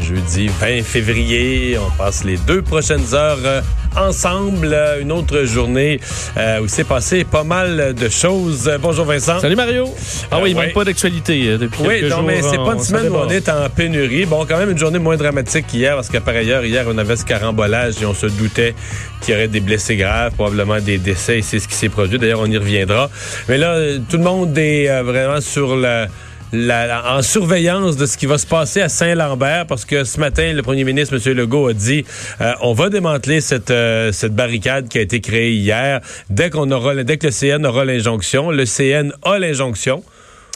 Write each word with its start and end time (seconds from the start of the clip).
Jeudi 0.00 0.48
20 0.48 0.82
février, 0.82 1.76
on 1.78 1.90
passe 1.96 2.24
les 2.24 2.36
deux 2.38 2.62
prochaines 2.62 3.14
heures 3.14 3.38
euh, 3.44 3.60
ensemble. 3.94 4.70
Euh, 4.72 5.00
Une 5.02 5.12
autre 5.12 5.44
journée 5.44 6.00
euh, 6.36 6.60
où 6.60 6.68
s'est 6.68 6.84
passé 6.84 7.24
pas 7.24 7.44
mal 7.44 7.94
de 7.94 8.08
choses. 8.08 8.70
Bonjour 8.80 9.04
Vincent. 9.04 9.38
Salut 9.40 9.54
Mario. 9.54 9.84
Ah 10.30 10.38
oui, 10.42 10.50
il 10.50 10.56
ouais. 10.56 10.64
manque 10.66 10.74
pas 10.74 10.84
d'actualité 10.84 11.58
depuis 11.58 11.82
Oui, 11.82 12.00
quelques 12.00 12.10
non, 12.10 12.16
jours. 12.18 12.26
mais 12.26 12.42
c'est 12.42 12.56
pas 12.56 12.72
une 12.72 12.80
semaine 12.82 13.08
où 13.10 13.16
on 13.16 13.28
est 13.28 13.48
en 13.48 13.68
pénurie. 13.68 14.24
Bon, 14.24 14.44
quand 14.48 14.56
même 14.58 14.70
une 14.70 14.78
journée 14.78 14.98
moins 14.98 15.16
dramatique 15.16 15.66
qu'hier, 15.68 15.94
parce 15.94 16.08
que 16.08 16.18
par 16.18 16.34
ailleurs, 16.34 16.64
hier, 16.64 16.84
on 16.88 16.96
avait 16.96 17.16
ce 17.16 17.24
carambolage 17.24 18.00
et 18.00 18.06
on 18.06 18.14
se 18.14 18.26
doutait 18.26 18.74
qu'il 19.20 19.34
y 19.34 19.36
aurait 19.36 19.48
des 19.48 19.60
blessés 19.60 19.96
graves, 19.96 20.32
probablement 20.34 20.80
des 20.80 20.98
décès, 20.98 21.38
et 21.38 21.42
c'est 21.42 21.58
ce 21.58 21.68
qui 21.68 21.74
s'est 21.74 21.90
produit. 21.90 22.18
D'ailleurs, 22.18 22.40
on 22.40 22.46
y 22.50 22.56
reviendra. 22.56 23.10
Mais 23.48 23.58
là, 23.58 23.76
tout 24.08 24.16
le 24.16 24.24
monde 24.24 24.56
est 24.56 25.02
vraiment 25.02 25.40
sur 25.40 25.76
la... 25.76 26.08
la- 26.52 27.16
en 27.16 27.22
surveillance 27.22 27.96
de 27.96 28.06
ce 28.06 28.16
qui 28.16 28.26
va 28.26 28.38
se 28.38 28.46
passer 28.46 28.80
à 28.82 28.88
Saint-Lambert 28.88 29.66
parce 29.66 29.84
que 29.84 30.04
ce 30.04 30.20
matin, 30.20 30.52
le 30.52 30.62
premier 30.62 30.84
ministre, 30.84 31.14
M. 31.24 31.34
Legault, 31.36 31.68
a 31.68 31.72
dit 31.72 32.04
euh, 32.40 32.52
on 32.60 32.72
va 32.74 32.90
démanteler 32.90 33.40
cette, 33.40 33.70
euh, 33.70 34.12
cette 34.12 34.34
barricade 34.34 34.88
qui 34.88 34.98
a 34.98 35.00
été 35.00 35.20
créée 35.20 35.52
hier 35.54 36.00
dès 36.30 36.50
qu'on 36.50 36.70
aura 36.70 36.94
dès 37.02 37.16
que 37.16 37.26
le 37.26 37.32
CN 37.32 37.64
aura 37.66 37.84
l'injonction. 37.84 38.50
Le 38.50 38.64
CN 38.66 39.12
a 39.24 39.38
l'injonction. 39.38 40.02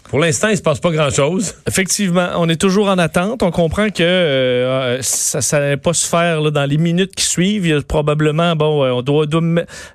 Pour 0.08 0.20
l'instant, 0.20 0.48
il 0.48 0.56
se 0.56 0.62
passe 0.62 0.78
pas 0.78 0.90
grand-chose. 0.90 1.54
Effectivement, 1.66 2.28
on 2.36 2.48
est 2.48 2.60
toujours 2.60 2.88
en 2.88 2.98
attente. 2.98 3.42
On 3.42 3.50
comprend 3.50 3.90
que 3.90 4.02
euh, 4.02 4.98
ça 5.02 5.58
n'allait 5.58 5.76
pas 5.76 5.92
se 5.94 6.06
faire 6.06 6.40
là, 6.40 6.50
dans 6.50 6.64
les 6.64 6.78
minutes 6.78 7.14
qui 7.14 7.24
suivent. 7.24 7.66
Il 7.66 7.70
y 7.70 7.72
a 7.72 7.82
probablement, 7.82 8.54
bon, 8.54 8.84
euh, 8.84 8.92
on 8.92 9.02
doit, 9.02 9.26
doit 9.26 9.42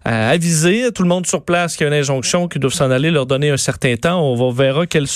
aviser 0.04 0.92
tout 0.92 1.04
le 1.04 1.10
monde 1.10 1.26
sur 1.26 1.44
place 1.44 1.78
qu'il 1.78 1.88
y 1.88 1.90
a 1.90 1.94
une 1.94 2.00
injonction, 2.00 2.50
qu'ils 2.50 2.60
doivent 2.60 2.74
s'en 2.74 2.92
aller, 2.92 3.10
leur 3.10 3.26
donner 3.26 3.52
un 3.52 3.58
certain 3.58 3.96
temps. 3.96 4.22
On 4.22 4.52
verra 4.52 4.86
quelle, 4.86 5.08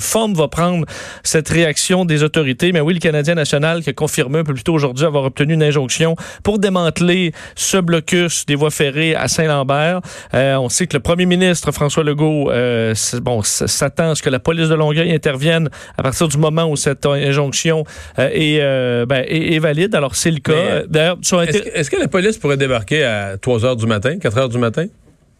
forme 0.00 0.34
va 0.34 0.48
prendre 0.48 0.84
cette 1.22 1.48
réaction 1.48 2.04
des 2.04 2.22
autorités. 2.22 2.72
Mais 2.72 2.80
oui, 2.80 2.94
le 2.94 3.00
Canadien 3.00 3.34
national 3.34 3.82
qui 3.82 3.90
a 3.90 3.92
confirmé 3.94 4.40
un 4.40 4.44
peu 4.44 4.52
plus 4.52 4.64
tôt 4.64 4.74
aujourd'hui 4.74 5.06
avoir 5.06 5.24
obtenu 5.24 5.54
une 5.54 5.62
injonction 5.62 6.16
pour 6.42 6.58
démanteler 6.58 7.32
ce 7.54 7.78
blocus 7.78 8.44
des 8.46 8.56
voies 8.56 8.70
ferrées 8.70 9.14
à 9.14 9.28
Saint-Lambert. 9.28 10.00
Euh, 10.34 10.56
on 10.56 10.68
sait 10.68 10.86
que 10.86 10.96
le 10.96 11.02
premier 11.02 11.26
ministre 11.26 11.72
François 11.72 12.04
Legault, 12.04 12.50
euh, 12.50 12.94
bon, 13.22 13.42
s'attend 13.42 14.10
à 14.10 14.14
ce 14.14 14.22
que 14.22 14.33
la 14.34 14.40
police 14.48 14.68
de 14.68 14.74
Longueuil 14.74 15.10
intervienne 15.12 15.68
à 15.98 16.02
partir 16.02 16.26
du 16.28 16.38
moment 16.38 16.66
où 16.72 16.76
cette 16.76 17.06
injonction 17.06 17.84
euh, 18.18 18.28
est, 18.32 18.58
euh, 18.60 19.06
ben, 19.06 19.24
est, 19.28 19.54
est 19.54 19.58
valide. 19.68 19.94
Alors 19.94 20.14
c'est 20.16 20.30
le 20.30 20.40
cas. 20.48 20.82
D'ailleurs, 20.88 21.18
Est-ce 21.20 21.34
Inter- 21.36 21.96
que, 21.96 22.00
la 22.00 22.08
police 22.08 22.36
pourrait 22.38 22.56
débarquer 22.56 23.04
à 23.04 23.36
3 23.40 23.58
h 23.60 23.76
du 23.76 23.86
matin, 23.86 24.18
4 24.18 24.36
h 24.38 24.48
du 24.50 24.58
matin? 24.58 24.86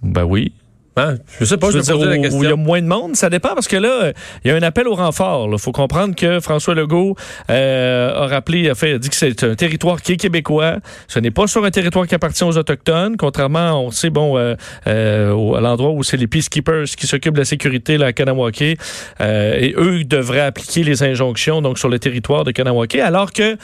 ben 0.03 0.25
oui. 0.25 0.53
Hein? 0.97 1.17
Je 1.41 1.45
sais 1.45 1.57
pas, 1.57 1.69
je, 1.69 1.73
Je 1.73 1.79
veux 1.79 1.83
dire, 1.83 1.97
la 2.07 2.17
où- 2.17 2.23
question. 2.23 2.39
où 2.39 2.45
il 2.45 2.49
y 2.51 2.53
a 2.53 2.57
moins 2.57 2.81
de 2.81 2.87
monde, 2.87 3.17
ça 3.17 3.29
dépend 3.29 3.55
parce 3.55 3.67
que 3.67 3.77
là, 3.77 4.13
il 4.45 4.49
y 4.49 4.51
a 4.53 4.57
un 4.57 4.63
appel 4.63 4.87
au 4.87 4.95
renfort. 4.95 5.49
Il 5.53 5.59
faut 5.59 5.73
comprendre 5.73 6.15
que 6.15 6.39
François 6.39 6.75
Legault 6.77 7.17
euh, 7.51 8.15
a 8.15 8.27
rappelé, 8.29 8.71
a, 8.71 8.77
fait, 8.77 8.93
a 8.95 8.99
dit 8.99 9.09
que 9.11 9.17
c'est 9.17 9.43
un 9.43 9.55
territoire 9.57 10.01
qui 10.03 10.13
est 10.13 10.17
québécois. 10.17 10.77
Ce 11.09 11.19
n'est 11.19 11.33
pas 11.33 11.49
sur 11.49 11.65
un 11.65 11.71
territoire 11.73 12.07
qui 12.07 12.15
appartient 12.15 12.45
aux 12.45 12.57
autochtones, 12.57 13.17
contrairement, 13.17 13.85
on 13.85 13.91
sait, 13.91 14.11
bon, 14.11 14.39
euh, 14.39 14.55
euh, 14.87 15.55
à 15.55 15.61
l'endroit 15.61 15.91
où 15.91 16.05
c'est 16.05 16.17
les 16.17 16.29
peacekeepers 16.29 16.85
qui 16.97 17.07
s'occupent 17.09 17.35
de 17.35 17.41
la 17.41 17.45
sécurité 17.45 17.99
là, 17.99 18.07
à 18.07 18.13
Kanawake, 18.13 18.79
euh, 19.21 19.57
et 19.59 19.75
eux 19.77 20.05
devraient 20.05 20.41
appliquer 20.41 20.85
les 20.85 21.03
injonctions 21.03 21.61
donc 21.61 21.79
sur 21.79 21.89
le 21.89 21.99
territoire 21.99 22.45
de 22.45 22.53
Kanawake, 22.53 22.95
alors 22.97 23.33
que 23.33 23.57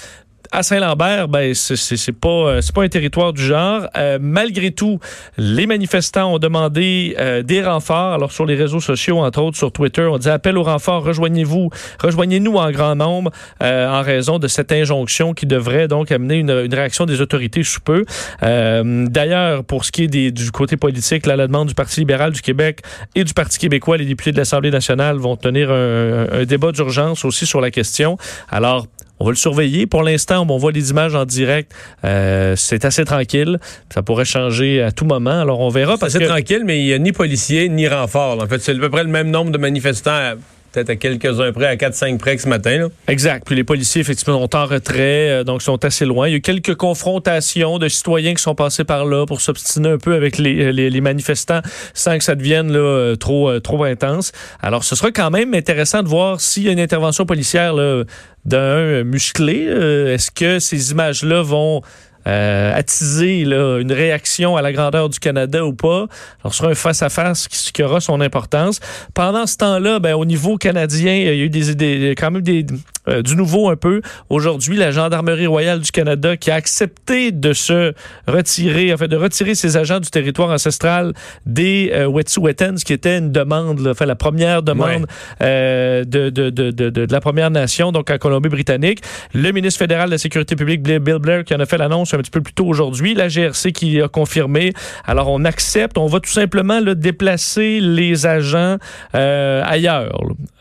à 0.53 0.63
Saint-Lambert, 0.65 1.29
ben 1.29 1.55
c'est 1.55 2.13
pas 2.13 2.29
euh, 2.29 2.61
c'est 2.61 2.75
pas 2.75 2.83
un 2.83 2.89
territoire 2.89 3.33
du 3.33 3.43
genre. 3.43 3.87
Euh, 3.97 4.19
malgré 4.21 4.73
tout, 4.73 4.99
les 5.39 5.67
manifestants 5.67 6.35
ont 6.35 6.39
demandé 6.39 7.15
euh, 7.21 7.43
des 7.43 7.63
renforts. 7.63 8.13
Alors 8.15 8.33
sur 8.33 8.47
les 8.47 8.57
réseaux 8.57 8.81
sociaux, 8.81 9.19
entre 9.21 9.41
autres 9.43 9.57
sur 9.57 9.71
Twitter, 9.71 10.03
on 10.11 10.19
dit 10.19 10.29
appel 10.29 10.59
au 10.59 10.65
renfort. 10.65 11.05
Rejoignez-vous, 11.05 11.71
rejoignez-nous 12.03 12.55
en 12.57 12.71
grand 12.73 12.97
nombre 12.97 13.31
euh, 13.63 13.89
en 13.89 14.03
raison 14.03 14.39
de 14.41 14.49
cette 14.49 14.73
injonction 14.73 15.35
qui 15.35 15.47
devrait 15.47 15.87
donc 15.87 16.11
amener 16.11 16.37
une, 16.37 16.51
une 16.51 16.75
réaction 16.75 17.07
des 17.07 17.21
autorités 17.21 17.63
sous 17.63 17.81
peu. 17.81 18.05
Euh, 18.43 19.07
D'ailleurs, 19.09 19.63
pour 19.65 19.85
ce 19.85 19.93
qui 19.93 20.05
est 20.05 20.09
des- 20.09 20.33
du 20.33 20.51
côté 20.51 20.77
politique, 20.77 21.27
là, 21.27 21.37
la 21.37 21.47
demande 21.47 21.69
du 21.69 21.75
Parti 21.75 22.01
libéral 22.01 22.33
du 22.33 22.41
Québec 22.43 22.81
et 23.15 23.23
du 23.25 23.35
Parti 23.35 23.59
québécois, 23.59 23.97
les 23.99 24.05
députés 24.05 24.33
de 24.33 24.37
l'Assemblée 24.39 24.71
nationale 24.71 25.17
vont 25.17 25.37
tenir 25.37 25.71
un, 25.71 26.27
un 26.33 26.45
débat 26.45 26.73
d'urgence 26.73 27.25
aussi 27.25 27.47
sur 27.47 27.61
la 27.61 27.71
question. 27.71 28.17
Alors 28.51 28.87
on 29.21 29.27
va 29.27 29.31
le 29.31 29.37
surveiller. 29.37 29.87
Pour 29.87 30.03
l'instant, 30.03 30.47
on 30.49 30.57
voit 30.57 30.73
les 30.73 30.91
images 30.91 31.15
en 31.15 31.27
direct. 31.27 31.73
Euh, 32.05 32.57
c'est 32.57 32.85
assez 32.87 33.05
tranquille. 33.05 33.59
Ça 33.93 34.03
pourrait 34.03 34.25
changer 34.25 34.83
à 34.83 34.93
tout 34.93 35.05
moment. 35.05 35.41
Alors, 35.43 35.61
on 35.61 35.69
verra. 35.69 35.97
C'est 36.09 36.19
que 36.19 36.25
tranquille, 36.25 36.63
mais 36.65 36.81
il 36.81 36.87
n'y 36.87 36.93
a 36.95 36.99
ni 36.99 37.13
policiers 37.13 37.69
ni 37.69 37.87
renforts. 37.87 38.43
En 38.43 38.47
fait, 38.47 38.61
c'est 38.61 38.73
à 38.73 38.79
peu 38.79 38.89
près 38.89 39.05
le 39.05 39.11
même 39.11 39.31
nombre 39.31 39.53
de 39.53 39.59
manifestants, 39.59 40.33
peut-être 40.73 40.91
à 40.91 40.97
quelques-uns 40.97 41.53
près, 41.53 41.67
à 41.67 41.77
4-5 41.77 42.19
près 42.19 42.37
que 42.37 42.43
ce 42.43 42.49
matin. 42.49 42.79
Là. 42.79 42.87
Exact. 43.09 43.45
Puis 43.47 43.57
les 43.57 43.65
policiers, 43.65 44.01
effectivement, 44.01 44.41
sont 44.41 44.57
en 44.57 44.67
retrait, 44.67 45.31
euh, 45.31 45.45
donc 45.45 45.63
sont 45.63 45.85
assez 45.85 46.05
loin. 46.05 46.29
Il 46.29 46.31
y 46.31 46.35
a 46.35 46.37
eu 46.37 46.41
quelques 46.41 46.75
confrontations 46.75 47.79
de 47.79 47.89
citoyens 47.89 48.35
qui 48.35 48.43
sont 48.43 48.55
passés 48.55 48.85
par 48.85 49.05
là 49.05 49.27
pour 49.27 49.41
s'obstiner 49.41 49.89
un 49.91 49.99
peu 49.99 50.15
avec 50.15 50.39
les, 50.39 50.73
les- 50.73 50.91
les 50.91 51.01
manifestants 51.01 51.61
sans 51.95 52.19
que 52.19 52.25
ça 52.25 52.35
devienne 52.35 52.73
là, 52.73 52.79
euh, 52.79 53.17
trop, 53.17 53.49
euh, 53.51 53.61
trop 53.61 53.83
intense. 53.85 54.33
Alors, 54.61 54.85
ce 54.85 54.95
sera 54.95 55.11
quand 55.11 55.31
même 55.31 55.55
intéressant 55.55 56.03
de 56.03 56.09
voir 56.09 56.41
s'il 56.41 56.65
y 56.65 56.69
a 56.69 56.73
une 56.73 56.81
intervention 56.81 57.27
policière 57.27 57.75
d'un 57.75 58.57
euh, 58.59 59.05
musclé. 59.05 59.67
Euh, 59.69 60.15
Est-ce 60.15 60.31
que 60.31 60.59
ces 60.59 60.93
images-là 60.93 61.43
vont 61.43 61.83
euh, 62.27 62.73
attiser 62.75 63.45
là, 63.45 63.79
une 63.79 63.93
réaction 63.93 64.57
à 64.57 64.63
la 64.63 64.73
grandeur 64.73 65.09
du 65.09 65.19
Canada 65.19 65.65
ou 65.65 65.73
pas. 65.73 66.07
Alors, 66.43 66.53
ce 66.53 66.59
sera 66.59 66.71
un 66.71 66.75
face-à-face 66.75 67.49
qui, 67.49 67.73
qui 67.73 67.83
aura 67.83 68.01
son 68.01 68.21
importance. 68.21 68.81
Pendant 69.15 69.47
ce 69.47 69.57
temps-là, 69.57 69.99
ben, 69.99 70.15
au 70.15 70.25
niveau 70.25 70.57
canadien, 70.57 71.15
il 71.15 71.25
y 71.25 71.29
a 71.29 71.35
eu 71.35 71.49
des, 71.51 71.75
des- 71.75 72.15
quand 72.17 72.31
même 72.31 72.43
des, 72.43 72.67
euh, 73.09 73.23
du 73.23 73.37
nouveau 73.37 73.71
un 73.71 73.77
peu. 73.77 74.03
Aujourd'hui, 74.29 74.77
la 74.77 74.91
Gendarmerie 74.91 75.47
royale 75.47 75.81
du 75.81 75.91
Canada 75.91 76.37
qui 76.37 76.51
a 76.51 76.55
accepté 76.55 77.33
de 77.33 77.53
se 77.53 77.95
retirer, 78.27 78.93
en 78.93 78.97
fait, 78.97 79.09
de 79.09 79.17
retirer 79.17 79.55
ses 79.55 79.77
agents 79.77 80.01
du 80.01 80.11
territoire 80.11 80.51
ancestral 80.51 81.13
des 81.47 81.91
euh, 81.95 82.07
Wet'suwet'en, 82.07 82.77
ce 82.77 82.85
qui 82.85 82.93
était 82.93 83.19
une 83.19 83.33
demande, 83.33 83.81
là, 83.81 83.95
fait, 83.95 84.07
la 84.07 84.17
première 84.17 84.63
demande 84.63 85.07
euh, 85.43 86.05
de, 86.05 86.31
de, 86.31 86.51
de, 86.51 86.71
de, 86.71 87.07
la 87.11 87.21
Première 87.21 87.51
Nation, 87.51 87.93
donc 87.93 88.11
en 88.11 88.19
Colombie-Britannique. 88.19 89.01
Le 89.35 89.51
ministre 89.53 89.79
fédéral 89.79 90.07
de 90.07 90.13
la 90.13 90.19
Sécurité 90.19 90.55
publique, 90.57 90.83
Bill 90.83 90.99
Bill 90.99 91.19
Blair, 91.19 91.45
qui 91.45 91.55
en 91.55 91.61
a 91.61 91.67
fait 91.67 91.79
l'annonce 91.79 92.10
un 92.17 92.19
petit 92.21 92.31
peu 92.31 92.41
plus 92.41 92.53
tôt 92.53 92.67
aujourd'hui. 92.67 93.15
La 93.15 93.29
GRC 93.29 93.73
qui 93.73 94.01
a 94.01 94.09
confirmé. 94.09 94.73
Alors, 95.07 95.29
on 95.31 95.45
accepte. 95.45 95.99
On 95.99 96.07
va 96.07 96.21
tout 96.21 96.31
simplement 96.31 96.81
là, 96.81 96.95
déplacer 96.95 97.81
les 97.81 98.27
agents 98.27 98.77
euh, 99.15 99.63
ailleurs. 99.65 100.11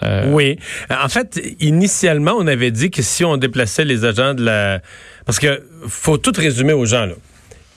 Euh, 0.04 0.32
Oui. 0.32 0.58
En 0.90 1.10
fait, 1.10 1.42
initialement, 1.60 2.34
on 2.38 2.48
avait 2.48 2.72
dit 2.72 2.92
que 2.92 3.02
si 3.02 3.24
on 3.26 3.38
déplaçait 3.38 3.86
les 3.86 4.06
agents 4.06 4.34
de 4.34 4.44
la... 4.44 4.82
Parce 5.26 5.40
que 5.40 5.62
faut 5.88 6.18
tout 6.18 6.34
résumer 6.36 6.74
aux 6.74 6.86
gens. 6.86 7.08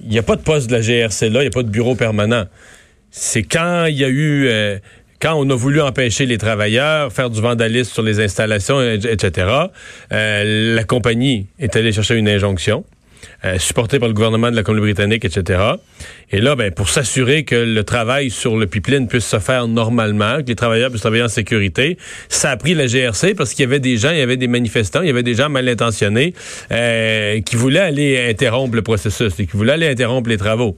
Il 0.02 0.08
n'y 0.08 0.18
a 0.18 0.22
pas 0.22 0.36
de 0.36 0.42
poste 0.42 0.68
de 0.70 0.74
la 0.76 0.80
GRC 0.80 1.28
là, 1.30 1.40
il 1.40 1.42
n'y 1.42 1.46
a 1.48 1.50
pas 1.50 1.62
de 1.62 1.68
bureau 1.70 1.94
permanent. 1.94 2.44
C'est 3.10 3.42
quand 3.42 3.86
il 3.86 3.96
y 3.96 4.04
a 4.04 4.08
eu... 4.08 4.46
euh, 4.48 4.78
quand 5.20 5.34
on 5.36 5.48
a 5.50 5.54
voulu 5.54 5.80
empêcher 5.80 6.26
les 6.26 6.36
travailleurs, 6.38 7.12
faire 7.12 7.30
du 7.30 7.40
vandalisme 7.40 7.92
sur 7.92 8.02
les 8.02 8.18
installations, 8.18 8.82
et- 8.82 8.98
etc., 9.08 9.46
la 10.10 10.82
compagnie 10.84 11.46
est 11.60 11.76
allée 11.76 11.92
chercher 11.92 12.16
une 12.16 12.28
injonction. 12.28 12.84
Euh, 13.44 13.58
supporté 13.58 13.98
par 13.98 14.08
le 14.08 14.14
gouvernement 14.14 14.50
de 14.50 14.56
la 14.56 14.62
Colombie-Britannique, 14.62 15.24
etc. 15.24 15.60
Et 16.30 16.40
là, 16.40 16.56
ben, 16.56 16.70
pour 16.70 16.88
s'assurer 16.88 17.44
que 17.44 17.56
le 17.56 17.84
travail 17.84 18.30
sur 18.30 18.56
le 18.56 18.66
pipeline 18.66 19.08
puisse 19.08 19.26
se 19.26 19.38
faire 19.38 19.68
normalement, 19.68 20.38
que 20.38 20.48
les 20.48 20.54
travailleurs 20.54 20.90
puissent 20.90 21.02
travailler 21.02 21.22
en 21.22 21.28
sécurité, 21.28 21.98
ça 22.28 22.50
a 22.50 22.56
pris 22.56 22.74
la 22.74 22.86
GRC 22.86 23.34
parce 23.34 23.52
qu'il 23.52 23.64
y 23.64 23.66
avait 23.66 23.80
des 23.80 23.96
gens, 23.96 24.10
il 24.10 24.18
y 24.18 24.22
avait 24.22 24.36
des 24.36 24.48
manifestants, 24.48 25.02
il 25.02 25.08
y 25.08 25.10
avait 25.10 25.22
des 25.22 25.34
gens 25.34 25.48
mal 25.48 25.68
intentionnés 25.68 26.34
euh, 26.70 27.40
qui 27.40 27.56
voulaient 27.56 27.80
aller 27.80 28.28
interrompre 28.30 28.74
le 28.76 28.82
processus 28.82 29.34
qui 29.34 29.46
voulaient 29.52 29.72
aller 29.72 29.88
interrompre 29.88 30.28
les 30.28 30.36
travaux. 30.36 30.76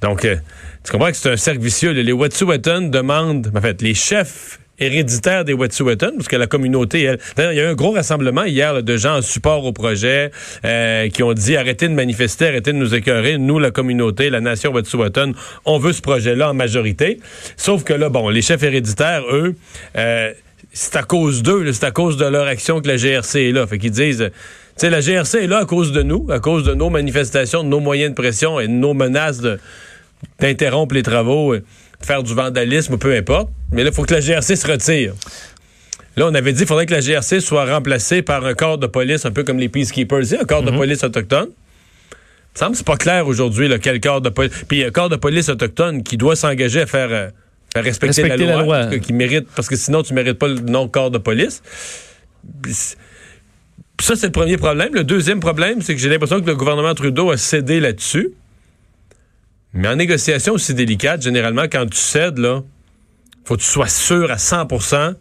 Donc, 0.00 0.24
euh, 0.24 0.36
tu 0.84 0.92
comprends 0.92 1.10
que 1.10 1.16
c'est 1.16 1.30
un 1.30 1.36
cercle 1.36 1.62
vicieux. 1.62 1.92
Les 1.92 2.12
Wet'suwet'en 2.12 2.82
demandent, 2.82 3.50
en 3.54 3.60
fait, 3.60 3.80
les 3.80 3.94
chefs 3.94 4.58
héréditaires 4.78 5.44
des 5.44 5.52
Wet'suwet'en, 5.52 6.12
parce 6.16 6.28
que 6.28 6.36
la 6.36 6.46
communauté, 6.46 7.02
elle, 7.02 7.18
il 7.38 7.56
y 7.56 7.60
a 7.60 7.64
eu 7.64 7.66
un 7.66 7.74
gros 7.74 7.92
rassemblement 7.92 8.44
hier 8.44 8.82
de 8.82 8.96
gens 8.96 9.18
en 9.18 9.22
support 9.22 9.64
au 9.64 9.72
projet 9.72 10.30
euh, 10.64 11.08
qui 11.08 11.22
ont 11.22 11.32
dit 11.32 11.56
arrêtez 11.56 11.88
de 11.88 11.94
manifester, 11.94 12.48
arrêtez 12.48 12.72
de 12.72 12.78
nous 12.78 12.94
écœurer. 12.94 13.38
Nous, 13.38 13.58
la 13.58 13.70
communauté, 13.70 14.30
la 14.30 14.40
nation 14.40 14.72
Wet'suwet'en, 14.72 15.32
on 15.64 15.78
veut 15.78 15.92
ce 15.92 16.02
projet-là 16.02 16.50
en 16.50 16.54
majorité. 16.54 17.20
Sauf 17.56 17.84
que 17.84 17.92
là, 17.92 18.08
bon, 18.08 18.28
les 18.28 18.42
chefs 18.42 18.62
héréditaires, 18.62 19.22
eux, 19.30 19.54
euh, 19.96 20.32
c'est 20.72 20.96
à 20.96 21.02
cause 21.02 21.42
d'eux, 21.42 21.72
c'est 21.72 21.84
à 21.86 21.92
cause 21.92 22.16
de 22.16 22.26
leur 22.26 22.46
action 22.46 22.80
que 22.80 22.88
la 22.88 22.96
GRC 22.96 23.48
est 23.48 23.52
là. 23.52 23.66
Fait 23.66 23.78
qu'ils 23.78 23.92
disent 23.92 24.30
tu 24.76 24.80
sais, 24.80 24.90
la 24.90 25.00
GRC 25.00 25.44
est 25.44 25.46
là 25.46 25.58
à 25.58 25.64
cause 25.66 25.92
de 25.92 26.02
nous, 26.02 26.26
à 26.30 26.40
cause 26.40 26.64
de 26.64 26.74
nos 26.74 26.90
manifestations, 26.90 27.62
de 27.62 27.68
nos 27.68 27.78
moyens 27.78 28.10
de 28.10 28.16
pression 28.16 28.58
et 28.58 28.66
de 28.66 28.72
nos 28.72 28.92
menaces 28.92 29.40
d'interrompre 30.40 30.96
les 30.96 31.04
travaux, 31.04 31.54
faire 32.00 32.22
du 32.22 32.34
vandalisme, 32.34 32.98
peu 32.98 33.14
importe. 33.14 33.50
Mais 33.72 33.82
là, 33.82 33.90
il 33.90 33.94
faut 33.94 34.04
que 34.04 34.14
la 34.14 34.20
GRC 34.20 34.56
se 34.56 34.66
retire. 34.66 35.14
Là, 36.16 36.28
on 36.28 36.34
avait 36.34 36.52
dit 36.52 36.58
qu'il 36.58 36.66
faudrait 36.66 36.86
que 36.86 36.94
la 36.94 37.00
GRC 37.00 37.40
soit 37.40 37.64
remplacée 37.66 38.22
par 38.22 38.44
un 38.44 38.54
corps 38.54 38.78
de 38.78 38.86
police, 38.86 39.26
un 39.26 39.32
peu 39.32 39.42
comme 39.42 39.58
les 39.58 39.68
Peacekeepers, 39.68 40.40
un 40.40 40.44
corps 40.44 40.62
de 40.62 40.70
police 40.70 41.02
autochtone. 41.02 41.48
Il 41.50 42.54
me 42.54 42.58
semble 42.58 42.72
que 42.72 42.78
c'est 42.78 42.86
pas 42.86 42.96
clair 42.96 43.26
aujourd'hui 43.26 43.68
quel 43.80 44.00
corps 44.00 44.20
de 44.20 44.28
police. 44.28 44.52
Puis 44.68 44.84
un 44.84 44.90
corps 44.90 45.08
de 45.08 45.16
police 45.16 45.48
autochtone 45.48 46.04
qui 46.04 46.16
doit 46.16 46.36
s'engager 46.36 46.82
à 46.82 46.86
faire, 46.86 47.08
euh, 47.10 47.28
faire 47.72 47.82
respecter, 47.82 48.22
la 48.28 48.36
loi, 48.36 48.78
Parce, 48.78 48.94
que, 48.94 49.00
qui 49.00 49.12
mérite, 49.12 49.48
parce 49.56 49.68
que 49.68 49.74
sinon, 49.74 50.04
tu 50.04 50.14
mérites 50.14 50.38
pas 50.38 50.46
le 50.46 50.60
nom 50.60 50.86
corps 50.86 51.10
de 51.10 51.18
police. 51.18 51.62
Ça, 54.00 54.14
c'est 54.14 54.26
le 54.26 54.32
premier 54.32 54.56
problème. 54.56 54.94
Le 54.94 55.02
deuxième 55.02 55.40
problème, 55.40 55.82
c'est 55.82 55.94
que 55.94 56.00
j'ai 56.00 56.08
l'impression 56.08 56.40
que 56.40 56.46
le 56.46 56.54
gouvernement 56.54 56.94
Trudeau 56.94 57.32
a 57.32 57.36
cédé 57.36 57.80
là-dessus. 57.80 58.30
Mais 59.74 59.88
en 59.88 59.96
négociation 59.96 60.54
aussi 60.54 60.72
délicate, 60.72 61.22
généralement, 61.22 61.64
quand 61.64 61.84
tu 61.90 61.98
cèdes, 61.98 62.38
là, 62.38 62.62
faut 63.44 63.56
que 63.56 63.60
tu 63.60 63.66
sois 63.66 63.88
sûr 63.88 64.30
à 64.30 64.36
100% 64.36 65.14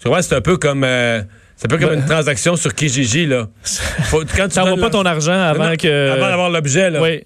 Tu 0.00 0.08
vois, 0.08 0.22
c'est 0.22 0.34
un 0.34 0.40
peu 0.40 0.56
comme... 0.56 0.84
Euh, 0.84 1.22
c'est 1.56 1.66
un 1.66 1.76
peu 1.76 1.78
comme 1.78 1.94
une 1.94 2.06
transaction 2.06 2.56
sur 2.56 2.74
Kijiji, 2.74 3.26
là. 3.26 3.48
Faut, 4.04 4.24
quand 4.36 4.48
tu 4.48 4.58
n'envoies 4.58 4.80
pas 4.80 4.90
ton 4.90 5.04
argent 5.04 5.38
avant 5.38 5.76
que... 5.76 6.10
Avant 6.10 6.28
d'avoir 6.28 6.50
l'objet, 6.50 6.90
là. 6.90 7.00
Oui. 7.00 7.22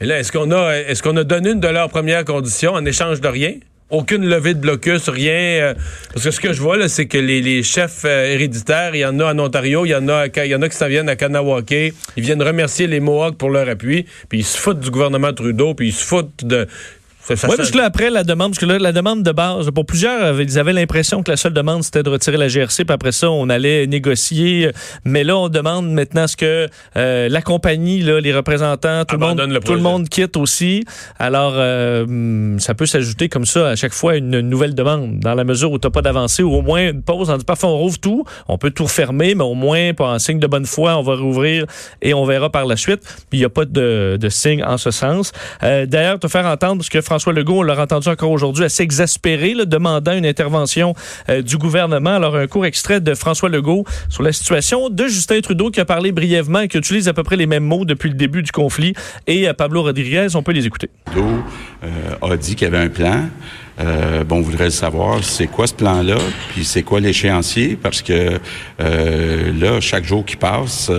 Et 0.00 0.06
là, 0.06 0.20
est-ce 0.20 0.30
qu'on 0.30 0.52
a, 0.52 0.74
est-ce 0.76 1.02
qu'on 1.02 1.16
a 1.16 1.24
donné 1.24 1.50
une 1.50 1.60
de 1.60 1.66
leurs 1.66 1.88
premières 1.88 2.24
conditions 2.24 2.74
en 2.74 2.84
échange 2.84 3.20
de 3.20 3.26
rien? 3.26 3.54
Aucune 3.94 4.26
levée 4.26 4.54
de 4.54 4.60
blocus, 4.60 5.08
rien. 5.08 5.32
Euh, 5.32 5.74
parce 6.12 6.24
que 6.24 6.30
ce 6.30 6.40
que 6.40 6.52
je 6.52 6.60
vois, 6.60 6.88
c'est 6.88 7.06
que 7.06 7.18
les, 7.18 7.62
chefs 7.62 8.04
euh, 8.04 8.32
héréditaires, 8.32 8.94
il 8.94 9.00
y 9.00 9.04
en 9.04 9.18
a 9.20 9.32
en 9.32 9.38
Ontario, 9.38 9.84
il 9.86 9.90
y 9.90 9.94
en 9.94 10.08
a, 10.08 10.26
il 10.26 10.46
y 10.46 10.54
en 10.54 10.62
a 10.62 10.68
qui 10.68 10.76
s'en 10.76 10.88
viennent 10.88 11.08
à 11.08 11.16
Kanawake. 11.16 11.94
Ils 12.16 12.22
viennent 12.22 12.42
remercier 12.42 12.86
les 12.86 13.00
Mohawks 13.00 13.38
pour 13.38 13.50
leur 13.50 13.68
appui, 13.68 14.06
puis 14.28 14.40
ils 14.40 14.44
se 14.44 14.58
foutent 14.58 14.80
du 14.80 14.90
gouvernement 14.90 15.32
Trudeau, 15.32 15.74
puis 15.74 15.88
ils 15.88 15.92
se 15.92 16.04
foutent 16.04 16.44
de 16.44 16.66
oui, 17.30 17.36
parce 17.56 17.70
que 17.70 17.78
là, 17.78 17.84
après, 17.84 18.10
la 18.10 18.22
demande, 18.22 18.50
parce 18.50 18.58
que 18.58 18.66
là, 18.66 18.78
la 18.78 18.92
demande 18.92 19.22
de 19.22 19.32
base, 19.32 19.70
pour 19.70 19.86
plusieurs, 19.86 20.40
ils 20.40 20.58
avaient 20.58 20.72
l'impression 20.72 21.22
que 21.22 21.30
la 21.30 21.36
seule 21.36 21.54
demande, 21.54 21.82
c'était 21.82 22.02
de 22.02 22.10
retirer 22.10 22.36
la 22.36 22.48
GRC, 22.48 22.84
puis 22.84 22.94
après 22.94 23.12
ça, 23.12 23.30
on 23.30 23.48
allait 23.48 23.86
négocier. 23.86 24.70
Mais 25.04 25.24
là, 25.24 25.36
on 25.36 25.48
demande 25.48 25.90
maintenant 25.90 26.26
ce 26.26 26.36
que 26.36 26.68
euh, 26.96 27.28
la 27.28 27.42
compagnie, 27.42 28.02
là, 28.02 28.20
les 28.20 28.34
représentants, 28.34 29.04
tout, 29.04 29.16
le 29.16 29.20
monde, 29.20 29.60
tout 29.64 29.74
le 29.74 29.80
monde 29.80 30.08
quitte 30.08 30.36
aussi. 30.36 30.84
Alors, 31.18 31.54
euh, 31.56 32.58
ça 32.58 32.74
peut 32.74 32.86
s'ajouter 32.86 33.28
comme 33.28 33.46
ça 33.46 33.70
à 33.70 33.76
chaque 33.76 33.94
fois 33.94 34.16
une 34.16 34.40
nouvelle 34.40 34.74
demande, 34.74 35.20
dans 35.20 35.34
la 35.34 35.44
mesure 35.44 35.72
où 35.72 35.78
tu 35.78 35.86
n'as 35.86 35.90
pas 35.90 36.02
d'avancée, 36.02 36.42
ou 36.42 36.52
au 36.52 36.62
moins 36.62 36.90
une 36.90 37.02
pause. 37.02 37.30
On 37.30 37.36
dit 37.36 37.44
parfois, 37.44 37.70
on 37.70 37.78
rouvre 37.78 37.98
tout, 37.98 38.24
on 38.48 38.58
peut 38.58 38.70
tout 38.70 38.84
refermer, 38.84 39.34
mais 39.34 39.44
au 39.44 39.54
moins, 39.54 39.94
pour 39.94 40.08
un 40.08 40.18
signe 40.18 40.38
de 40.38 40.46
bonne 40.46 40.66
foi, 40.66 40.96
on 40.96 41.02
va 41.02 41.14
rouvrir 41.14 41.64
et 42.02 42.12
on 42.12 42.24
verra 42.24 42.50
par 42.50 42.66
la 42.66 42.76
suite. 42.76 43.00
Puis 43.30 43.38
il 43.38 43.40
n'y 43.40 43.46
a 43.46 43.50
pas 43.50 43.64
de, 43.64 44.18
de 44.20 44.28
signe 44.28 44.62
en 44.62 44.76
ce 44.76 44.90
sens. 44.90 45.32
Euh, 45.62 45.86
D'ailleurs, 45.86 46.18
te 46.18 46.28
faire 46.28 46.46
entendre 46.46 46.84
ce 46.84 46.90
que 46.90 47.00
François 47.00 47.13
Legault, 47.32 47.60
on 47.60 47.62
l'a 47.62 47.80
entendu 47.80 48.08
encore 48.08 48.30
aujourd'hui, 48.30 48.64
à 48.64 48.68
s'exaspérer, 48.68 49.54
demandant 49.64 50.12
une 50.12 50.26
intervention 50.26 50.94
euh, 51.28 51.42
du 51.42 51.58
gouvernement. 51.58 52.14
Alors, 52.16 52.36
un 52.36 52.46
court 52.46 52.66
extrait 52.66 53.00
de 53.00 53.14
François 53.14 53.48
Legault 53.48 53.84
sur 54.08 54.22
la 54.22 54.32
situation 54.32 54.90
de 54.90 55.06
Justin 55.06 55.40
Trudeau 55.40 55.70
qui 55.70 55.80
a 55.80 55.84
parlé 55.84 56.12
brièvement 56.12 56.60
et 56.60 56.68
qui 56.68 56.76
utilise 56.76 57.08
à 57.08 57.12
peu 57.12 57.22
près 57.22 57.36
les 57.36 57.46
mêmes 57.46 57.64
mots 57.64 57.84
depuis 57.84 58.08
le 58.08 58.16
début 58.16 58.42
du 58.42 58.50
conflit. 58.50 58.94
Et 59.26 59.48
euh, 59.48 59.54
Pablo 59.54 59.82
Rodriguez, 59.82 60.28
on 60.34 60.42
peut 60.42 60.52
les 60.52 60.66
écouter. 60.66 60.90
Trudeau 61.06 61.26
euh, 61.84 62.32
a 62.32 62.36
dit 62.36 62.56
qu'il 62.56 62.66
y 62.66 62.74
avait 62.74 62.84
un 62.84 62.88
plan. 62.88 63.28
bon, 64.26 64.36
on 64.36 64.40
voudrait 64.40 64.70
savoir 64.70 65.22
c'est 65.22 65.46
quoi 65.46 65.66
ce 65.66 65.74
plan-là, 65.74 66.16
puis 66.50 66.64
c'est 66.64 66.82
quoi 66.82 67.00
l'échéancier, 67.00 67.78
parce 67.80 68.02
que 68.02 68.40
là, 68.78 69.80
chaque 69.80 70.04
jour 70.04 70.24
qui 70.24 70.36
passe, 70.36 70.90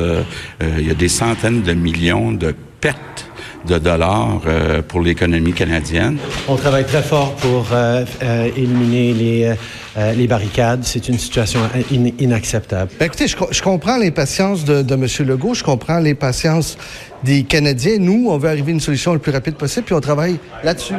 il 0.62 0.88
y 0.88 0.92
a 0.92 0.94
des 0.94 1.10
centaines 1.10 1.62
de 1.62 1.74
millions 1.74 2.32
de 2.32 2.56
pertes 2.80 3.30
de 3.66 3.78
dollars 3.78 4.42
euh, 4.46 4.82
pour 4.82 5.02
l'économie 5.02 5.54
canadienne. 5.54 6.18
On 6.48 6.56
travaille 6.56 6.86
très 6.86 7.02
fort 7.02 7.34
pour 7.36 7.68
euh, 7.72 8.06
euh, 8.24 8.50
éliminer 8.56 9.14
les, 9.14 9.54
les 10.16 10.28
barricades. 10.28 10.84
C'est 10.84 11.08
une 11.08 11.18
situation 11.18 11.60
inacceptable. 12.20 12.92
Ben, 13.00 13.06
écoutez, 13.06 13.28
je, 13.28 13.38
je 13.50 13.62
comprends 13.62 13.98
l'impatience 13.98 14.66
de, 14.66 14.82
de 14.82 14.94
M. 14.94 15.08
Legault, 15.28 15.54
je 15.54 15.64
comprends 15.64 16.00
l'impatience 16.00 16.78
des 17.24 17.44
Canadiens. 17.44 17.98
Nous, 18.00 18.28
on 18.30 18.38
veut 18.38 18.50
arriver 18.50 18.72
à 18.72 18.76
une 18.76 18.80
solution 18.80 19.14
le 19.14 19.20
plus 19.20 19.32
rapide 19.32 19.56
possible, 19.56 19.86
puis 19.86 19.96
on 19.96 20.02
travaille 20.02 20.38
là-dessus. 20.64 20.96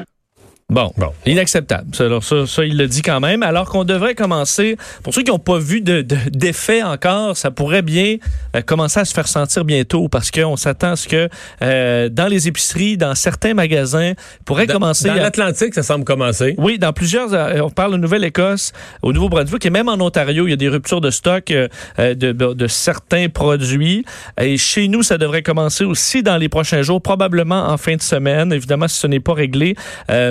Bon, 0.69 0.91
bon, 0.97 1.13
inacceptable. 1.27 1.91
Alors 2.01 2.25
ça, 2.25 2.45
ça, 2.45 2.65
il 2.65 2.77
le 2.77 2.89
dit 2.89 3.01
quand 3.01 3.21
même. 3.21 3.45
Alors 3.45 3.69
qu'on 3.69 3.85
devrait 3.85 4.17
commencer, 4.17 4.77
pour 5.05 5.15
ceux 5.15 5.23
qui 5.23 5.31
n'ont 5.31 5.39
pas 5.39 5.61
vu 5.61 5.81
d'effet 5.81 6.81
de, 6.81 6.87
encore, 6.87 7.37
ça 7.37 7.53
pourrait 7.53 7.83
bien 7.83 8.17
euh, 8.57 8.63
commencer 8.63 8.99
à 8.99 9.05
se 9.05 9.15
faire 9.15 9.29
sentir 9.29 9.65
bientôt 9.65 10.09
parce 10.09 10.33
qu'on 10.33 10.57
s'attend 10.57 10.91
à 10.91 10.97
ce 10.97 11.07
que 11.07 11.29
euh, 11.63 12.09
dans 12.09 12.27
les 12.27 12.49
épiceries, 12.49 12.97
dans 12.97 13.15
certains 13.15 13.55
magasins, 13.55 14.15
pourrait 14.45 14.67
commencer... 14.67 15.07
Dans 15.07 15.15
l'Atlantique, 15.15 15.73
ça 15.73 15.85
semble 15.85 16.05
commencer. 16.05 16.57
Oui, 16.59 16.81
dans 16.81 16.93
plusieurs... 16.93 17.33
Euh, 17.33 17.61
on 17.61 17.71
parle 17.71 17.93
de 17.93 17.99
Nouvelle-Écosse, 17.99 18.73
au 19.03 19.13
Nouveau-Brunswick 19.13 19.65
et 19.67 19.71
même 19.71 19.89
en 19.89 20.01
Ontario, 20.05 20.49
il 20.49 20.51
y 20.51 20.55
a 20.55 20.57
des 20.57 20.69
ruptures 20.69 21.01
de 21.01 21.11
stock 21.11 21.45
de, 21.47 22.13
de, 22.13 22.67
certains 22.67 23.29
produits. 23.29 24.05
Et 24.41 24.57
chez 24.57 24.89
nous, 24.89 25.05
ça 25.05 25.17
devrait 25.17 25.45
commencer 25.45 25.85
aussi 25.85 26.25
dans 26.25 26.39
les 26.39 26.49
prochains 26.49 26.83
jours, 26.83 27.01
probablement 27.01 27.69
en 27.69 27.77
fin 27.77 27.95
de 27.95 28.03
semaine. 28.03 28.53
Évidemment, 28.53 28.89
si 28.89 28.99
ce 28.99 29.07
n'est 29.07 29.21
pas 29.21 29.35
réglé 29.35 29.77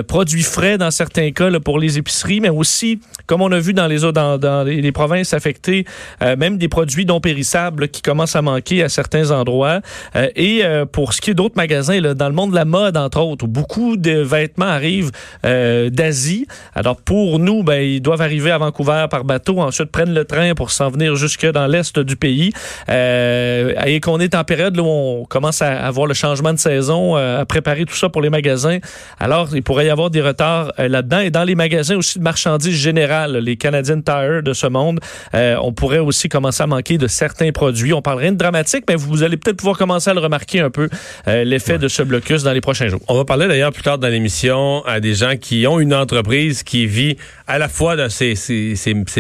produits 0.09 0.24
frais 0.43 0.77
dans 0.77 0.91
certains 0.91 1.31
cas 1.31 1.49
pour 1.59 1.79
les 1.79 1.97
épiceries, 1.97 2.39
mais 2.39 2.49
aussi, 2.49 2.99
comme 3.27 3.41
on 3.41 3.51
a 3.51 3.59
vu 3.59 3.73
dans 3.73 3.87
les 3.87 3.99
dans, 4.11 4.37
dans 4.37 4.63
les, 4.63 4.91
provinces 4.91 5.33
affectées, 5.33 5.85
euh, 6.21 6.35
même 6.35 6.57
des 6.57 6.67
produits 6.67 7.05
non 7.05 7.19
périssables 7.19 7.89
qui 7.89 8.01
commencent 8.01 8.35
à 8.35 8.41
manquer 8.41 8.83
à 8.83 8.89
certains 8.89 9.31
endroits. 9.31 9.81
Euh, 10.15 10.29
et 10.35 10.63
euh, 10.63 10.85
pour 10.85 11.13
ce 11.13 11.21
qui 11.21 11.31
est 11.31 11.33
d'autres 11.33 11.55
magasins, 11.55 11.99
là, 11.99 12.13
dans 12.13 12.29
le 12.29 12.35
monde 12.35 12.51
de 12.51 12.55
la 12.55 12.65
mode, 12.65 12.97
entre 12.97 13.19
autres, 13.21 13.45
où 13.45 13.47
beaucoup 13.47 13.97
de 13.97 14.11
vêtements 14.11 14.65
arrivent 14.65 15.11
d'Asie. 15.43 16.47
Alors 16.73 16.97
pour 16.97 17.39
nous, 17.39 17.63
ben, 17.63 17.81
ils 17.81 18.01
doivent 18.01 18.21
arriver 18.21 18.51
à 18.51 18.57
Vancouver 18.57 19.05
par 19.09 19.23
bateau, 19.23 19.59
ensuite 19.59 19.91
prennent 19.91 20.13
le 20.13 20.25
train 20.25 20.53
pour 20.55 20.71
s'en 20.71 20.89
venir 20.89 21.15
jusque 21.15 21.45
dans 21.45 21.67
l'est 21.67 21.97
du 21.99 22.15
pays. 22.15 22.51
et 22.89 23.99
qu'on 24.01 24.19
est 24.19 24.35
en 24.35 24.43
période 24.43 24.77
où 24.79 24.85
on 24.85 25.25
commence 25.25 25.61
à 25.61 25.85
avoir 25.85 26.07
le 26.07 26.13
changement 26.13 26.53
de 26.53 26.59
saison, 26.59 27.15
à 27.15 27.45
préparer 27.45 27.85
tout 27.85 27.95
ça 27.95 28.09
pour 28.09 28.21
les 28.21 28.29
magasins. 28.29 28.79
Alors, 29.19 29.55
il 29.55 29.63
pourrait 29.63 29.87
y 29.87 29.89
avoir 29.89 30.09
des 30.09 30.14
retards 30.21 30.73
euh, 30.79 30.87
là-dedans. 30.87 31.19
Et 31.19 31.29
dans 31.29 31.43
les 31.43 31.55
magasins 31.55 31.95
aussi 31.95 32.19
de 32.19 32.23
marchandises 32.23 32.75
générales, 32.75 33.37
les 33.37 33.57
Canadian 33.57 34.01
Tire 34.01 34.43
de 34.43 34.53
ce 34.53 34.67
monde, 34.67 34.99
euh, 35.33 35.55
on 35.61 35.73
pourrait 35.73 35.99
aussi 35.99 36.29
commencer 36.29 36.63
à 36.63 36.67
manquer 36.67 36.97
de 36.97 37.07
certains 37.07 37.51
produits. 37.51 37.93
On 37.93 38.01
parle 38.01 38.19
rien 38.19 38.31
de 38.31 38.37
dramatique, 38.37 38.85
mais 38.87 38.95
vous 38.95 39.23
allez 39.23 39.37
peut-être 39.37 39.57
pouvoir 39.57 39.77
commencer 39.77 40.09
à 40.09 40.13
le 40.13 40.19
remarquer 40.19 40.59
un 40.59 40.69
peu, 40.69 40.89
euh, 41.27 41.43
l'effet 41.43 41.77
de 41.77 41.87
ce 41.87 42.03
blocus 42.03 42.43
dans 42.43 42.53
les 42.53 42.61
prochains 42.61 42.87
jours. 42.87 43.01
On 43.07 43.15
va 43.15 43.25
parler 43.25 43.47
d'ailleurs 43.47 43.71
plus 43.71 43.83
tard 43.83 43.97
dans 43.97 44.07
l'émission 44.07 44.83
à 44.85 44.99
des 44.99 45.13
gens 45.13 45.35
qui 45.37 45.65
ont 45.67 45.79
une 45.79 45.93
entreprise 45.93 46.63
qui 46.63 46.85
vit 46.87 47.17
à 47.47 47.57
la 47.57 47.69
fois 47.69 47.95
de 47.95 48.07
ces, 48.09 48.35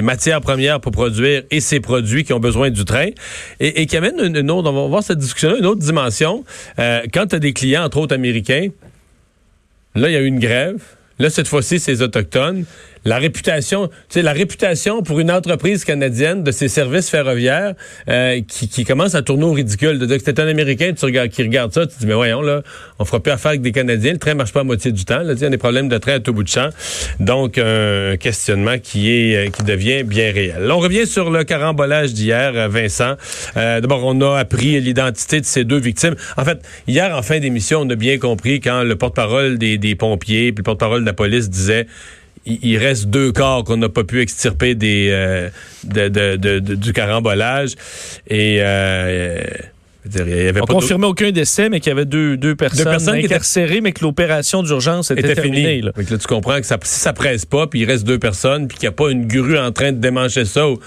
matières 0.01 0.41
premières 0.41 0.79
pour 0.79 0.91
produire 0.91 1.43
et 1.51 1.59
ces 1.59 1.79
produits 1.79 2.23
qui 2.23 2.33
ont 2.33 2.39
besoin 2.39 2.69
du 2.69 2.85
train 2.85 3.09
et, 3.59 3.85
qui 3.85 3.97
amène 3.97 4.19
une, 4.19 4.51
autre, 4.51 4.69
on 4.69 4.73
va 4.73 4.87
voir 4.87 5.03
cette 5.03 5.19
discussion 5.19 5.55
une 5.57 5.65
autre 5.65 5.81
dimension. 5.81 6.43
quand 6.77 7.27
tu 7.27 7.35
as 7.35 7.39
des 7.39 7.53
clients, 7.53 7.83
entre 7.83 7.97
autres 7.97 8.15
américains, 8.15 8.69
Là, 9.95 10.09
il 10.09 10.13
y 10.13 10.17
a 10.17 10.19
eu 10.19 10.25
une 10.25 10.39
grève. 10.39 10.81
Là, 11.19 11.29
cette 11.29 11.47
fois-ci, 11.47 11.79
c'est 11.79 11.91
les 11.91 12.01
Autochtones. 12.01 12.65
La 13.05 13.17
réputation, 13.17 13.89
c'est 14.09 14.21
la 14.21 14.33
réputation 14.33 15.03
pour 15.03 15.19
une 15.19 15.31
entreprise 15.31 15.85
canadienne 15.85 16.43
de 16.43 16.51
ses 16.51 16.67
services 16.67 17.09
ferroviaires 17.09 17.73
euh, 18.09 18.41
qui, 18.47 18.67
qui 18.67 18.83
commence 18.83 19.15
à 19.15 19.21
tourner 19.21 19.45
au 19.45 19.53
ridicule. 19.53 19.99
De 19.99 20.05
dire 20.05 20.17
que 20.17 20.23
c'est 20.25 20.39
un 20.39 20.47
Américain 20.47 20.91
tu 20.97 21.05
regardes, 21.05 21.29
qui 21.29 21.43
regarde 21.43 21.71
ça, 21.73 21.85
tu 21.85 21.95
dis, 21.99 22.07
mais 22.07 22.13
voyons, 22.13 22.41
là, 22.41 22.63
on 22.99 23.05
fera 23.05 23.21
plus 23.21 23.31
affaire 23.31 23.49
avec 23.49 23.61
des 23.61 23.71
Canadiens. 23.71 24.13
Le 24.13 24.17
train 24.17 24.33
marche 24.33 24.53
pas 24.53 24.61
à 24.61 24.63
moitié 24.63 24.91
du 24.91 25.05
temps. 25.05 25.19
Là, 25.19 25.33
il 25.33 25.39
y 25.39 25.45
a 25.45 25.49
des 25.49 25.57
problèmes 25.57 25.87
de 25.87 25.97
train 25.97 26.13
à 26.13 26.19
tout 26.19 26.33
bout 26.33 26.43
de 26.43 26.49
champ. 26.49 26.69
Donc, 27.19 27.57
un 27.57 28.17
questionnement 28.17 28.77
qui 28.79 29.11
est 29.11 29.35
euh, 29.35 29.49
qui 29.49 29.63
devient 29.63 30.03
bien 30.03 30.31
réel. 30.31 30.69
On 30.71 30.79
revient 30.79 31.05
sur 31.05 31.29
le 31.29 31.43
carambolage 31.43 32.13
d'hier, 32.13 32.53
euh, 32.55 32.67
Vincent. 32.67 33.15
Euh, 33.57 33.81
D'abord, 33.81 34.01
on 34.03 34.19
a 34.21 34.37
appris 34.37 34.79
l'identité 34.81 35.39
de 35.39 35.45
ces 35.45 35.63
deux 35.63 35.79
victimes. 35.79 36.15
En 36.37 36.45
fait, 36.45 36.59
hier, 36.87 37.15
en 37.15 37.21
fin 37.21 37.39
d'émission, 37.39 37.81
on 37.81 37.89
a 37.89 37.95
bien 37.95 38.17
compris 38.17 38.59
quand 38.59 38.83
le 38.83 38.95
porte-parole 38.95 39.57
des, 39.57 39.77
des 39.77 39.95
pompiers, 39.95 40.51
puis 40.51 40.59
le 40.59 40.63
porte-parole 40.63 41.01
de 41.01 41.05
la 41.05 41.13
police 41.13 41.49
disait 41.49 41.87
il 42.45 42.77
reste 42.77 43.07
deux 43.07 43.31
corps 43.31 43.63
qu'on 43.63 43.77
n'a 43.77 43.89
pas 43.89 44.03
pu 44.03 44.21
extirper 44.21 44.75
des 44.75 45.09
euh, 45.11 45.49
de, 45.83 46.09
de, 46.09 46.35
de, 46.59 46.75
du 46.75 46.93
carambolage 46.93 47.75
et 48.27 48.57
euh, 48.59 49.41
Dire, 50.05 50.27
il 50.27 50.35
y 50.35 50.47
avait 50.47 50.61
on 50.61 50.65
pas 50.65 50.73
confirmait 50.75 51.07
aucun 51.07 51.31
décès, 51.31 51.67
mais 51.67 51.79
qu'il 51.79 51.89
y 51.89 51.91
avait 51.91 52.05
deux, 52.05 52.37
deux 52.37 52.55
personnes, 52.55 52.83
deux 52.83 52.91
personnes 52.91 53.15
incarcérées, 53.15 53.71
étaient... 53.71 53.81
mais 53.81 53.91
que 53.91 54.03
l'opération 54.03 54.61
d'urgence 54.61 55.09
était, 55.09 55.21
était 55.21 55.33
terminée. 55.33 55.81
Là. 55.81 55.91
là. 55.95 56.17
tu 56.17 56.27
comprends 56.27 56.59
que 56.59 56.65
ça, 56.67 56.77
si 56.83 56.99
ça 56.99 57.11
presse 57.11 57.45
pas, 57.45 57.65
puis 57.65 57.79
il 57.79 57.85
reste 57.85 58.05
deux 58.05 58.19
personnes, 58.19 58.67
puis 58.67 58.77
qu'il 58.77 58.87
n'y 58.87 58.93
a 58.93 58.95
pas 58.95 59.09
une 59.09 59.25
grue 59.25 59.57
en 59.57 59.71
train 59.71 59.91
de 59.91 59.97
démancher 59.97 60.45
ça. 60.45 60.69
Ou... 60.69 60.79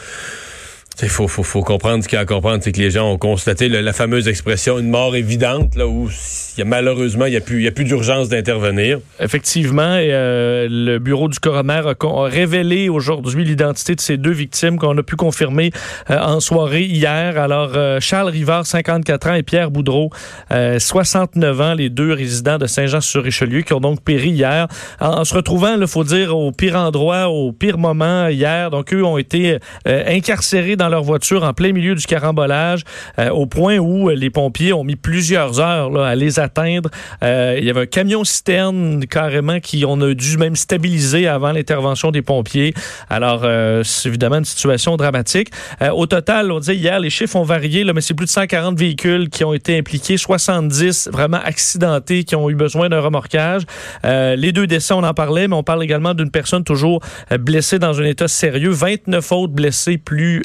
Il 1.01 1.09
faut, 1.09 1.29
faut, 1.29 1.45
faut 1.45 1.63
comprendre 1.63 2.03
ce 2.03 2.09
qu'il 2.09 2.17
y 2.17 2.19
a 2.19 2.23
à 2.23 2.25
comprendre, 2.25 2.59
c'est 2.61 2.73
que 2.73 2.81
les 2.81 2.91
gens 2.91 3.09
ont 3.09 3.19
constaté 3.19 3.69
la 3.69 3.93
fameuse 3.93 4.27
expression 4.27 4.81
une 4.81 4.91
mort 4.91 5.15
évidente, 5.15 5.77
là 5.77 5.87
où 5.87 6.11
y 6.59 6.63
a, 6.63 6.65
malheureusement 6.65 7.27
il 7.27 7.31
n'y 7.31 7.37
a 7.37 7.41
plus, 7.41 7.67
a 7.69 7.71
plus 7.71 7.85
d'urgence 7.85 8.29
d'intervenir. 8.29 8.99
Effectivement, 9.21 9.97
euh, 9.97 10.67
le 10.69 10.99
bureau 10.99 11.29
du 11.29 11.39
coroner 11.39 11.83
a, 11.87 11.95
a 12.05 12.29
révélé 12.29 12.89
aujourd'hui 12.89 13.45
l'identité 13.45 13.95
de 13.95 14.01
ces 14.01 14.17
deux 14.17 14.33
victimes 14.33 14.77
qu'on 14.77 14.99
a 14.99 15.03
pu 15.05 15.15
confirmer 15.15 15.71
euh, 16.11 16.19
en 16.19 16.41
soirée 16.41 16.83
hier. 16.83 17.39
Alors 17.39 17.73
euh, 17.77 18.01
Charles 18.01 18.31
Rivard, 18.31 18.67
54 18.67 19.29
ans, 19.29 19.35
et 19.35 19.45
Pierre 19.45 19.71
Boudreau, 19.71 20.11
69 20.51 21.61
ans, 21.61 21.75
les 21.75 21.91
deux 21.91 22.13
résidents 22.13 22.59
de 22.59 22.67
Saint-Jean-sur-Richelieu, 22.67 23.63
qui 23.63 23.73
ont 23.73 23.81
donc 23.81 24.03
péri 24.03 24.31
hier 24.31 24.67
en, 25.01 25.21
en 25.21 25.25
se 25.25 25.35
retrouvant, 25.35 25.77
il 25.81 25.87
faut 25.87 26.05
dire, 26.05 26.37
au 26.37 26.51
pire 26.51 26.75
endroit, 26.75 27.29
au 27.29 27.53
pire 27.53 27.79
moment 27.79 28.27
hier. 28.27 28.71
Donc 28.71 28.93
eux 28.93 29.05
ont 29.05 29.19
été 29.19 29.59
incarcérés 29.87 30.75
dans 30.75 30.88
leur 30.89 31.03
voiture 31.03 31.45
en 31.45 31.53
plein 31.53 31.73
milieu 31.73 31.95
du 31.95 32.07
carambolage, 32.07 32.85
euh, 33.19 33.31
au 33.31 33.47
point 33.47 33.79
où 33.79 34.09
les 34.11 34.31
pompiers 34.31 34.73
ont 34.73 34.85
mis 34.85 34.97
plusieurs 34.97 35.61
heures 35.61 35.97
à 36.01 36.15
les 36.15 36.41
atteindre. 36.41 36.91
Euh, 37.23 37.57
il 37.59 37.65
y 37.65 37.71
avait 37.71 37.83
un 37.83 37.87
camion 37.87 38.25
citerne 38.25 39.05
carrément 39.07 39.61
qui 39.61 39.85
on 39.87 40.01
a 40.01 40.15
dû 40.15 40.37
même 40.37 40.57
stabiliser 40.57 41.27
avant 41.27 41.53
l'intervention 41.53 42.11
des 42.11 42.23
pompiers. 42.23 42.75
Alors 43.11 43.43
euh, 43.45 43.83
c'est 43.85 44.09
évidemment 44.09 44.39
une 44.39 44.45
situation 44.45 44.97
dramatique. 44.97 45.51
Au 45.93 46.07
total, 46.07 46.51
on 46.53 46.61
disait 46.61 46.77
hier 46.77 47.01
les 47.01 47.11
chiffres 47.11 47.37
ont 47.37 47.43
varié, 47.43 47.85
mais 47.93 48.01
c'est 48.01 48.15
plus 48.15 48.27
de 48.27 48.31
140 48.31 48.79
véhicules 48.79 49.29
qui 49.29 49.45
ont 49.45 49.55
été 49.55 49.79
impliqués, 49.79 50.17
70 50.17 51.11
vraiment 51.13 51.41
accidentés 51.43 52.25
qui 52.25 52.37
ont 52.37 52.51
eu 52.51 52.55
besoin 52.55 52.89
d'un 52.89 53.01
remorquage. 53.01 53.63
Les 54.05 54.53
deux 54.53 54.67
décès, 54.67 54.95
on 54.95 55.03
en 55.03 55.15
parlait, 55.15 55.49
mais 55.49 55.57
on 55.57 55.63
parle 55.63 55.83
également 55.83 56.15
d'une 56.15 56.31
personne 56.31 56.65
toujours 56.65 57.01
blessée 57.39 57.79
dans 57.79 58.01
un 58.01 58.05
état 58.05 58.29
sérieux, 58.29 58.71
29 58.71 59.33
autres 59.33 59.53
blessés 59.53 59.99
plus 59.99 60.43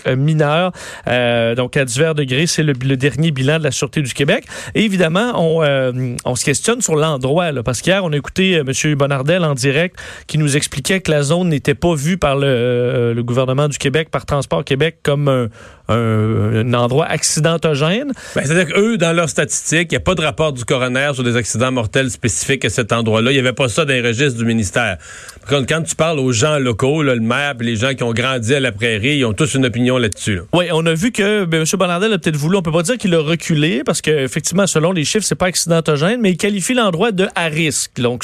Euh, 1.07 1.55
donc, 1.55 1.77
à 1.77 1.85
divers 1.85 2.15
degrés, 2.15 2.47
c'est 2.47 2.63
le, 2.63 2.73
dernier 2.73 3.31
bilan 3.31 3.59
de 3.59 3.63
la 3.63 3.71
Sûreté 3.71 4.01
du 4.01 4.13
Québec. 4.13 4.45
Et 4.75 4.83
évidemment, 4.83 5.33
on, 5.35 5.63
euh, 5.63 5.91
se 6.35 6.45
questionne 6.45 6.81
sur 6.81 6.95
l'endroit, 6.95 7.51
parce 7.63 7.81
qu'hier, 7.81 8.03
on 8.03 8.11
a 8.11 8.17
écouté 8.17 8.57
euh, 8.57 8.63
M. 8.67 8.95
Bonardel 8.95 9.43
en 9.43 9.53
direct 9.53 9.97
qui 10.27 10.37
nous 10.37 10.57
expliquait 10.57 11.01
que 11.01 11.11
la 11.11 11.23
zone 11.23 11.49
n'était 11.49 11.75
pas 11.75 11.95
vue 11.95 12.17
par 12.17 12.35
le, 12.35 13.21
gouvernement 13.23 13.67
du 13.67 13.77
Québec, 13.77 14.09
par 14.11 14.25
Transport 14.25 14.65
Québec, 14.65 14.97
comme 15.01 15.49
un, 15.87 16.73
endroit 16.73 17.05
accidentogène. 17.05 18.11
Ben, 18.35 18.43
C'est-à-dire 18.43 18.73
qu'eux, 18.73 18.97
dans 18.97 19.13
leurs 19.13 19.29
statistiques, 19.29 19.91
il 19.91 19.95
n'y 19.95 19.97
a 19.97 20.01
pas 20.01 20.15
de 20.15 20.21
rapport 20.21 20.51
du 20.51 20.65
coroner 20.65 21.11
sur 21.13 21.23
des 21.23 21.35
accidents 21.35 21.71
mortels 21.71 22.09
spécifiques 22.09 22.65
à 22.65 22.69
cet 22.69 22.91
endroit-là. 22.91 23.31
Il 23.31 23.35
n'y 23.35 23.39
avait 23.39 23.53
pas 23.53 23.69
ça 23.69 23.85
dans 23.85 23.93
les 23.93 24.01
registres 24.01 24.37
du 24.37 24.45
ministère. 24.45 24.97
Quand, 25.47 25.65
quand 25.67 25.81
tu 25.83 25.95
parles 25.95 26.19
aux 26.19 26.31
gens 26.31 26.59
locaux, 26.59 27.03
le 27.03 27.19
maire 27.19 27.53
les 27.63 27.75
gens 27.75 27.93
qui 27.93 28.03
ont 28.03 28.13
grandi 28.13 28.53
à 28.53 28.59
la 28.59 28.71
prairie, 28.71 29.17
ils 29.17 29.25
ont 29.25 29.33
tous 29.33 29.53
une 29.55 29.65
opinion 29.65 29.97
là-dessus. 29.97 30.12
Oui, 30.53 30.65
on 30.72 30.86
a 30.86 30.93
vu 30.93 31.12
que 31.12 31.46
ben, 31.46 31.62
M. 31.62 31.65
Bonardel 31.77 32.13
a 32.13 32.17
peut-être 32.17 32.36
voulu, 32.36 32.58
on 32.58 32.62
peut 32.62 32.72
pas 32.72 32.84
dire 32.84 32.98
qu'il 32.98 33.13
a 33.15 33.20
reculé, 33.20 33.84
parce 33.84 34.01
qu'effectivement, 34.01 34.67
selon 34.67 34.91
les 34.91 35.05
chiffres, 35.05 35.25
c'est 35.25 35.36
pas 35.36 35.48
accidentogène, 35.48 36.22
mais 36.22 36.32
il 36.32 36.38
qualifie 36.38 36.74
l'endroit 36.74 37.12
de 37.12 37.27
à 37.36 37.46
risque. 37.46 38.00
Donc, 38.00 38.24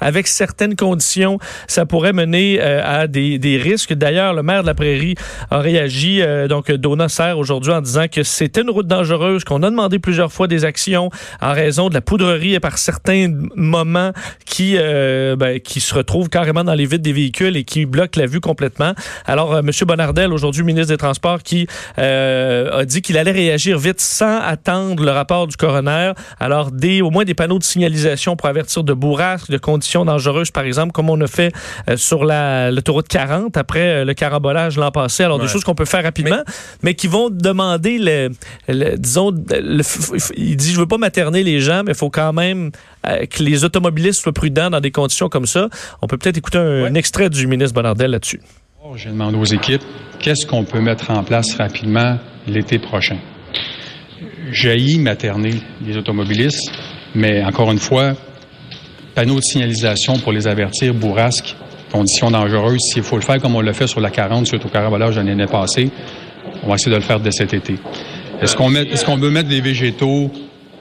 avec 0.00 0.26
certaines 0.26 0.76
conditions, 0.76 1.38
ça 1.66 1.86
pourrait 1.86 2.12
mener 2.12 2.58
euh, 2.60 2.80
à 2.84 3.06
des, 3.06 3.38
des 3.38 3.58
risques. 3.58 3.92
D'ailleurs, 3.92 4.34
le 4.34 4.42
maire 4.42 4.62
de 4.62 4.66
la 4.66 4.74
prairie 4.74 5.14
a 5.50 5.58
réagi, 5.58 6.22
euh, 6.22 6.48
donc 6.48 6.70
Donna 6.70 7.08
Serre, 7.08 7.38
aujourd'hui, 7.38 7.72
en 7.72 7.80
disant 7.80 8.06
que 8.10 8.22
c'était 8.22 8.62
une 8.62 8.70
route 8.70 8.86
dangereuse, 8.86 9.44
qu'on 9.44 9.62
a 9.62 9.70
demandé 9.70 9.98
plusieurs 9.98 10.32
fois 10.32 10.46
des 10.46 10.64
actions 10.64 11.10
en 11.40 11.52
raison 11.52 11.88
de 11.88 11.94
la 11.94 12.00
poudrerie 12.00 12.54
et 12.54 12.60
par 12.60 12.78
certains 12.78 13.32
moments 13.54 14.12
qui, 14.46 14.76
euh, 14.78 15.36
ben, 15.36 15.60
qui 15.60 15.80
se 15.80 15.94
retrouvent 15.94 16.28
carrément 16.28 16.64
dans 16.64 16.74
les 16.74 16.86
vides 16.86 17.02
des 17.02 17.12
véhicules 17.12 17.56
et 17.56 17.64
qui 17.64 17.86
bloquent 17.86 18.18
la 18.18 18.26
vue 18.26 18.40
complètement. 18.40 18.94
Alors, 19.26 19.58
M. 19.58 19.70
Bonardel, 19.86 20.32
aujourd'hui 20.32 20.62
ministre 20.62 20.88
des 20.88 20.96
Transports, 20.96 21.09
qui 21.42 21.66
euh, 21.98 22.80
a 22.80 22.84
dit 22.84 23.02
qu'il 23.02 23.18
allait 23.18 23.30
réagir 23.30 23.78
vite 23.78 24.00
sans 24.00 24.38
attendre 24.40 25.04
le 25.04 25.10
rapport 25.10 25.46
du 25.46 25.56
coroner. 25.56 26.12
Alors, 26.38 26.70
des, 26.70 27.02
au 27.02 27.10
moins 27.10 27.24
des 27.24 27.34
panneaux 27.34 27.58
de 27.58 27.64
signalisation 27.64 28.36
pour 28.36 28.48
avertir 28.48 28.84
de 28.84 28.92
bourrasques, 28.92 29.50
de 29.50 29.58
conditions 29.58 30.04
dangereuses, 30.04 30.50
par 30.50 30.64
exemple, 30.64 30.92
comme 30.92 31.10
on 31.10 31.20
a 31.20 31.26
fait 31.26 31.52
euh, 31.88 31.96
sur 31.96 32.24
l'autoroute 32.24 33.08
40 33.08 33.56
après 33.56 33.80
euh, 33.80 34.04
le 34.04 34.14
carambolage 34.14 34.76
l'an 34.76 34.90
passé. 34.90 35.24
Alors, 35.24 35.38
ouais. 35.38 35.44
des 35.44 35.50
choses 35.50 35.64
qu'on 35.64 35.74
peut 35.74 35.84
faire 35.84 36.02
rapidement, 36.02 36.42
mais, 36.46 36.52
mais 36.82 36.94
qui 36.94 37.06
vont 37.06 37.30
demander, 37.30 37.98
le, 37.98 38.30
le 38.68 38.96
disons, 38.96 39.30
le, 39.30 39.82
il 40.36 40.56
dit, 40.56 40.72
je 40.72 40.78
veux 40.78 40.86
pas 40.86 40.98
materner 40.98 41.42
les 41.42 41.60
gens, 41.60 41.82
mais 41.84 41.92
il 41.92 41.98
faut 41.98 42.10
quand 42.10 42.32
même 42.32 42.70
euh, 43.06 43.26
que 43.26 43.42
les 43.42 43.64
automobilistes 43.64 44.20
soient 44.20 44.32
prudents 44.32 44.70
dans 44.70 44.80
des 44.80 44.90
conditions 44.90 45.28
comme 45.28 45.46
ça. 45.46 45.68
On 46.02 46.06
peut 46.06 46.18
peut-être 46.18 46.38
écouter 46.38 46.58
un, 46.58 46.82
ouais. 46.82 46.88
un 46.88 46.94
extrait 46.94 47.30
du 47.30 47.46
ministre 47.46 47.74
Bonardel 47.74 48.10
là-dessus. 48.10 48.40
J'ai 48.96 49.10
demandé 49.10 49.36
aux 49.36 49.44
équipes 49.44 49.82
qu'est-ce 50.20 50.46
qu'on 50.46 50.64
peut 50.64 50.80
mettre 50.80 51.10
en 51.10 51.22
place 51.24 51.56
rapidement 51.56 52.18
l'été 52.46 52.78
prochain? 52.78 53.18
Jaillit 54.52 54.98
materner 54.98 55.54
les 55.84 55.96
automobilistes, 55.96 56.70
mais 57.14 57.42
encore 57.42 57.72
une 57.72 57.78
fois, 57.78 58.14
panneau 59.14 59.36
de 59.36 59.44
signalisation 59.44 60.18
pour 60.18 60.32
les 60.32 60.46
avertir, 60.46 60.94
bourrasques, 60.94 61.56
conditions 61.90 62.30
dangereuses. 62.30 62.80
S'il 62.80 63.02
faut 63.02 63.16
le 63.16 63.22
faire 63.22 63.40
comme 63.40 63.56
on 63.56 63.60
l'a 63.60 63.72
fait 63.72 63.86
sur 63.86 64.00
la 64.00 64.10
40, 64.10 64.46
sur 64.46 64.64
au 64.64 64.68
carambolage 64.68 65.16
l'année 65.16 65.46
passée, 65.46 65.90
on 66.62 66.68
va 66.68 66.74
essayer 66.74 66.92
de 66.92 66.96
le 66.96 67.02
faire 67.02 67.20
dès 67.20 67.32
cet 67.32 67.54
été. 67.54 67.76
Est-ce 68.40 68.56
qu'on 68.56 68.70
met, 68.70 68.82
est-ce 68.82 69.04
qu'on 69.04 69.16
veut 69.16 69.30
mettre 69.30 69.48
des 69.48 69.60
végétaux 69.60 70.30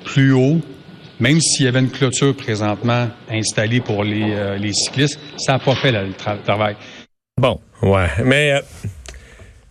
plus 0.04 0.34
haut? 0.34 0.62
Même 1.20 1.42
s'il 1.42 1.66
y 1.66 1.68
avait 1.68 1.82
une 1.82 1.90
clôture 1.90 2.34
présentement 2.34 3.08
installée 3.30 3.82
pour 3.82 4.06
les, 4.06 4.32
euh, 4.32 4.58
les 4.58 4.72
cyclistes, 4.72 5.20
ça 5.36 5.54
n'a 5.54 5.60
pas 5.60 5.76
fait 5.76 5.92
le 5.92 6.14
tra 6.14 6.36
travail. 6.38 6.76
Bon, 7.38 7.60
ouais, 7.82 8.08
mais 8.24 8.54
euh, 8.54 8.62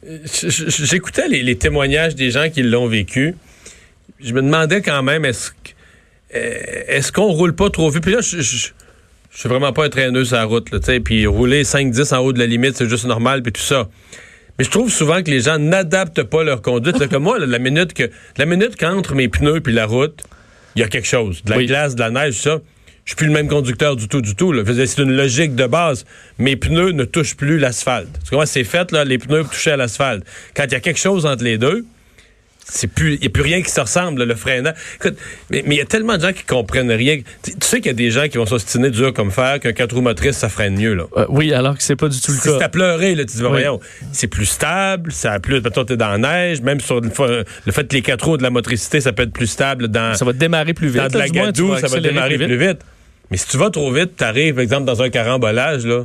j'écoutais 0.03 1.29
les, 1.29 1.43
les, 1.43 1.57
témoignages 1.57 2.15
des 2.15 2.31
gens 2.31 2.49
qui 2.51 2.63
l'ont 2.63 2.87
vécu. 2.87 3.35
Je 4.21 4.33
me 4.33 4.43
demandais 4.43 4.81
quand 4.83 5.03
même, 5.03 5.25
est-ce 5.25 5.51
est-ce 6.31 7.11
qu'on 7.11 7.33
roule 7.33 7.55
pas 7.55 7.71
trop 7.71 7.91
vite? 7.91 8.03
Puis 8.03 8.13
là, 8.13 8.21
je, 8.21 8.41
je, 8.41 8.69
je 9.31 9.39
suis 9.39 9.49
vraiment 9.49 9.73
pas 9.73 9.87
un 9.87 9.89
traîneux 9.89 10.25
sur 10.25 10.37
la 10.37 10.45
route, 10.45 10.71
là, 10.71 10.79
puis 11.01 11.27
rouler 11.27 11.63
5-10 11.63 12.15
en 12.15 12.19
haut 12.19 12.33
de 12.33 12.39
la 12.39 12.47
limite, 12.47 12.77
c'est 12.77 12.89
juste 12.89 13.07
normal, 13.07 13.43
puis 13.43 13.53
tout 13.53 13.63
ça. 13.63 13.89
Mais 14.59 14.65
je 14.65 14.71
trouve 14.71 14.91
souvent 14.91 15.23
que 15.23 15.31
les 15.31 15.41
gens 15.41 15.59
n'adaptent 15.59 16.25
pas 16.25 16.43
leur 16.43 16.61
conduite. 16.61 16.99
Là, 16.99 17.07
comme 17.07 17.23
moi, 17.23 17.39
là, 17.39 17.47
la 17.47 17.59
minute 17.59 17.95
que 17.95 18.11
la 18.37 18.47
minute 18.47 18.77
qu'entre 18.77 19.15
mes 19.15 19.29
pneus 19.29 19.61
puis 19.61 19.73
la 19.73 19.87
route, 19.87 20.23
il 20.75 20.81
y 20.81 20.83
a 20.83 20.89
quelque 20.89 21.07
chose. 21.07 21.43
De 21.45 21.51
la 21.51 21.59
oui. 21.59 21.67
glace, 21.67 21.95
de 21.95 22.01
la 22.01 22.11
neige, 22.11 22.35
ça 22.35 22.59
je 23.09 23.13
suis 23.13 23.17
plus 23.17 23.27
le 23.27 23.33
même 23.33 23.49
conducteur 23.49 23.97
du 23.97 24.07
tout, 24.07 24.21
du 24.21 24.35
tout. 24.35 24.53
C'est 24.67 24.99
une 24.99 25.17
logique 25.17 25.55
de 25.55 25.67
base. 25.67 26.05
Mes 26.37 26.57
pneus 26.57 26.93
ne 26.93 27.05
touchent 27.05 27.37
plus 27.37 27.59
l'asphalte. 27.59 28.11
Tu 28.29 28.35
vois, 28.35 28.45
c'est 28.45 28.65
fait, 28.65 28.93
là, 28.93 29.07
les 29.07 29.17
pneus 29.17 29.45
touchaient 29.45 29.71
à 29.71 29.77
l'asphalte. 29.79 30.25
Quand 30.55 30.65
il 30.65 30.73
y 30.73 30.75
a 30.75 30.81
quelque 30.81 30.99
chose 30.99 31.25
entre 31.25 31.43
les 31.43 31.57
deux, 31.57 31.87
c'est 32.67 32.87
plus, 32.87 33.15
il 33.15 33.21
n'y 33.21 33.27
a 33.29 33.31
plus 33.31 33.43
rien 33.43 33.63
qui 33.63 33.71
se 33.71 33.81
ressemble, 33.81 34.19
là, 34.19 34.27
le 34.27 34.35
freinage. 34.35 34.75
Écoute, 34.97 35.17
mais 35.49 35.63
il 35.67 35.73
y 35.73 35.81
a 35.81 35.87
tellement 35.87 36.19
de 36.19 36.21
gens 36.21 36.35
qui 36.35 36.45
comprennent 36.45 36.93
rien. 36.93 37.23
Tu, 37.43 37.53
tu 37.53 37.67
sais 37.67 37.79
qu'il 37.79 37.87
y 37.87 37.95
a 37.95 37.95
des 37.95 38.11
gens 38.11 38.29
qui 38.29 38.37
vont 38.37 38.45
s'ostiner 38.45 38.91
dur 38.91 39.15
comme 39.15 39.31
fer 39.31 39.59
qu'un 39.59 39.73
4 39.73 39.95
roues 39.95 40.03
motrices, 40.03 40.37
ça 40.37 40.51
freine 40.51 40.79
mieux, 40.79 40.93
là. 40.93 41.05
Euh, 41.17 41.25
oui, 41.31 41.55
alors 41.55 41.79
que 41.79 41.83
c'est 41.83 41.97
pas 41.97 42.11
du 42.11 42.21
tout 42.21 42.33
le 42.33 42.37
cas. 42.37 42.59
C'est 42.59 42.63
à 42.63 42.69
pleurer, 42.69 43.15
là. 43.15 43.25
Tu 43.25 43.39
dis, 43.39 43.43
oui. 43.43 43.49
voyons, 43.49 43.81
c'est 44.13 44.27
plus 44.27 44.45
stable, 44.45 45.13
ça 45.13 45.33
a 45.33 45.41
plus, 45.41 45.63
mettons, 45.63 45.87
t'es 45.87 45.97
dans 45.97 46.11
la 46.11 46.19
neige, 46.19 46.61
même 46.61 46.81
sur 46.81 47.01
le, 47.01 47.09
le, 47.65 47.73
fait 47.73 47.89
que 47.89 47.95
les 47.95 48.03
4 48.03 48.23
roues 48.23 48.37
de 48.37 48.43
la 48.43 48.51
motricité, 48.51 49.01
ça 49.01 49.15
peut 49.15 49.23
être 49.23 49.33
plus 49.33 49.47
stable 49.47 49.89
dans. 49.89 50.15
Ça 50.15 50.27
va 50.27 50.35
démarrer 50.35 50.75
plus 50.75 50.89
vite. 50.89 51.01
Dans 51.01 51.09
de 51.09 51.17
la 51.17 51.29
gadoue, 51.31 51.75
ça 51.79 51.87
va 51.87 52.01
démarrer 52.01 52.37
plus 52.37 52.49
vite. 52.49 52.59
plus 52.59 52.69
vite. 52.69 52.81
Mais 53.31 53.37
si 53.37 53.47
tu 53.47 53.59
vas 53.59 53.71
trop 53.71 53.93
vite, 53.93 54.17
tu 54.17 54.25
arrives, 54.25 54.55
par 54.55 54.63
exemple, 54.63 54.85
dans 54.85 55.03
un 55.03 55.11
carambolage, 55.11 55.85
là, 55.87 56.05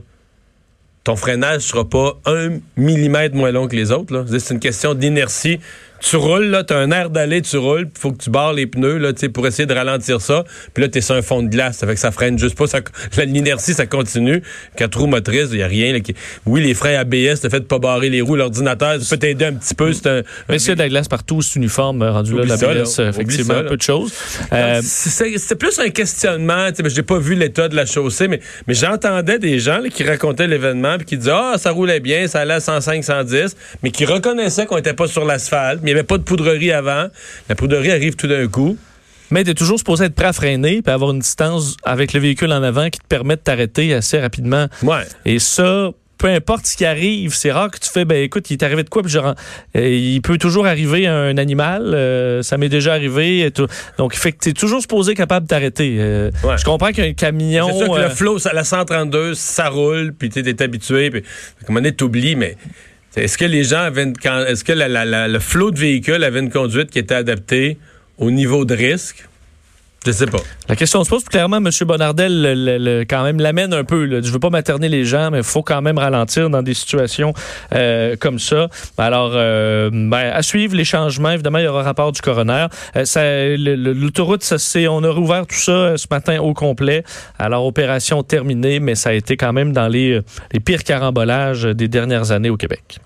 ton 1.04 1.16
freinage 1.16 1.62
sera 1.62 1.88
pas 1.88 2.18
un 2.26 2.60
millimètre 2.78 3.36
moins 3.36 3.52
long 3.52 3.68
que 3.68 3.76
les 3.76 3.92
autres. 3.92 4.26
C'est 4.38 4.54
une 4.54 4.60
question 4.60 4.94
d'inertie. 4.94 5.60
Tu 6.04 6.18
roules, 6.18 6.48
là, 6.48 6.64
t'as 6.66 6.78
un 6.78 6.92
air 6.92 7.10
d'aller, 7.10 7.42
tu 7.42 7.58
roules, 7.58 7.88
il 7.96 8.00
faut 8.00 8.12
que 8.12 8.22
tu 8.22 8.30
barres 8.30 8.52
les 8.52 8.68
pneus, 8.68 8.98
là, 8.98 9.12
pour 9.34 9.48
essayer 9.48 9.66
de 9.66 9.74
ralentir 9.74 10.20
ça. 10.20 10.44
Puis 10.74 10.84
là, 10.84 10.90
t'es 10.90 11.00
sur 11.00 11.16
un 11.16 11.22
fond 11.22 11.42
de 11.42 11.48
glace, 11.48 11.78
ça 11.78 11.88
fait 11.88 11.94
que 11.94 12.00
ça 12.00 12.12
freine 12.12 12.38
juste 12.38 12.58
pas, 12.58 12.68
ça, 12.68 12.80
l'inertie, 13.26 13.74
ça 13.74 13.86
continue. 13.86 14.44
Quatre 14.76 15.00
roues 15.00 15.08
motrices, 15.08 15.50
il 15.54 15.60
y 15.60 15.64
a 15.64 15.68
rien, 15.68 15.94
là, 15.94 16.02
qui... 16.02 16.14
Oui, 16.46 16.62
les 16.62 16.74
freins 16.74 16.96
ABS, 16.96 17.42
le 17.44 17.50
fait 17.50 17.62
de 17.62 17.66
pas 17.66 17.80
barrer 17.80 18.10
les 18.10 18.20
roues, 18.20 18.36
l'ordinateur, 18.36 19.02
ça 19.02 19.16
peut 19.16 19.20
t'aider 19.20 19.46
un 19.46 19.54
petit 19.54 19.74
peu, 19.74 19.94
c'est 19.94 20.08
un... 20.08 20.22
Mais 20.50 20.60
s'il 20.60 20.70
y 20.70 20.72
a 20.74 20.76
de 20.76 20.82
la 20.82 20.90
glace 20.90 21.08
partout, 21.08 21.42
c'est 21.42 21.56
uniforme, 21.56 22.02
euh, 22.02 22.12
rendu 22.12 22.36
là, 22.36 22.44
l'ABS, 22.44 22.98
là. 23.00 23.10
effectivement, 23.10 23.54
ça, 23.54 23.64
peu 23.64 23.78
de 23.78 23.82
choses. 23.82 24.14
Euh, 24.52 24.82
C'est 24.84 25.56
plus 25.56 25.80
un 25.80 25.90
questionnement. 25.90 26.70
tu 26.72 26.84
sais, 26.84 26.90
J'ai 26.90 27.04
pas 27.04 27.18
vu 27.18 27.36
l'état 27.36 27.70
de 27.70 27.78
la 27.78 27.86
chaussée, 27.86 28.28
mais, 28.28 28.42
mais 28.68 28.74
j'entendais 28.74 29.40
des 29.40 29.60
gens 29.60 29.80
là, 29.80 29.88
qui 29.88 30.04
racontaient 30.04 30.48
l'événement 30.48 30.98
puis 30.98 31.06
qui 31.06 31.18
disaient 31.18 31.32
Ah, 31.34 31.56
ça 31.58 31.72
roulait 31.72 32.02
bien, 32.02 32.28
ça 32.28 32.42
allait 32.42 32.56
à 32.56 32.60
105, 32.60 33.04
110, 33.04 33.56
mais 33.84 33.92
qui 33.92 34.04
reconnaissaient 34.04 34.66
qu'on 34.66 34.78
était 34.78 34.94
pas 34.94 35.08
sur 35.08 35.24
l'asphalte, 35.24 35.80
mais 35.82 35.93
n'y 35.94 36.00
avait 36.00 36.08
pas 36.08 36.18
de 36.18 36.24
poudrerie 36.24 36.72
avant. 36.72 37.08
La 37.50 37.56
poudrerie 37.56 37.92
arrive 37.92 38.16
tout 38.16 38.28
d'un 38.28 38.48
coup. 38.48 38.78
Mais 39.32 39.44
tu 39.44 39.50
es 39.52 39.54
toujours 39.56 39.80
supposé 39.80 40.06
être 40.06 40.16
prêt 40.16 40.28
à 40.28 40.34
freiner 40.34 40.82
puis 40.82 40.94
avoir 40.94 41.12
une 41.12 41.20
distance 41.20 41.76
avec 41.84 42.14
le 42.14 42.20
véhicule 42.20 42.52
en 42.52 42.62
avant 42.62 42.90
qui 42.90 43.00
te 43.00 43.08
permet 43.08 43.36
de 43.36 43.42
t'arrêter 43.42 43.94
assez 43.94 44.20
rapidement. 44.20 44.68
Ouais. 44.84 45.02
Et 45.26 45.40
ça, 45.40 45.90
peu 46.20 46.28
importe 46.28 46.68
ce 46.68 46.78
qui 46.78 46.86
arrive, 46.86 47.34
c'est 47.34 47.52
rare 47.52 47.72
que 47.72 47.80
tu 47.80 47.90
fais, 47.90 48.06
ben 48.06 48.22
écoute, 48.24 48.50
il 48.52 48.54
est 48.54 48.64
arrivé 48.64 48.84
de 48.84 48.90
quoi, 48.90 49.02
puis 49.02 49.12
genre, 49.12 49.34
euh, 49.76 49.90
il 49.90 50.22
peut 50.22 50.38
toujours 50.38 50.68
arriver 50.68 51.08
à 51.08 51.16
un 51.16 51.38
animal, 51.38 51.94
euh, 51.96 52.44
ça 52.44 52.58
m'est 52.58 52.70
déjà 52.70 52.94
arrivé. 52.94 53.40
et 53.42 53.52
tout. 53.52 53.68
Donc, 53.98 54.14
fait 54.14 54.32
que 54.34 54.38
tu 54.42 54.50
es 54.50 54.54
toujours 54.54 54.82
supposé 54.82 55.16
capable 55.16 55.48
de 55.48 55.50
t'arrêter. 55.50 55.98
Euh, 56.00 56.30
Ouais. 56.44 56.58
Je 56.58 56.64
comprends 56.64 56.92
qu'un 56.92 57.14
camion... 57.14 57.68
C'est 57.72 57.86
sûr 57.86 57.94
que 57.94 58.00
euh, 58.00 58.04
le 58.04 58.10
flow, 58.10 58.38
la 58.54 58.64
132, 58.64 59.34
ça 59.34 59.70
roule, 59.70 60.14
puis 60.18 60.30
tu 60.30 60.40
es 60.40 60.62
habitué, 60.62 61.10
puis 61.10 61.22
à 61.22 61.64
un 61.64 61.68
moment 61.70 61.80
donné, 61.82 61.94
t'oublies, 61.94 62.36
mais 62.36 62.56
est-ce 63.16 63.38
que 63.38 63.46
les 63.46 63.64
gens 63.64 63.80
avaient 63.82 64.04
une, 64.04 64.18
quand- 64.18 64.46
est-ce 64.46 64.64
que 64.64 64.74
le 64.74 65.40
flot 65.40 65.72
de 65.72 65.80
véhicules 65.80 66.24
avait 66.24 66.40
une 66.40 66.50
conduite 66.52 66.90
qui 66.90 67.00
était 67.00 67.16
adaptée 67.16 67.78
au 68.18 68.32
niveau 68.32 68.66
de 68.66 68.74
risque? 68.76 69.28
Je 70.06 70.12
sais 70.12 70.26
pas. 70.26 70.40
La 70.68 70.76
question 70.76 71.02
se 71.04 71.10
pose, 71.10 71.24
clairement, 71.24 71.58
M. 71.58 71.70
Bonardel, 71.86 72.42
le- 72.42 72.54
le- 72.54 72.78
le- 72.78 73.06
quand 73.06 73.24
même, 73.24 73.40
l'amène 73.40 73.74
un 73.74 73.86
peu. 73.86 74.04
Là. 74.06 74.20
Je 74.22 74.32
veux 74.32 74.40
pas 74.40 74.50
materner 74.50 74.90
les 74.90 75.06
gens, 75.06 75.32
mais 75.32 75.38
il 75.38 75.44
faut 75.46 75.64
quand 75.64 75.82
même 75.82 75.98
ralentir 75.98 76.50
dans 76.50 76.62
des 76.62 76.74
situations 76.74 77.34
euh, 77.74 78.16
comme 78.20 78.38
ça. 78.38 78.68
Alors, 78.98 79.32
euh, 79.34 79.90
ben, 79.94 80.32
à 80.34 80.42
suivre 80.42 80.76
les 80.76 80.84
changements. 80.84 81.32
Évidemment, 81.32 81.60
il 81.60 81.64
y 81.66 81.68
aura 81.68 81.82
un 81.82 81.84
rapport 81.84 82.12
du 82.12 82.20
coroner. 82.22 82.68
Euh, 82.98 83.56
L'autoroute, 83.58 84.44
ça, 84.44 84.58
c'est, 84.58 84.88
on 84.88 85.04
a 85.04 85.10
rouvert 85.10 85.48
tout 85.48 85.56
ça 85.56 85.72
euh, 85.72 85.98
ce 85.98 86.08
matin 86.12 86.40
au 86.42 86.54
complet. 86.54 87.04
Alors, 87.40 87.66
opération 87.66 88.24
terminée, 88.24 88.80
mais 88.82 88.96
ça 88.96 89.10
a 89.12 89.14
été 89.14 89.38
quand 89.38 89.54
même 89.54 89.72
dans 89.72 89.88
les, 89.88 90.16
euh, 90.16 90.22
les 90.52 90.60
pires 90.60 90.84
carambolages 90.84 91.64
des 91.64 91.88
dernières 91.88 92.32
années 92.32 92.50
au 92.50 92.58
Québec. 92.58 93.00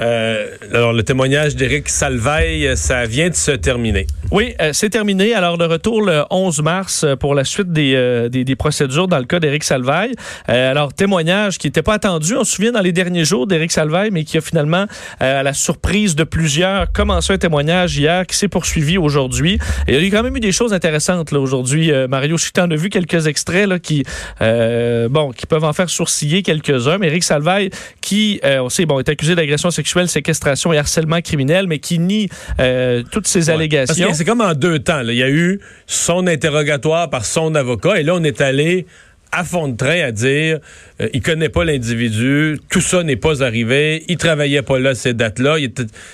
Euh, 0.00 0.56
alors, 0.72 0.92
le 0.92 1.02
témoignage 1.02 1.56
d'Éric 1.56 1.88
Salveille, 1.88 2.76
ça 2.76 3.06
vient 3.06 3.28
de 3.28 3.34
se 3.34 3.52
terminer. 3.52 4.06
Oui, 4.30 4.54
euh, 4.60 4.70
c'est 4.72 4.90
terminé. 4.90 5.34
Alors, 5.34 5.56
le 5.56 5.66
retour 5.66 6.02
le 6.02 6.24
11 6.30 6.62
mars 6.62 7.04
euh, 7.04 7.14
pour 7.14 7.34
la 7.34 7.44
suite 7.44 7.70
des, 7.70 8.28
des, 8.30 8.56
procédures 8.56 9.06
dans 9.06 9.18
le 9.18 9.24
cas 9.24 9.38
d'Éric 9.38 9.62
Salvaille. 9.62 10.12
Euh, 10.48 10.70
alors, 10.70 10.92
témoignage 10.92 11.58
qui 11.58 11.68
n'était 11.68 11.82
pas 11.82 11.94
attendu, 11.94 12.34
on 12.34 12.44
se 12.44 12.56
souvient, 12.56 12.72
dans 12.72 12.80
les 12.80 12.92
derniers 12.92 13.24
jours 13.24 13.46
d'Éric 13.46 13.70
Salvaille, 13.70 14.10
mais 14.10 14.24
qui 14.24 14.38
a 14.38 14.40
finalement, 14.40 14.86
à 15.20 15.42
la 15.42 15.52
surprise 15.52 16.16
de 16.16 16.24
plusieurs, 16.24 16.90
commencé 16.92 17.32
un 17.32 17.38
témoignage 17.38 17.96
hier 17.96 18.26
qui 18.26 18.36
s'est 18.36 18.48
poursuivi 18.48 18.98
aujourd'hui. 18.98 19.58
Il 19.86 20.02
y 20.02 20.06
a 20.06 20.10
quand 20.10 20.22
même 20.22 20.36
eu 20.36 20.40
des 20.40 20.52
choses 20.52 20.72
intéressantes 20.72 21.30
là 21.30 21.38
aujourd'hui. 21.38 21.92
Mario, 22.08 22.36
je 22.36 22.50
t'en 22.50 22.68
ai 22.70 22.76
vu 22.76 22.88
quelques 22.88 23.26
extraits 23.26 23.80
qui, 23.80 24.04
bon, 24.40 25.32
qui 25.36 25.46
peuvent 25.46 25.64
en 25.64 25.72
faire 25.72 25.90
sourciller 25.90 26.42
quelques-uns. 26.42 26.98
Mais 26.98 27.08
Éric 27.08 27.24
Salvaille, 27.24 27.70
qui, 28.00 28.40
on 28.44 28.68
sait, 28.68 28.86
bon, 28.86 28.98
est 28.98 29.08
accusé 29.08 29.34
d'agression 29.34 29.70
sexuelle, 29.70 29.83
séquestration 30.08 30.72
et 30.72 30.78
harcèlement 30.78 31.20
criminel, 31.20 31.66
mais 31.66 31.78
qui 31.78 31.98
nie 31.98 32.28
euh, 32.60 33.02
toutes 33.10 33.26
ces 33.26 33.50
allégations. 33.50 34.12
c'est 34.12 34.24
comme 34.24 34.40
en 34.40 34.54
deux 34.54 34.78
temps. 34.78 35.02
là. 35.02 35.12
Il 35.12 35.18
y 35.18 35.22
a 35.22 35.30
eu 35.30 35.60
son 35.86 36.26
interrogatoire 36.26 37.10
par 37.10 37.24
son 37.24 37.54
avocat, 37.54 38.00
et 38.00 38.02
là, 38.02 38.14
on 38.14 38.24
est 38.24 38.40
allé 38.40 38.86
à 39.36 39.44
fond 39.44 39.68
de 39.68 39.76
train 39.76 40.00
à 40.00 40.10
dire 40.12 40.58
euh, 41.00 41.08
il 41.12 41.22
connaît 41.22 41.48
pas 41.48 41.64
l'individu, 41.64 42.58
tout 42.70 42.80
ça 42.80 43.02
n'est 43.02 43.16
pas 43.16 43.42
arrivé, 43.42 44.04
il 44.08 44.16
travaillait 44.16 44.62
pas 44.62 44.78
là 44.78 44.94
ces 44.94 45.12
dates-là. 45.14 45.56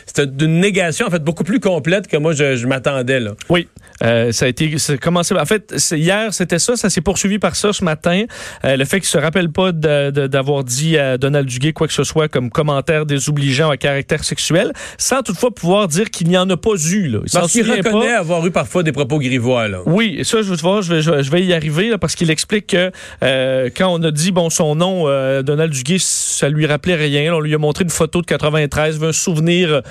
C'était 0.06 0.24
une 0.44 0.60
négation 0.60 1.06
en 1.06 1.10
fait 1.10 1.22
beaucoup 1.22 1.44
plus 1.44 1.60
complète 1.60 2.06
que 2.06 2.16
moi 2.16 2.32
je, 2.32 2.56
je 2.56 2.66
m'attendais 2.66 3.20
là. 3.20 3.32
Oui, 3.48 3.68
euh, 4.02 4.32
ça 4.32 4.46
a 4.46 4.48
été 4.48 4.78
ça 4.78 4.94
a 4.94 4.96
commencé. 4.96 5.34
En 5.34 5.44
fait, 5.44 5.74
hier 5.92 6.32
c'était 6.32 6.58
ça, 6.58 6.76
ça 6.76 6.88
s'est 6.90 7.00
poursuivi 7.00 7.38
par 7.38 7.56
ça 7.56 7.72
ce 7.72 7.84
matin. 7.84 8.24
Euh, 8.64 8.76
le 8.76 8.84
fait 8.84 9.00
qu'il 9.00 9.08
se 9.08 9.18
rappelle 9.18 9.50
pas 9.50 9.72
d'avoir 9.72 10.64
dit 10.64 10.96
à 10.98 11.18
Donald 11.18 11.46
Duguay 11.46 11.72
quoi 11.72 11.86
que 11.86 11.92
ce 11.92 12.04
soit 12.04 12.28
comme 12.28 12.50
commentaire 12.50 13.06
désobligeant 13.06 13.70
à 13.70 13.76
caractère 13.76 14.24
sexuel, 14.24 14.72
sans 14.98 15.22
toutefois 15.22 15.50
pouvoir 15.54 15.88
dire 15.88 16.10
qu'il 16.10 16.28
n'y 16.28 16.36
en 16.38 16.48
a 16.50 16.56
pas 16.56 16.70
eu. 16.90 17.08
Là. 17.08 17.18
Il 17.24 17.30
Parce 17.32 17.52
qu'il 17.52 17.66
pas. 17.66 17.74
reconnaît 17.76 18.12
avoir 18.12 18.44
eu 18.46 18.50
parfois 18.50 18.82
des 18.82 18.92
propos 18.92 19.18
grivois 19.18 19.68
là. 19.68 19.80
Oui, 19.86 20.20
ça, 20.24 20.42
je, 20.42 20.50
vais- 20.50 20.56
je, 20.56 20.92
vais, 20.94 21.02
je 21.02 21.10
vais- 21.10 21.22
je 21.22 21.30
vais 21.30 21.44
y 21.44 21.52
arriver 21.52 21.88
là, 21.90 21.98
parce 21.98 22.14
qu'il 22.14 22.30
explique 22.30 22.68
que 22.68 22.90
euh, 23.22 23.70
quand 23.74 23.92
on 23.92 24.02
a 24.02 24.10
dit 24.10 24.32
bon 24.32 24.50
son 24.50 24.74
nom, 24.74 25.08
euh, 25.08 25.42
Donald 25.42 25.72
Duguay, 25.72 25.98
ça 25.98 26.48
lui 26.48 26.66
rappelait 26.66 26.94
rien. 26.94 27.34
On 27.34 27.40
lui 27.40 27.54
a 27.54 27.58
montré 27.58 27.84
une 27.84 27.90
photo 27.90 28.20
de 28.20 28.26
93, 28.26 28.98
veut 28.98 29.08
un 29.08 29.12
souvenir 29.12 29.82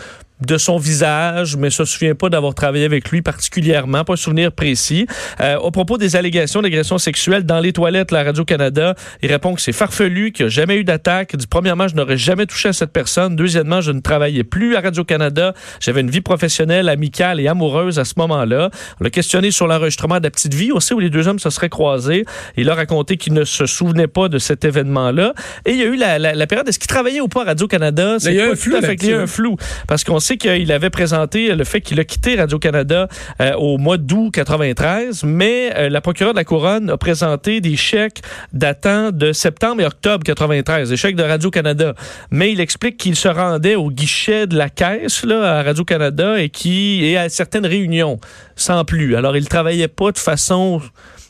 de 0.46 0.58
son 0.58 0.78
visage, 0.78 1.58
mais 1.58 1.70
se 1.70 1.84
souvient 1.86 2.16
pas 2.16 2.30
d'avoir 2.30 2.54
travaillé 2.54 2.86
avec 2.86 3.10
lui 3.10 3.22
particulièrement, 3.22 4.04
pas 4.04 4.14
un 4.14 4.16
souvenir 4.16 4.52
précis. 4.52 5.06
Euh, 5.42 5.58
au 5.58 5.72
propos 5.72 5.98
des 5.98 6.16
allégations 6.16 6.62
d'agression 6.62 6.98
sexuelle 6.98 7.44
dans 7.44 7.60
les 7.60 7.74
toilettes, 7.74 8.12
la 8.12 8.24
Radio-Canada, 8.24 8.96
il 9.22 9.30
répond 9.32 9.54
que 9.54 9.62
c'est 9.62 9.72
farfelu, 9.74 10.32
qu'il 10.32 10.46
n'y 10.46 10.48
a 10.48 10.50
jamais 10.50 10.78
eu 10.78 10.84
d'attaque. 10.84 11.36
Dit, 11.36 11.48
premièrement, 11.48 11.88
je 11.88 11.96
n'aurais 11.96 12.18
jamais 12.18 12.46
touché 12.46 12.70
à 12.70 12.74
cette 12.74 12.92
personne. 12.92 13.36
Deuxièmement, 13.36 13.82
je 13.82 13.92
ne 13.92 14.00
travaillais 14.00 14.44
plus 14.44 14.76
à 14.76 14.82
Radio-Canada. 14.82 15.54
J'avais 15.80 16.02
une 16.02 16.10
vie 16.10 16.22
professionnelle, 16.22 16.90
amicale 16.90 17.40
et 17.40 17.48
amoureuse 17.48 18.00
à 18.00 18.06
ce 18.06 18.14
moment-là. 18.18 18.70
On 19.00 19.04
l'a 19.04 19.10
questionné 19.10 19.52
sur 19.52 19.68
l'enregistrement 19.68 20.20
de 20.20 20.24
la 20.24 20.32
petite 20.32 20.54
vie 20.54 20.72
aussi, 20.72 20.94
où 20.94 21.00
les 21.00 21.10
deux 21.10 21.28
hommes 21.28 21.40
se 21.40 21.50
seraient 21.50 21.70
croisés. 21.70 22.26
Il 22.58 22.70
a 22.70 22.76
raconté 22.76 23.18
qu'il 23.18 23.34
ne 23.34 23.44
se 23.44 23.66
souvenait 23.66 24.08
pas 24.08 24.30
de 24.30 24.38
cet 24.38 24.64
événement-là. 24.66 25.34
Et 25.66 25.72
il 25.72 25.78
y 25.78 25.84
a 25.84 25.86
eu 25.86 25.96
la, 25.96 26.18
la- 26.20 26.34
la 26.34 26.48
période, 26.48 26.68
est-ce 26.70 26.80
qu'il 26.80 26.88
travaillait 26.88 27.22
ou 27.22 27.28
pas 27.28 27.42
à 27.42 27.46
Radio-Canada? 27.46 28.18
il 28.32 28.36
y 28.36 28.42
a 28.42 28.46
un 28.52 28.56
flou 28.56 28.72
fait 28.82 28.94
il 29.04 29.10
y 29.10 29.14
a 29.14 29.22
un 29.22 29.28
flou. 29.28 29.56
Parce 29.88 30.04
qu'on 30.04 30.20
qu'il 30.38 30.72
avait 30.72 30.90
présenté 30.90 31.54
le 31.54 31.64
fait 31.64 31.82
qu'il 31.82 32.00
a 32.00 32.04
quitté 32.04 32.36
Radio-Canada 32.36 33.08
euh, 33.42 33.54
au 33.54 33.78
mois 33.78 33.98
d'août 33.98 34.32
93, 34.32 35.24
mais 35.24 35.72
euh, 35.76 35.90
la 35.90 36.02
procureure 36.02 36.34
de 36.34 36.38
la 36.40 36.44
Couronne 36.44 36.90
a 36.90 36.98
présenté 36.98 37.62
des 37.62 37.76
chèques 37.76 38.22
datant 38.54 39.12
de 39.12 39.34
septembre 39.34 39.82
et 39.82 39.86
octobre 39.86 40.24
93, 40.24 40.90
des 40.90 40.98
chèques 40.98 41.16
de 41.16 41.24
Radio-Canada. 41.24 41.94
Mais 42.32 42.52
il 42.52 42.60
explique 42.60 42.98
qu'il 42.98 43.16
se 43.16 43.28
rendait 43.28 43.76
au 43.76 43.90
guichet 43.90 44.48
de 44.48 44.58
la 44.58 44.70
caisse 44.70 45.24
là, 45.24 45.60
à 45.60 45.64
Radio-Canada 45.64 46.40
et 46.42 46.50
qui 46.50 47.04
et 47.06 47.18
à 47.18 47.30
certaines 47.30 47.66
réunions, 47.66 48.20
sans 48.56 48.86
plus. 48.86 49.16
Alors, 49.16 49.38
il 49.38 49.48
travaillait 49.48 49.88
pas 49.88 50.12
de 50.12 50.18
façon 50.18 50.82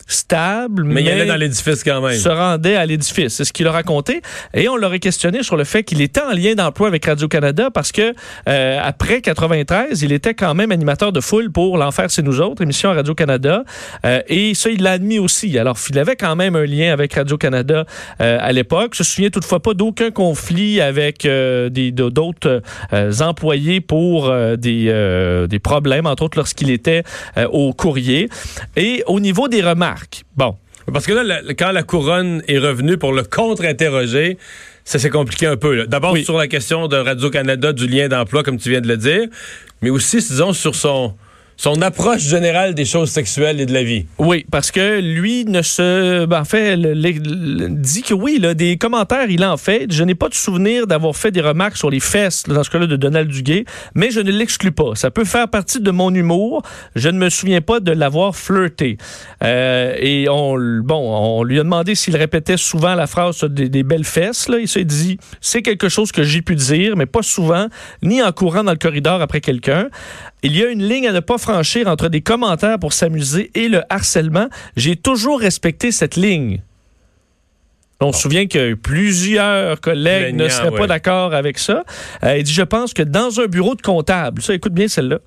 stable, 0.09 0.83
Mais, 0.83 1.01
il 1.03 1.09
allait 1.09 1.25
dans 1.25 1.35
l'édifice 1.37 1.83
quand 1.83 2.01
même. 2.01 2.17
se 2.17 2.27
rendait 2.29 2.75
à 2.75 2.85
l'édifice. 2.85 3.35
C'est 3.35 3.45
ce 3.45 3.53
qu'il 3.53 3.67
a 3.67 3.71
raconté. 3.71 4.21
Et 4.53 4.67
on 4.67 4.75
l'aurait 4.75 4.99
questionné 4.99 5.43
sur 5.43 5.55
le 5.55 5.63
fait 5.63 5.83
qu'il 5.83 6.01
était 6.01 6.21
en 6.21 6.31
lien 6.31 6.55
d'emploi 6.55 6.87
avec 6.87 7.05
Radio-Canada 7.05 7.69
parce 7.73 7.91
que 7.91 8.13
euh, 8.49 8.79
après 8.83 9.21
93, 9.21 10.01
il 10.01 10.11
était 10.11 10.33
quand 10.33 10.53
même 10.55 10.71
animateur 10.71 11.11
de 11.11 11.21
foule 11.21 11.51
pour 11.51 11.77
L'Enfer, 11.77 12.09
c'est 12.09 12.23
nous 12.23 12.41
autres, 12.41 12.61
émission 12.63 12.89
à 12.89 12.93
Radio-Canada. 12.95 13.63
Euh, 14.05 14.21
et 14.27 14.53
ça, 14.55 14.69
il 14.69 14.81
l'a 14.83 14.93
admis 14.93 15.19
aussi. 15.19 15.57
Alors, 15.57 15.77
il 15.89 15.97
avait 15.99 16.15
quand 16.15 16.35
même 16.35 16.55
un 16.55 16.65
lien 16.65 16.91
avec 16.91 17.13
Radio-Canada 17.13 17.85
euh, 18.21 18.37
à 18.41 18.51
l'époque. 18.51 18.93
Je 18.95 19.03
me 19.03 19.05
souviens 19.05 19.29
toutefois 19.29 19.59
pas 19.61 19.73
d'aucun 19.75 20.11
conflit 20.11 20.81
avec 20.81 21.25
euh, 21.25 21.69
des- 21.69 21.91
d'autres 21.91 22.61
euh, 22.93 23.11
employés 23.21 23.79
pour 23.81 24.29
euh, 24.29 24.55
des, 24.55 24.85
euh, 24.87 25.45
des 25.47 25.59
problèmes, 25.59 26.07
entre 26.07 26.23
autres 26.23 26.37
lorsqu'il 26.37 26.71
était 26.71 27.03
euh, 27.37 27.45
au 27.47 27.73
courrier. 27.73 28.27
Et 28.75 29.03
au 29.05 29.19
niveau 29.19 29.47
des 29.47 29.61
remarques, 29.61 29.98
bon, 30.35 30.55
Parce 30.91 31.05
que 31.05 31.13
là, 31.13 31.41
quand 31.57 31.71
la 31.71 31.83
couronne 31.83 32.41
est 32.47 32.57
revenue 32.59 32.97
pour 32.97 33.13
le 33.13 33.23
contre-interroger, 33.23 34.37
ça 34.85 34.97
s'est 34.99 35.09
compliqué 35.09 35.45
un 35.45 35.57
peu. 35.57 35.85
D'abord 35.85 36.13
Oui. 36.13 36.23
sur 36.25 36.37
la 36.37 36.47
question 36.47 36.87
de 36.87 36.97
Radio-Canada, 36.97 37.73
du 37.73 37.87
lien 37.87 38.07
d'emploi, 38.07 38.43
comme 38.43 38.57
tu 38.57 38.69
viens 38.69 38.81
de 38.81 38.87
le 38.87 38.97
dire, 38.97 39.27
mais 39.81 39.89
aussi, 39.89 40.17
disons, 40.17 40.53
sur 40.53 40.75
son, 40.75 41.13
son 41.59 41.81
approche 41.81 42.21
générale 42.21 42.73
des 42.73 42.85
choses 42.85 43.09
sexuelles 43.09 43.59
et 43.59 43.65
de 43.65 43.73
la 43.73 43.83
vie. 43.83 44.05
Oui, 44.17 44.45
parce 44.49 44.71
que 44.71 45.01
lui 45.01 45.43
ne 45.43 45.61
se. 45.61 46.25
Ben, 46.25 46.39
en 46.39 46.45
fait, 46.45 46.77
le- 46.77 47.67
dit 47.67 48.01
que 48.01 48.13
oui, 48.13 48.39
là, 48.39 48.53
des 48.53 48.77
commentaires, 48.77 49.29
il 49.29 49.43
en 49.43 49.57
fait. 49.57 49.91
Je 49.91 50.05
n'ai 50.05 50.15
pas 50.15 50.29
de 50.29 50.33
souvenir 50.35 50.87
d'avoir 50.87 51.17
fait 51.17 51.31
des 51.31 51.41
remarques 51.41 51.75
sur 51.75 51.89
les 51.89 51.99
fesses, 51.99 52.43
dans 52.47 52.63
ce 52.63 52.69
cas-là, 52.69 52.87
de 52.87 52.95
Donald 52.95 53.29
Duguay, 53.29 53.65
mais 53.93 54.09
je 54.09 54.21
ne 54.21 54.31
l'exclus 54.31 54.71
pas. 54.71 54.95
Ça 54.95 55.11
peut 55.11 55.25
faire 55.25 55.49
partie 55.49 55.81
de 55.81 55.91
mon 55.91 56.13
humour. 56.13 56.61
Je 56.95 57.09
ne 57.09 57.17
me 57.17 57.29
souviens 57.29 57.59
pas 57.59 57.81
de 57.81 57.91
l'avoir 57.91 58.37
flirté. 58.37 58.97
Euh, 59.43 59.95
et 59.99 60.29
on, 60.29 60.55
bon, 60.81 61.39
on 61.39 61.43
lui 61.43 61.59
a 61.59 61.63
demandé 61.63 61.93
s'il 61.93 62.15
répétait 62.15 62.55
souvent 62.55 62.95
la 62.95 63.05
phrase 63.05 63.43
des, 63.43 63.67
des 63.67 63.83
belles 63.83 64.05
fesses. 64.05 64.47
Là. 64.47 64.59
Il 64.59 64.69
s'est 64.69 64.85
dit 64.85 65.17
c'est 65.41 65.61
quelque 65.61 65.89
chose 65.89 66.13
que 66.13 66.23
j'ai 66.23 66.41
pu 66.41 66.55
dire, 66.55 66.95
mais 66.95 67.05
pas 67.05 67.21
souvent, 67.21 67.67
ni 68.01 68.23
en 68.23 68.31
courant 68.31 68.63
dans 68.63 68.71
le 68.71 68.77
corridor 68.77 69.21
après 69.21 69.41
quelqu'un. 69.41 69.89
Il 70.43 70.55
y 70.55 70.63
a 70.63 70.69
une 70.69 70.83
ligne 70.83 71.07
à 71.07 71.11
ne 71.11 71.19
pas 71.19 71.37
franchir 71.37 71.87
entre 71.87 72.07
des 72.07 72.21
commentaires 72.21 72.79
pour 72.79 72.93
s'amuser 72.93 73.51
et 73.55 73.67
le 73.67 73.81
harcèlement. 73.89 74.47
J'ai 74.77 74.95
toujours 74.95 75.39
respecté 75.41 75.91
cette 75.91 76.15
ligne. 76.15 76.61
On 78.01 78.13
se 78.13 78.21
souvient 78.21 78.47
que 78.47 78.75
plusieurs 78.75 79.81
collègues 79.81 80.33
ne 80.33 80.47
seraient 80.47 80.71
pas 80.77 80.87
d'accord 80.87 81.33
avec 81.33 81.59
ça. 81.59 81.83
Euh, 82.23 82.37
il 82.37 82.43
dit, 82.43 82.53
je 82.53 82.61
pense 82.61 82.93
que 82.93 83.03
dans 83.03 83.41
un 83.41 83.47
bureau 83.47 83.75
de 83.75 83.81
comptable, 83.81 84.41
ça 84.41 84.53
écoute 84.53 84.71
bien 84.73 84.87
celle-là, 84.87 85.19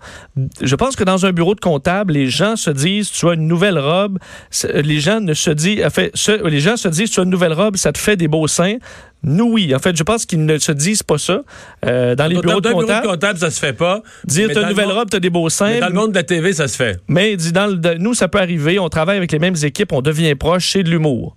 je 0.62 0.74
pense 0.74 0.96
que 0.96 1.04
dans 1.04 1.26
un 1.26 1.32
bureau 1.32 1.54
de 1.54 1.60
comptable, 1.60 2.14
les 2.14 2.30
gens 2.30 2.56
se 2.56 2.70
disent, 2.70 3.10
tu 3.10 3.28
as 3.28 3.34
une 3.34 3.46
nouvelle 3.46 3.78
robe, 3.78 4.18
C'est- 4.48 4.80
les 4.80 5.00
gens 5.00 5.20
ne 5.20 5.34
se 5.34 5.50
disent, 5.50 5.86
fait, 5.90 6.12
les 6.46 6.60
gens 6.60 6.78
se 6.78 6.88
disent, 6.88 7.10
tu 7.10 7.20
as 7.20 7.24
une 7.24 7.28
nouvelle 7.30 7.52
robe, 7.52 7.76
ça 7.76 7.92
te 7.92 7.98
fait 7.98 8.16
des 8.16 8.26
beaux 8.28 8.48
seins. 8.48 8.78
Nous, 9.24 9.52
oui. 9.52 9.74
En 9.74 9.78
fait, 9.78 9.96
je 9.96 10.02
pense 10.02 10.26
qu'ils 10.26 10.44
ne 10.44 10.58
se 10.58 10.72
disent 10.72 11.02
pas 11.02 11.18
ça. 11.18 11.42
Euh, 11.86 12.14
dans 12.14 12.26
les 12.26 12.36
bureaux 12.40 12.60
de 12.60 12.68
bureau 12.68 12.80
comptable, 12.80 13.06
de 13.06 13.10
comptable, 13.12 13.38
ça 13.38 13.50
se 13.50 13.60
fait 13.60 13.72
pas. 13.72 14.02
dire, 14.24 14.48
Mais 14.48 14.54
tu 14.54 14.58
as 14.58 14.62
dans 14.62 14.62
une 14.62 14.66
le 14.68 14.72
nouvelle 14.74 14.86
monde- 14.88 14.96
robe, 14.98 15.10
tu 15.10 15.16
as 15.16 15.20
des 15.20 15.30
beaux 15.30 15.48
seins. 15.48 15.78
Dans 15.80 15.88
le 15.88 15.94
monde 15.94 16.10
de 16.10 16.16
la 16.16 16.22
TV, 16.24 16.52
ça 16.52 16.66
se 16.68 16.76
fait. 16.76 16.98
Mais 17.08 17.36
dit, 17.36 17.52
dans 17.52 17.66
le- 17.66 17.98
nous, 17.98 18.14
ça 18.14 18.28
peut 18.28 18.38
arriver. 18.40 18.78
On 18.78 18.88
travaille 18.88 19.16
avec 19.16 19.30
les 19.32 19.38
mêmes 19.38 19.54
équipes, 19.62 19.92
on 19.92 20.02
devient 20.02 20.34
proche, 20.34 20.70
c'est 20.72 20.82
de 20.82 20.90
l'humour. 20.90 21.36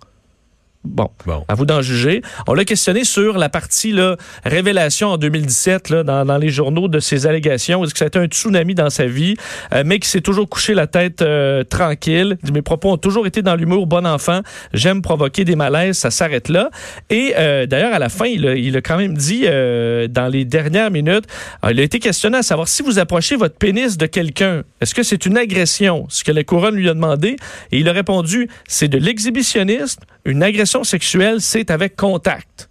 Bon, 0.86 1.10
Bon. 1.26 1.44
à 1.48 1.56
vous 1.56 1.66
d'en 1.66 1.82
juger. 1.82 2.22
On 2.48 2.54
l'a 2.54 2.64
questionné 2.66 3.04
sur 3.04 3.38
la 3.38 3.50
partie 3.50 3.92
là, 3.92 4.16
révélation 4.46 5.10
en 5.10 5.18
2017 5.18 5.90
là, 5.90 6.04
dans, 6.04 6.26
dans 6.26 6.38
les 6.38 6.50
journaux 6.50 6.88
de 6.88 7.00
ses 7.00 7.28
allégations. 7.28 7.84
Dit 7.84 7.92
que 7.92 7.98
ça 7.98 8.06
a 8.06 8.08
été 8.08 8.20
un 8.20 8.26
tsunami 8.28 8.76
dans 8.76 8.90
sa 8.90 9.06
vie, 9.06 9.36
euh, 9.74 9.84
mais 9.86 10.00
qu'il 10.00 10.08
s'est 10.10 10.22
toujours 10.22 10.48
couché 10.48 10.74
la 10.74 10.88
tête 10.88 11.22
euh, 11.22 11.64
tranquille. 11.64 12.38
Il 12.44 12.46
dit, 12.48 12.52
mes 12.52 12.62
propos 12.62 12.92
ont 12.92 12.98
toujours 12.98 13.28
été 13.28 13.42
dans 13.42 13.56
l'humour, 13.56 13.88
bon 13.88 14.06
enfant. 14.06 14.42
J'aime 14.74 15.02
provoquer 15.02 15.44
des 15.44 15.56
malaises, 15.56 15.98
ça 15.98 16.12
s'arrête 16.12 16.50
là. 16.50 16.70
Et 17.10 17.34
euh, 17.38 17.66
d'ailleurs, 17.66 17.94
à 17.94 18.00
la 18.00 18.10
fin, 18.10 18.26
il 18.26 18.48
a, 18.48 18.56
il 18.56 18.78
a 18.78 18.82
quand 18.82 18.98
même 18.98 19.16
dit, 19.16 19.44
dans 19.46 20.30
les 20.32 20.46
dernières 20.46 20.92
minutes, 20.92 21.26
euh, 21.64 21.72
il 21.72 21.80
a 21.80 21.84
été 21.84 22.00
questionné 22.00 22.38
à 22.38 22.44
savoir 22.44 22.68
si 22.68 22.84
vous 22.84 23.00
approchez 23.00 23.36
votre 23.36 23.56
pénis 23.58 23.98
de 23.98 24.06
quelqu'un, 24.06 24.64
est-ce 24.82 24.94
que 24.94 25.04
c'est 25.04 25.26
une 25.26 25.38
agression? 25.38 26.06
Ce 26.10 26.24
que 26.24 26.32
la 26.32 26.44
couronne 26.44 26.76
lui 26.76 26.90
a 26.90 26.94
demandé. 26.94 27.36
Et 27.72 27.80
il 27.80 27.90
a 27.90 27.92
répondu, 27.92 28.50
c'est 28.68 28.88
de 28.88 28.98
l'exhibitionnisme. 28.98 30.02
Une 30.26 30.44
agression 30.44 30.84
sexuelle, 30.84 31.40
c'est 31.42 31.70
avec 31.72 31.96
contact. 31.96 32.70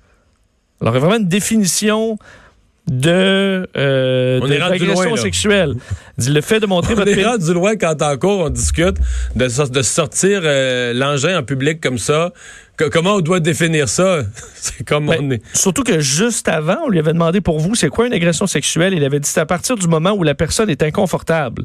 Alors, 0.80 0.94
il 0.94 0.98
y 0.98 1.02
a 1.02 1.06
vraiment 1.06 1.20
une 1.22 1.28
définition 1.28 2.18
de, 2.86 3.66
euh, 3.76 4.40
On 4.42 4.46
de 4.46 5.16
sexuelle. 5.16 5.74
Le 6.18 6.40
fait 6.42 6.60
de 6.60 6.66
montrer 6.66 6.92
On 6.94 6.96
votre 6.96 7.16
est 7.16 7.24
rendu 7.24 7.54
loin 7.54 7.76
quand 7.76 8.02
en 8.02 8.16
cours, 8.18 8.40
on 8.40 8.50
discute 8.50 8.96
de, 9.34 9.48
sor- 9.48 9.70
de 9.70 9.80
sortir 9.82 10.40
euh, 10.44 10.92
l'engin 10.92 11.38
en 11.38 11.42
public 11.42 11.80
comme 11.80 11.96
ça. 11.96 12.32
Que- 12.76 12.84
comment 12.90 13.14
on 13.14 13.20
doit 13.20 13.40
définir 13.40 13.88
ça? 13.88 14.22
C'est 14.54 14.84
comme 14.86 15.06
Ben, 15.06 15.18
on 15.22 15.30
est. 15.30 15.42
Surtout 15.56 15.82
que 15.84 16.00
juste 16.00 16.48
avant, 16.48 16.76
on 16.84 16.88
lui 16.90 16.98
avait 16.98 17.12
demandé 17.14 17.40
pour 17.40 17.58
vous, 17.58 17.74
c'est 17.74 17.88
quoi 17.88 18.06
une 18.06 18.12
agression 18.12 18.46
sexuelle? 18.46 18.92
Il 18.92 19.04
avait 19.04 19.20
dit 19.20 19.30
c'est 19.30 19.40
à 19.40 19.46
partir 19.46 19.76
du 19.76 19.86
moment 19.88 20.10
où 20.12 20.22
la 20.22 20.34
personne 20.34 20.68
est 20.68 20.82
inconfortable. 20.82 21.64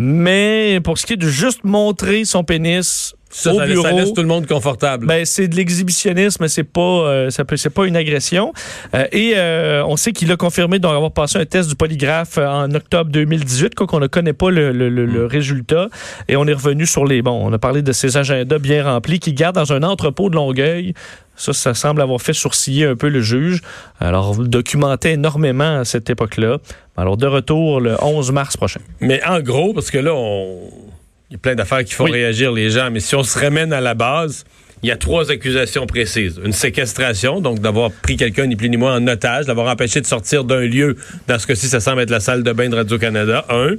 Mais 0.00 0.78
pour 0.84 0.96
ce 0.96 1.04
qui 1.06 1.14
est 1.14 1.16
de 1.16 1.26
juste 1.26 1.64
montrer 1.64 2.24
son 2.24 2.44
pénis 2.44 3.14
Ça, 3.30 3.52
au 3.52 3.58
ça, 3.58 3.66
bureau, 3.66 3.82
ça 3.82 3.90
laisse 3.90 4.12
tout 4.14 4.22
le 4.22 4.28
monde 4.28 4.46
confortable. 4.46 5.06
ben, 5.06 5.24
c'est 5.24 5.48
de 5.48 5.56
l'exhibitionnisme, 5.56 6.46
c'est 6.46 6.62
pas, 6.62 6.80
euh, 6.80 7.30
ça 7.30 7.44
peut, 7.44 7.56
c'est 7.56 7.68
pas 7.68 7.84
une 7.84 7.96
agression. 7.96 8.52
Euh, 8.94 9.06
et 9.10 9.32
euh, 9.36 9.84
on 9.86 9.96
sait 9.96 10.12
qu'il 10.12 10.30
a 10.30 10.36
confirmé 10.36 10.78
d'avoir 10.78 11.10
passé 11.10 11.38
un 11.38 11.44
test 11.46 11.68
du 11.68 11.74
polygraphe 11.74 12.38
en 12.38 12.70
octobre 12.74 13.10
2018, 13.10 13.74
quoi 13.74 13.88
qu'on 13.88 13.98
ne 13.98 14.06
connaît 14.06 14.32
pas 14.32 14.50
le, 14.50 14.70
le- 14.70 14.88
le- 14.88 15.04
le 15.04 15.26
résultat. 15.26 15.88
Et 16.28 16.36
on 16.36 16.46
est 16.46 16.52
revenu 16.54 16.86
sur 16.86 17.04
les, 17.04 17.20
bon, 17.20 17.32
on 17.44 17.52
a 17.52 17.58
parlé 17.58 17.82
de 17.82 17.90
ses 17.90 18.16
agendas 18.16 18.58
bien 18.60 18.84
remplis 18.84 19.18
qu'il 19.18 19.34
garde 19.34 19.56
dans 19.56 19.72
un 19.72 19.82
entrepôt 19.82 20.30
de 20.30 20.36
Longueuil. 20.36 20.94
Ça, 21.38 21.52
ça 21.52 21.72
semble 21.72 22.02
avoir 22.02 22.20
fait 22.20 22.32
sourciller 22.34 22.84
un 22.86 22.96
peu 22.96 23.08
le 23.08 23.20
juge. 23.22 23.60
Alors, 24.00 24.34
vous 24.34 24.42
le 24.42 24.48
documentez 24.48 25.12
énormément 25.12 25.78
à 25.78 25.84
cette 25.84 26.10
époque-là. 26.10 26.58
Alors, 26.96 27.16
de 27.16 27.26
retour 27.26 27.80
le 27.80 27.96
11 28.02 28.32
mars 28.32 28.56
prochain. 28.56 28.80
Mais 29.00 29.22
en 29.24 29.40
gros, 29.40 29.72
parce 29.72 29.90
que 29.90 29.98
là, 29.98 30.12
on... 30.14 30.58
il 31.30 31.34
y 31.34 31.36
a 31.36 31.38
plein 31.38 31.54
d'affaires 31.54 31.84
qui 31.84 31.94
font 31.94 32.04
Oui. 32.04 32.10
réagir 32.12 32.52
les 32.52 32.70
gens, 32.70 32.90
mais 32.90 33.00
si 33.00 33.14
on 33.14 33.22
se 33.22 33.38
ramène 33.38 33.72
à 33.72 33.80
la 33.80 33.94
base, 33.94 34.44
il 34.82 34.88
y 34.88 34.92
a 34.92 34.96
trois 34.96 35.30
accusations 35.32 35.86
précises. 35.86 36.40
Une 36.44 36.52
séquestration, 36.52 37.40
donc 37.40 37.58
d'avoir 37.60 37.90
pris 37.90 38.16
quelqu'un 38.16 38.46
ni 38.46 38.54
plus 38.54 38.70
ni 38.70 38.76
moins 38.76 38.96
en 38.96 39.06
otage, 39.08 39.46
d'avoir 39.46 39.66
empêché 39.72 40.00
de 40.00 40.06
sortir 40.06 40.44
d'un 40.44 40.60
lieu, 40.60 40.96
dans 41.26 41.38
ce 41.38 41.46
cas-ci, 41.48 41.66
ça 41.68 41.80
semble 41.80 42.00
être 42.02 42.10
la 42.10 42.20
salle 42.20 42.42
de 42.44 42.52
bain 42.52 42.68
de 42.68 42.76
Radio-Canada, 42.76 43.44
un. 43.48 43.70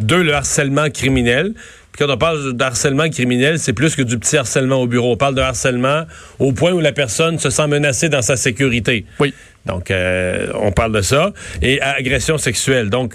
Deux, 0.00 0.22
le 0.22 0.34
harcèlement 0.34 0.90
criminel. 0.90 1.54
Puis 1.92 2.04
quand 2.04 2.12
on 2.12 2.16
parle 2.16 2.54
de 2.56 2.64
harcèlement 2.64 3.08
criminel, 3.10 3.58
c'est 3.58 3.72
plus 3.74 3.94
que 3.94 4.02
du 4.02 4.18
petit 4.18 4.36
harcèlement 4.38 4.76
au 4.76 4.86
bureau. 4.86 5.12
On 5.12 5.16
parle 5.16 5.34
de 5.34 5.40
harcèlement 5.42 6.04
au 6.38 6.52
point 6.52 6.72
où 6.72 6.80
la 6.80 6.92
personne 6.92 7.38
se 7.38 7.50
sent 7.50 7.66
menacée 7.66 8.08
dans 8.08 8.22
sa 8.22 8.36
sécurité. 8.36 9.04
Oui. 9.20 9.34
Donc, 9.66 9.90
euh, 9.90 10.48
on 10.54 10.72
parle 10.72 10.92
de 10.92 11.02
ça. 11.02 11.32
Et 11.60 11.80
agression 11.82 12.38
sexuelle. 12.38 12.88
Donc, 12.90 13.14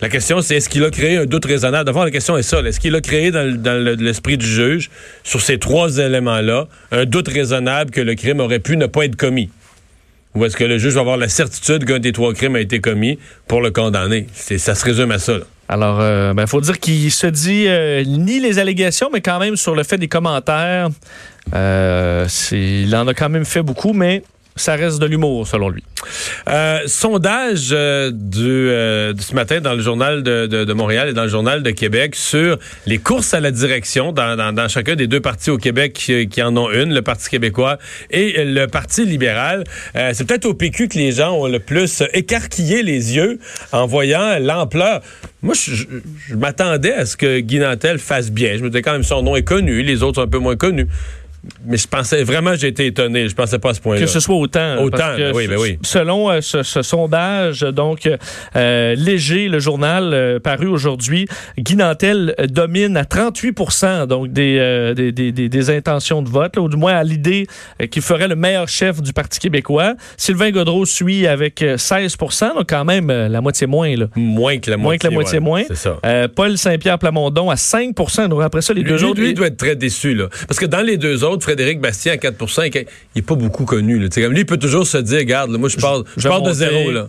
la 0.00 0.08
question, 0.10 0.42
c'est 0.42 0.56
est-ce 0.56 0.68
qu'il 0.68 0.84
a 0.84 0.90
créé 0.90 1.16
un 1.16 1.24
doute 1.24 1.44
raisonnable? 1.46 1.84
D'abord, 1.86 2.04
la 2.04 2.10
question 2.10 2.36
est 2.36 2.42
ça. 2.42 2.60
Est-ce 2.60 2.80
qu'il 2.80 2.94
a 2.96 3.00
créé 3.00 3.30
dans, 3.30 3.44
le- 3.44 3.56
dans 3.56 3.82
le- 3.82 3.94
l'esprit 3.94 4.36
du 4.36 4.46
juge, 4.46 4.90
sur 5.24 5.40
ces 5.40 5.58
trois 5.58 5.96
éléments-là, 5.98 6.66
un 6.90 7.04
doute 7.06 7.28
raisonnable 7.28 7.92
que 7.92 8.00
le 8.02 8.14
crime 8.14 8.40
aurait 8.40 8.58
pu 8.58 8.76
ne 8.76 8.86
pas 8.86 9.04
être 9.06 9.16
commis? 9.16 9.48
Ou 10.34 10.44
est-ce 10.44 10.56
que 10.56 10.64
le 10.64 10.76
juge 10.76 10.92
va 10.94 11.00
avoir 11.00 11.16
la 11.16 11.28
certitude 11.30 11.86
qu'un 11.86 11.98
des 11.98 12.12
trois 12.12 12.34
crimes 12.34 12.56
a 12.56 12.60
été 12.60 12.80
commis 12.80 13.18
pour 13.48 13.62
le 13.62 13.70
condamner? 13.70 14.26
Ça 14.34 14.74
se 14.74 14.84
résume 14.84 15.12
à 15.12 15.18
ça. 15.18 15.38
là. 15.38 15.44
Alors, 15.68 16.00
il 16.00 16.34
ben, 16.34 16.46
faut 16.46 16.60
dire 16.60 16.78
qu'il 16.78 17.10
se 17.10 17.26
dit 17.26 17.66
euh, 17.66 18.04
ni 18.04 18.38
les 18.38 18.58
allégations, 18.58 19.10
mais 19.12 19.20
quand 19.20 19.38
même 19.38 19.56
sur 19.56 19.74
le 19.74 19.82
fait 19.82 19.98
des 19.98 20.08
commentaires, 20.08 20.88
euh, 21.54 22.26
il 22.52 22.94
en 22.94 23.06
a 23.06 23.14
quand 23.14 23.28
même 23.28 23.44
fait 23.44 23.62
beaucoup, 23.62 23.92
mais 23.92 24.22
ça 24.56 24.74
reste 24.74 24.98
de 25.00 25.06
l'humour, 25.06 25.46
selon 25.46 25.68
lui. 25.68 25.84
Euh, 26.48 26.80
sondage 26.86 27.68
euh, 27.72 28.10
du, 28.10 28.40
euh, 28.42 29.12
de 29.12 29.20
ce 29.20 29.34
matin 29.34 29.60
dans 29.60 29.74
le 29.74 29.82
journal 29.82 30.22
de, 30.22 30.72
Montréal 30.72 31.08
et 31.08 31.12
dans 31.12 31.24
le 31.24 31.28
journal 31.28 31.62
de 31.62 31.70
Québec 31.70 32.14
sur 32.14 32.58
les 32.86 32.98
courses 32.98 33.34
à 33.34 33.40
la 33.40 33.50
direction 33.50 34.12
dans, 34.12 34.68
chacun 34.68 34.94
des 34.94 35.06
deux 35.06 35.20
partis 35.20 35.50
au 35.50 35.58
Québec 35.58 35.92
qui, 35.92 36.42
en 36.42 36.56
ont 36.56 36.70
une, 36.70 36.92
le 36.92 37.02
Parti 37.02 37.28
québécois 37.28 37.78
et 38.10 38.44
le 38.44 38.66
Parti 38.66 39.04
libéral. 39.04 39.64
Euh, 39.94 40.10
C'est 40.14 40.26
peut-être 40.26 40.46
au 40.46 40.54
PQ 40.54 40.88
que 40.88 40.98
les 40.98 41.12
gens 41.12 41.34
ont 41.34 41.46
le 41.46 41.60
plus 41.60 42.02
écarquillé 42.12 42.82
les 42.82 43.14
yeux 43.14 43.38
en 43.72 43.86
voyant 43.86 44.38
l'ampleur. 44.40 45.02
Moi, 45.42 45.54
je 45.54 46.34
m'attendais 46.34 46.92
à 46.92 47.06
ce 47.06 47.16
que 47.16 47.40
Guy 47.40 47.58
Nantel 47.58 47.98
fasse 47.98 48.30
bien. 48.30 48.56
Je 48.56 48.62
me 48.62 48.70
disais 48.70 48.82
quand 48.82 48.92
même 48.92 49.02
son 49.02 49.22
nom 49.22 49.36
est 49.36 49.44
connu, 49.44 49.82
les 49.82 50.02
autres 50.02 50.16
sont 50.16 50.26
un 50.26 50.30
peu 50.30 50.38
moins 50.38 50.56
connus. 50.56 50.88
Mais 51.64 51.76
je 51.76 51.86
pensais 51.86 52.22
vraiment, 52.22 52.54
j'ai 52.54 52.68
été 52.68 52.86
étonné. 52.86 53.28
Je 53.28 53.34
pensais 53.34 53.58
pas 53.58 53.70
à 53.70 53.74
ce 53.74 53.80
point-là. 53.80 54.00
Que 54.00 54.06
ce 54.06 54.20
soit 54.20 54.36
autant. 54.36 54.82
Autant, 54.82 55.16
que 55.16 55.32
ben 55.32 55.36
oui, 55.36 55.46
ben 55.48 55.56
oui. 55.58 55.78
Selon 55.82 56.30
euh, 56.30 56.40
ce, 56.40 56.62
ce 56.62 56.82
sondage, 56.82 57.60
donc 57.60 58.08
euh, 58.56 58.94
léger, 58.96 59.48
le 59.48 59.58
journal 59.58 60.12
euh, 60.12 60.38
paru 60.40 60.66
aujourd'hui, 60.66 61.26
Guy 61.58 61.76
Nantel 61.76 62.34
euh, 62.38 62.46
domine 62.46 62.96
à 62.96 63.04
38 63.04 64.06
donc 64.08 64.32
des, 64.32 64.56
euh, 64.58 64.94
des, 64.94 65.12
des, 65.12 65.32
des- 65.32 65.48
des 65.48 65.70
intentions 65.70 66.22
de 66.22 66.28
vote, 66.28 66.56
là, 66.56 66.62
ou 66.62 66.68
du 66.68 66.76
moins 66.76 66.94
à 66.96 67.02
l'idée 67.04 67.46
euh, 67.82 67.86
qu'il 67.86 68.02
ferait 68.02 68.28
le 68.28 68.36
meilleur 68.36 68.68
chef 68.68 69.00
du 69.02 69.12
Parti 69.12 69.38
québécois. 69.38 69.94
Sylvain 70.16 70.50
Godreau 70.50 70.84
suit 70.84 71.26
avec 71.26 71.62
euh, 71.62 71.76
16% 71.76 72.54
donc 72.54 72.68
quand 72.68 72.84
même 72.84 73.10
euh, 73.10 73.28
la 73.28 73.40
moitié 73.40 73.66
moins. 73.66 73.94
Là. 73.96 74.06
Moins 74.16 74.58
que 74.58 74.70
la 74.70 74.76
Moins 74.76 74.84
moitié. 74.94 74.98
que 74.98 75.06
la 75.06 75.10
moitié 75.14 75.38
ouais. 75.38 75.44
moins. 75.44 75.62
C'est 75.68 75.76
ça. 75.76 75.98
Euh, 76.04 76.28
Paul 76.34 76.56
Saint-Pierre 76.58 76.98
Plamondon 76.98 77.50
à 77.50 77.56
5 77.56 77.94
donc 78.28 78.42
après 78.42 78.62
ça, 78.62 78.72
les 78.74 78.82
deux 78.82 78.96
Lui, 78.96 79.04
autres... 79.04 79.20
lui, 79.20 79.28
il 79.30 79.34
doit 79.34 79.46
être 79.48 79.56
très 79.56 79.76
déçu, 79.76 80.14
là. 80.14 80.28
Parce 80.48 80.58
que 80.58 80.66
dans 80.66 80.80
les 80.82 80.96
deux 80.96 81.24
autres, 81.24 81.35
Frédéric 81.42 81.80
Bastien 81.80 82.12
à 82.12 82.16
4 82.16 82.36
il 82.74 82.86
n'est 83.16 83.22
pas 83.22 83.34
beaucoup 83.34 83.64
connu, 83.64 83.98
là. 83.98 84.08
Comme 84.14 84.32
lui, 84.32 84.40
il 84.40 84.46
peut 84.46 84.56
toujours 84.56 84.86
se 84.86 84.98
dire, 84.98 85.18
regarde, 85.18 85.50
là, 85.50 85.58
moi, 85.58 85.68
je 85.68 85.76
pars 85.76 86.02
de 86.42 86.52
zéro, 86.52 86.90
là. 86.90 87.08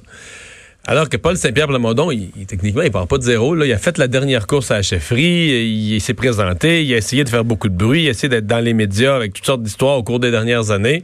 Alors 0.89 1.09
que 1.09 1.17
Paul 1.17 1.35
Saint-Pierre 1.35 1.67
Plamondon, 1.67 2.11
il, 2.11 2.29
il- 2.37 2.45
techniquement, 2.45 2.81
il 2.81 2.91
part 2.91 3.07
pas 3.07 3.17
de 3.17 3.23
zéro. 3.23 3.53
Là. 3.55 3.65
Il 3.65 3.73
a 3.73 3.77
fait 3.77 3.97
la 3.97 4.07
dernière 4.07 4.47
course 4.47 4.71
à 4.71 4.75
la 4.75 4.81
chefferie, 4.83 5.65
il, 5.65 5.95
il 5.95 5.99
s'est 6.01 6.13
présenté, 6.13 6.81
il 6.85 6.93
a 6.93 6.97
essayé 6.97 7.25
de 7.25 7.29
faire 7.29 7.43
beaucoup 7.43 7.67
de 7.67 7.75
bruit, 7.75 8.03
il 8.03 8.07
a 8.07 8.11
essayé 8.11 8.29
d'être 8.29 8.47
dans 8.47 8.59
les 8.63 8.73
médias 8.73 9.13
avec 9.17 9.33
toutes 9.33 9.45
sortes 9.45 9.63
d'histoires 9.63 9.97
au 9.97 10.03
cours 10.03 10.21
des 10.21 10.31
dernières 10.31 10.71
années. 10.71 11.03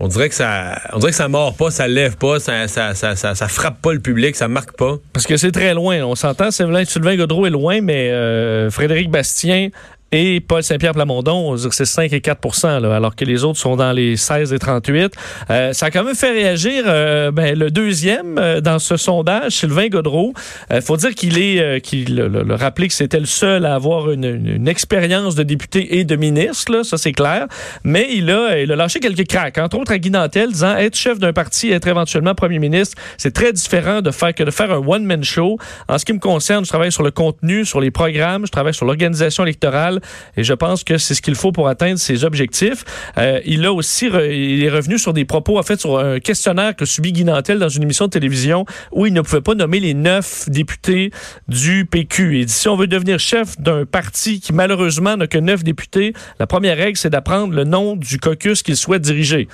On 0.00 0.08
dirait 0.08 0.28
que 0.30 0.34
ça, 0.34 0.80
on 0.94 0.98
dirait 0.98 1.12
que 1.12 1.16
ça 1.16 1.28
mord 1.28 1.54
pas, 1.56 1.70
ça 1.70 1.88
lève 1.88 2.16
pas, 2.16 2.38
ça, 2.38 2.68
ça, 2.68 2.94
ça, 2.94 3.16
ça, 3.16 3.34
ça 3.34 3.48
frappe 3.48 3.80
pas 3.82 3.92
le 3.94 4.00
public, 4.00 4.34
ça 4.36 4.46
marque 4.48 4.76
pas. 4.76 4.96
Parce 5.12 5.26
que 5.26 5.36
c'est 5.36 5.52
très 5.52 5.72
loin. 5.74 6.02
On 6.04 6.14
s'entend, 6.14 6.50
Sylvain, 6.50 6.84
Sylvain 6.86 7.16
Godreau 7.16 7.46
est 7.46 7.50
loin, 7.50 7.80
mais 7.82 8.10
euh, 8.10 8.70
Frédéric 8.70 9.10
Bastien 9.10 9.68
et 10.16 10.40
Paul 10.40 10.62
Saint-Pierre 10.62 10.92
Plamondon, 10.92 11.56
que 11.56 11.74
c'est 11.74 11.84
5 11.84 12.12
et 12.12 12.20
4 12.20 12.80
là, 12.80 12.96
alors 12.96 13.14
que 13.14 13.24
les 13.24 13.44
autres 13.44 13.58
sont 13.58 13.76
dans 13.76 13.92
les 13.92 14.16
16 14.16 14.52
et 14.52 14.58
38. 14.58 15.12
Euh, 15.50 15.72
ça 15.72 15.86
a 15.86 15.90
quand 15.90 16.04
même 16.04 16.14
fait 16.14 16.30
réagir 16.32 16.84
euh, 16.86 17.30
ben, 17.30 17.58
le 17.58 17.70
deuxième 17.70 18.38
euh, 18.38 18.60
dans 18.60 18.78
ce 18.78 18.96
sondage, 18.96 19.52
Sylvain 19.52 19.88
Godreau. 19.88 20.32
Il 20.72 20.80
faut 20.80 20.96
dire 20.96 21.14
qu'il 21.14 21.38
est, 21.38 21.60
euh, 21.60 21.78
qu'il 21.80 22.16
le, 22.16 22.28
le- 22.28 22.42
le 22.42 22.54
rappeler 22.54 22.88
que 22.88 22.94
c'était 22.94 23.20
le 23.20 23.26
seul 23.26 23.66
à 23.66 23.74
avoir 23.74 24.10
une, 24.10 24.24
une- 24.24 24.68
expérience 24.68 25.34
de 25.34 25.42
député 25.42 25.98
et 25.98 26.04
de 26.04 26.16
ministre, 26.16 26.72
là, 26.72 26.82
ça 26.84 26.96
c'est 26.96 27.12
clair. 27.12 27.46
Mais 27.84 28.08
il 28.14 28.30
a, 28.30 28.58
il 28.60 28.72
a 28.72 28.76
lâché 28.76 29.00
quelques 29.00 29.26
cracks, 29.28 29.58
entre 29.58 29.78
autres 29.78 29.92
à 29.92 29.98
Guy 29.98 30.10
disant 30.10 30.76
être 30.76 30.96
chef 30.96 31.18
d'un 31.18 31.32
parti, 31.32 31.70
être 31.70 31.86
éventuellement 31.88 32.34
premier 32.34 32.58
ministre, 32.58 32.96
c'est 33.18 33.32
très 33.34 33.52
différent 33.52 34.00
de 34.02 34.10
faire 34.10 34.34
que 34.34 34.42
de 34.44 34.50
faire 34.50 34.70
un 34.72 34.78
one-man 34.86 35.22
show. 35.24 35.58
En 35.88 35.98
ce 35.98 36.04
qui 36.04 36.12
me 36.12 36.18
concerne, 36.18 36.64
je 36.64 36.68
travaille 36.70 36.92
sur 36.92 37.02
le 37.02 37.10
contenu, 37.10 37.64
sur 37.64 37.80
les 37.80 37.90
programmes, 37.90 38.46
je 38.46 38.52
travaille 38.52 38.74
sur 38.74 38.86
l'organisation 38.86 39.44
électorale. 39.44 40.00
Et 40.36 40.44
je 40.44 40.52
pense 40.54 40.84
que 40.84 40.98
c'est 40.98 41.14
ce 41.14 41.22
qu'il 41.22 41.34
faut 41.34 41.52
pour 41.52 41.68
atteindre 41.68 41.98
ses 41.98 42.24
objectifs. 42.24 42.84
Euh, 43.18 43.40
il 43.44 43.64
a 43.66 43.72
aussi, 43.72 44.08
re- 44.08 44.30
il 44.32 44.62
est 44.64 44.70
revenu 44.70 44.98
sur 44.98 45.12
des 45.12 45.24
propos, 45.24 45.58
en 45.58 45.62
fait, 45.62 45.80
sur 45.80 45.98
un 45.98 46.20
questionnaire 46.20 46.74
que 46.76 46.84
subit 46.84 47.12
Guy 47.12 47.24
Nantel 47.24 47.58
dans 47.58 47.68
une 47.68 47.82
émission 47.82 48.06
de 48.06 48.10
télévision 48.10 48.64
où 48.92 49.06
il 49.06 49.12
ne 49.12 49.20
pouvait 49.20 49.40
pas 49.40 49.54
nommer 49.54 49.80
les 49.80 49.94
neuf 49.94 50.48
députés 50.48 51.10
du 51.48 51.86
PQ. 51.86 52.40
Il 52.40 52.46
dit, 52.46 52.52
si 52.52 52.68
on 52.68 52.76
veut 52.76 52.86
devenir 52.86 53.18
chef 53.18 53.58
d'un 53.60 53.84
parti 53.84 54.40
qui 54.40 54.52
malheureusement 54.52 55.16
n'a 55.16 55.26
que 55.26 55.38
neuf 55.38 55.62
députés, 55.64 56.12
la 56.38 56.46
première 56.46 56.76
règle, 56.76 56.96
c'est 56.98 57.10
d'apprendre 57.10 57.52
le 57.54 57.64
nom 57.64 57.96
du 57.96 58.18
caucus 58.18 58.62
qu'il 58.62 58.76
souhaite 58.76 59.02
diriger. 59.02 59.48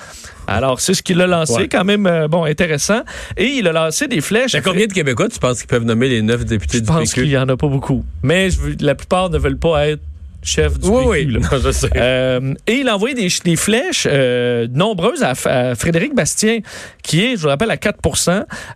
Alors, 0.46 0.80
c'est 0.80 0.94
ce 0.94 1.02
qu'il 1.02 1.20
a 1.20 1.26
lancé, 1.26 1.52
Ouais. 1.54 1.68
quand 1.68 1.84
même, 1.84 2.06
euh, 2.06 2.26
bon, 2.28 2.44
intéressant. 2.44 3.02
Et 3.36 3.46
il 3.46 3.68
a 3.68 3.72
lancé 3.72 4.08
des 4.08 4.20
flèches. 4.20 4.52
Il 4.52 4.56
y 4.56 4.58
a 4.58 4.62
combien 4.62 4.86
de 4.86 4.92
Québécois, 4.92 5.28
tu 5.28 5.38
penses, 5.38 5.60
qui 5.60 5.66
peuvent 5.68 5.84
nommer 5.84 6.08
les 6.08 6.20
neuf 6.22 6.44
députés 6.44 6.78
Je 6.78 6.82
du 6.82 6.86
pense 6.88 7.10
PQ? 7.10 7.22
qu'il 7.22 7.30
y 7.30 7.38
en 7.38 7.48
a 7.48 7.56
pas 7.56 7.68
beaucoup. 7.68 8.04
Mais 8.22 8.50
je 8.50 8.58
la 8.80 8.94
plupart 8.94 9.30
ne 9.30 9.38
veulent 9.38 9.58
pas 9.58 9.86
être 9.88 10.00
chef 10.42 10.78
du 10.78 10.88
Oui, 10.88 11.04
PQ. 11.04 11.08
oui. 11.36 11.38
Non, 11.40 11.58
je 11.62 11.70
sais. 11.70 11.90
Euh, 11.96 12.54
et 12.66 12.74
il 12.74 12.88
a 12.88 12.94
envoyé 12.96 13.14
des, 13.14 13.28
des 13.44 13.56
flèches 13.56 14.06
euh, 14.10 14.66
nombreuses 14.72 15.22
à, 15.22 15.32
à 15.44 15.74
Frédéric 15.74 16.14
Bastien, 16.14 16.58
qui 17.02 17.24
est, 17.24 17.36
je 17.36 17.42
vous 17.42 17.48
rappelle, 17.48 17.70
à 17.70 17.76
4 17.76 17.98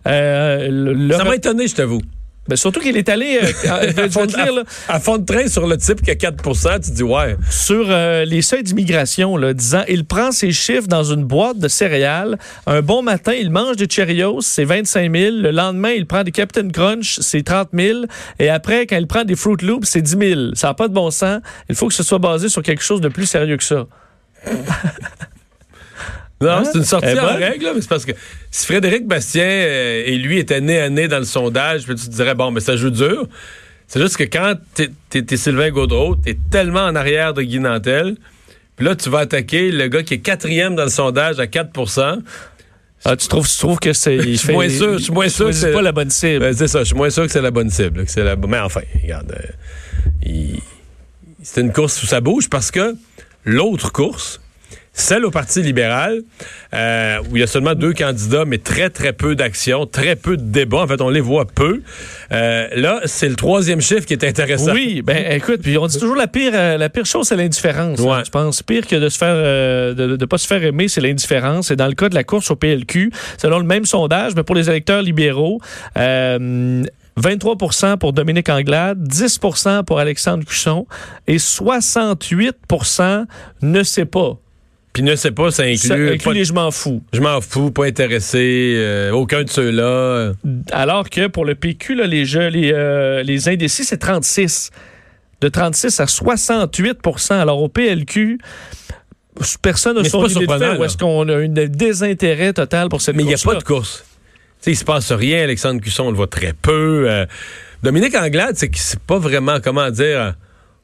euh, 0.07 0.67
le- 0.69 1.13
Ça 1.15 1.23
m'a 1.23 1.35
étonné, 1.35 1.67
je 1.67 1.75
t'avoue. 1.75 2.01
Ben, 2.47 2.55
Surtout 2.55 2.79
qu'il 2.79 2.97
est 2.97 3.09
allé, 3.09 3.39
euh, 3.41 4.07
dire, 4.25 4.53
là, 4.53 4.63
À 4.87 4.99
fond 4.99 5.17
de 5.17 5.25
train 5.25 5.47
sur 5.47 5.67
le 5.67 5.77
type 5.77 6.01
qui 6.01 6.11
a 6.11 6.15
4% 6.15 6.79
tu 6.83 6.91
dis, 6.91 7.03
ouais. 7.03 7.35
sur 7.49 7.85
euh, 7.89 8.25
les 8.25 8.41
seuils 8.41 8.63
d'immigration, 8.63 9.37
là, 9.37 9.53
disant 9.53 9.83
il 9.87 10.05
prend 10.05 10.31
ses 10.31 10.51
chiffres 10.51 10.87
dans 10.87 11.03
une 11.03 11.23
boîte 11.23 11.59
de 11.59 11.67
céréales. 11.67 12.37
Un 12.65 12.81
bon 12.81 13.01
matin, 13.01 13.33
il 13.33 13.49
mange 13.49 13.75
des 13.75 13.87
Cheerios, 13.89 14.41
c'est 14.41 14.65
25 14.65 15.15
000. 15.15 15.35
Le 15.37 15.51
lendemain, 15.51 15.91
il 15.91 16.05
prend 16.05 16.23
des 16.23 16.31
Captain 16.31 16.69
Crunch, 16.69 17.19
c'est 17.21 17.43
30 17.43 17.69
000. 17.73 17.99
Et 18.39 18.49
après, 18.49 18.87
quand 18.87 18.97
il 18.97 19.07
prend 19.07 19.23
des 19.23 19.35
Fruit 19.35 19.57
Loops, 19.61 19.87
c'est 19.87 20.01
10 20.01 20.17
000. 20.17 20.41
Ça 20.55 20.67
n'a 20.67 20.73
pas 20.73 20.87
de 20.87 20.93
bon 20.93 21.11
sens. 21.11 21.41
Il 21.69 21.75
faut 21.75 21.87
que 21.87 21.93
ce 21.93 22.03
soit 22.03 22.19
basé 22.19 22.49
sur 22.49 22.61
quelque 22.61 22.83
chose 22.83 23.01
de 23.01 23.09
plus 23.09 23.25
sérieux 23.25 23.57
que 23.57 23.63
ça. 23.63 23.85
Non, 26.39 26.49
Hein? 26.49 26.63
c'est 26.65 26.77
une 26.77 26.83
sortie 26.85 27.07
Eh 27.13 27.19
en 27.19 27.23
ben. 27.25 27.35
règle, 27.37 27.67
c'est 27.79 27.89
parce 27.89 28.05
que 28.05 28.11
si 28.51 28.65
Frédéric 28.67 29.07
Bastien 29.07 29.43
euh, 29.43 30.03
et 30.05 30.17
lui 30.17 30.37
étaient 30.37 30.61
nez 30.61 30.79
à 30.79 30.89
nez 30.89 31.07
dans 31.07 31.17
le 31.19 31.25
sondage, 31.25 31.85
puis 31.85 31.95
tu 31.95 32.05
te 32.07 32.11
dirais, 32.13 32.35
bon, 32.35 32.51
mais 32.51 32.59
ça 32.59 32.75
joue 32.75 32.91
dur. 32.91 33.27
C'est 33.87 33.99
juste 34.01 34.17
que 34.17 34.23
quand 34.23 34.53
t'es, 34.75 34.89
t'es 35.09 35.37
Sylvain 35.37 35.71
Gaudreau, 35.71 36.15
t'es 36.15 36.37
tellement 36.51 36.81
en 36.85 36.95
arrière 36.95 37.33
de 37.33 37.41
Guy 37.41 37.59
Nantel, 37.59 38.15
puis 38.75 38.85
là, 38.85 38.95
tu 38.95 39.09
vas 39.09 39.19
attaquer 39.19 39.71
le 39.71 39.87
gars 39.87 40.03
qui 40.03 40.13
est 40.15 40.19
quatrième 40.19 40.75
dans 40.75 40.83
le 40.83 40.89
sondage 40.91 41.39
à 41.39 41.47
4 41.47 41.69
Ah, 43.05 43.15
tu, 43.15 43.27
trouves, 43.27 43.49
tu 43.49 43.57
trouves 43.57 43.79
que 43.79 43.93
c'est. 43.93 44.19
Je 44.21 44.35
suis 44.35 44.53
moins 44.53 44.69
sûr, 44.69 44.97
je 44.99 45.03
suis 45.05 45.13
moins 45.13 45.29
sûr 45.29 45.47
que 45.47 45.51
C'est 45.53 45.67
c'est- 45.67 45.73
pas 45.73 45.81
la 45.81 45.91
bonne 45.91 46.09
cible. 46.11 46.39
Ben, 46.39 46.53
c'est 46.53 46.67
ça, 46.67 46.79
je 46.79 46.83
suis 46.85 46.95
moins 46.95 47.09
sûr 47.09 47.25
que 47.25 47.31
c'est 47.31 47.41
la 47.41 47.49
bonne 47.51 47.69
cible. 47.71 48.05
que 48.05 48.11
c'est 48.11 48.23
la... 48.23 48.35
Mais 48.35 48.59
enfin, 48.59 48.81
regarde, 49.01 49.31
euh, 49.31 49.51
il- 50.23 50.61
c'est 51.41 51.61
une 51.61 51.71
course 51.73 52.03
où 52.03 52.05
ça 52.05 52.21
bouge 52.21 52.49
parce 52.49 52.69
que 52.69 52.95
l'autre 53.45 53.91
course, 53.91 54.39
celle 54.99 55.25
au 55.25 55.31
Parti 55.31 55.61
libéral, 55.61 56.21
euh, 56.73 57.19
où 57.29 57.37
il 57.37 57.39
y 57.39 57.43
a 57.43 57.47
seulement 57.47 57.75
deux 57.75 57.93
candidats, 57.93 58.45
mais 58.45 58.57
très, 58.57 58.89
très 58.89 59.13
peu 59.13 59.35
d'action, 59.35 59.85
très 59.85 60.15
peu 60.15 60.37
de 60.37 60.41
débats. 60.41 60.79
En 60.79 60.87
fait, 60.87 60.99
on 61.01 61.09
les 61.09 61.21
voit 61.21 61.45
peu. 61.45 61.81
Euh, 62.31 62.67
là, 62.75 62.99
c'est 63.05 63.29
le 63.29 63.35
troisième 63.35 63.79
chiffre 63.79 64.05
qui 64.07 64.13
est 64.13 64.23
intéressant. 64.23 64.73
Oui, 64.73 65.03
ben 65.03 65.31
écoute, 65.31 65.61
puis 65.61 65.77
on 65.77 65.85
dit 65.85 65.99
toujours 65.99 66.15
la 66.15 66.25
pire, 66.27 66.51
euh, 66.55 66.77
la 66.77 66.89
pire 66.89 67.05
chose, 67.05 67.27
c'est 67.27 67.35
l'indifférence. 67.35 67.99
hein, 67.99 68.03
Ouais. 68.03 68.25
je 68.25 68.31
pense 68.31 68.63
pire 68.63 68.87
que 68.87 68.95
de 68.95 69.07
se 69.09 69.17
faire, 69.19 69.35
euh, 69.35 69.93
de, 69.93 70.15
de 70.15 70.25
pas 70.25 70.39
se 70.39 70.47
faire 70.47 70.63
aimer, 70.63 70.87
c'est 70.87 71.01
l'indifférence. 71.01 71.69
Et 71.69 71.75
dans 71.75 71.87
le 71.87 71.93
cas 71.93 72.09
de 72.09 72.15
la 72.15 72.23
course 72.23 72.49
au 72.49 72.55
PLQ, 72.55 73.11
selon 73.37 73.59
le 73.59 73.65
même 73.65 73.85
sondage, 73.85 74.33
mais 74.35 74.43
pour 74.43 74.55
les 74.55 74.67
électeurs 74.69 75.03
libéraux. 75.03 75.61
Euh, 75.97 76.81
23% 77.19 77.97
pour 77.97 78.13
Dominique 78.13 78.47
Anglade, 78.47 78.99
10% 79.07 79.83
pour 79.85 79.97
Alexandre 79.97 80.43
Cusson 80.45 80.85
et 81.25 81.37
68% 81.39 83.25
ne 83.63 83.83
sait 83.83 84.05
pas. 84.05 84.37
Puis 84.97 85.03
ne 85.03 85.15
sais 85.15 85.29
pas, 85.29 85.51
ça 85.51 85.61
inclut... 85.61 85.77
Ça 85.77 85.93
inclut 85.93 86.17
pas- 86.17 86.33
les 86.33 86.43
je 86.43 86.53
m'en 86.53 86.71
fous. 86.71 87.03
Je 87.13 87.21
m'en 87.21 87.39
fous, 87.39 87.69
pas 87.69 87.85
intéressé, 87.85 88.73
euh, 88.77 89.11
aucun 89.11 89.43
de 89.43 89.49
ceux-là. 89.51 90.31
Alors 90.71 91.07
que 91.11 91.27
pour 91.27 91.45
le 91.45 91.53
PQ, 91.53 91.93
là, 91.93 92.07
les, 92.07 92.25
jeux, 92.25 92.47
les, 92.47 92.71
euh, 92.73 93.21
les 93.21 93.47
indécis, 93.47 93.83
c'est 93.85 93.97
36. 93.99 94.71
De 95.39 95.49
36 95.49 95.99
à 95.99 96.05
68% 96.05 97.33
Alors 97.33 97.61
au 97.61 97.69
PLQ, 97.69 98.39
personne 99.61 99.97
n'a 99.97 100.03
son 100.03 100.23
pas 100.23 100.31
idée 100.31 100.47
de 100.47 100.57
faire 100.57 100.83
est-ce 100.83 100.97
qu'on 100.97 101.29
a 101.29 101.35
un 101.35 101.47
désintérêt 101.47 102.53
total 102.53 102.89
pour 102.89 103.01
cette 103.01 103.15
Mais 103.15 103.21
il 103.21 103.27
n'y 103.27 103.35
a 103.35 103.37
pas 103.37 103.53
de 103.53 103.63
course. 103.63 104.03
Tu 104.03 104.55
sais, 104.61 104.71
il 104.71 104.77
se 104.77 104.83
passe 104.83 105.11
rien. 105.11 105.43
Alexandre 105.43 105.79
Cusson, 105.79 106.05
on 106.05 106.09
le 106.09 106.17
voit 106.17 106.25
très 106.25 106.53
peu. 106.53 107.05
Euh, 107.07 107.27
Dominique 107.83 108.15
Anglade, 108.15 108.55
c'est 108.55 108.69
qu'il 108.69 108.81
sait 108.81 108.97
pas 109.05 109.19
vraiment 109.19 109.59
comment 109.59 109.91
dire. 109.91 110.33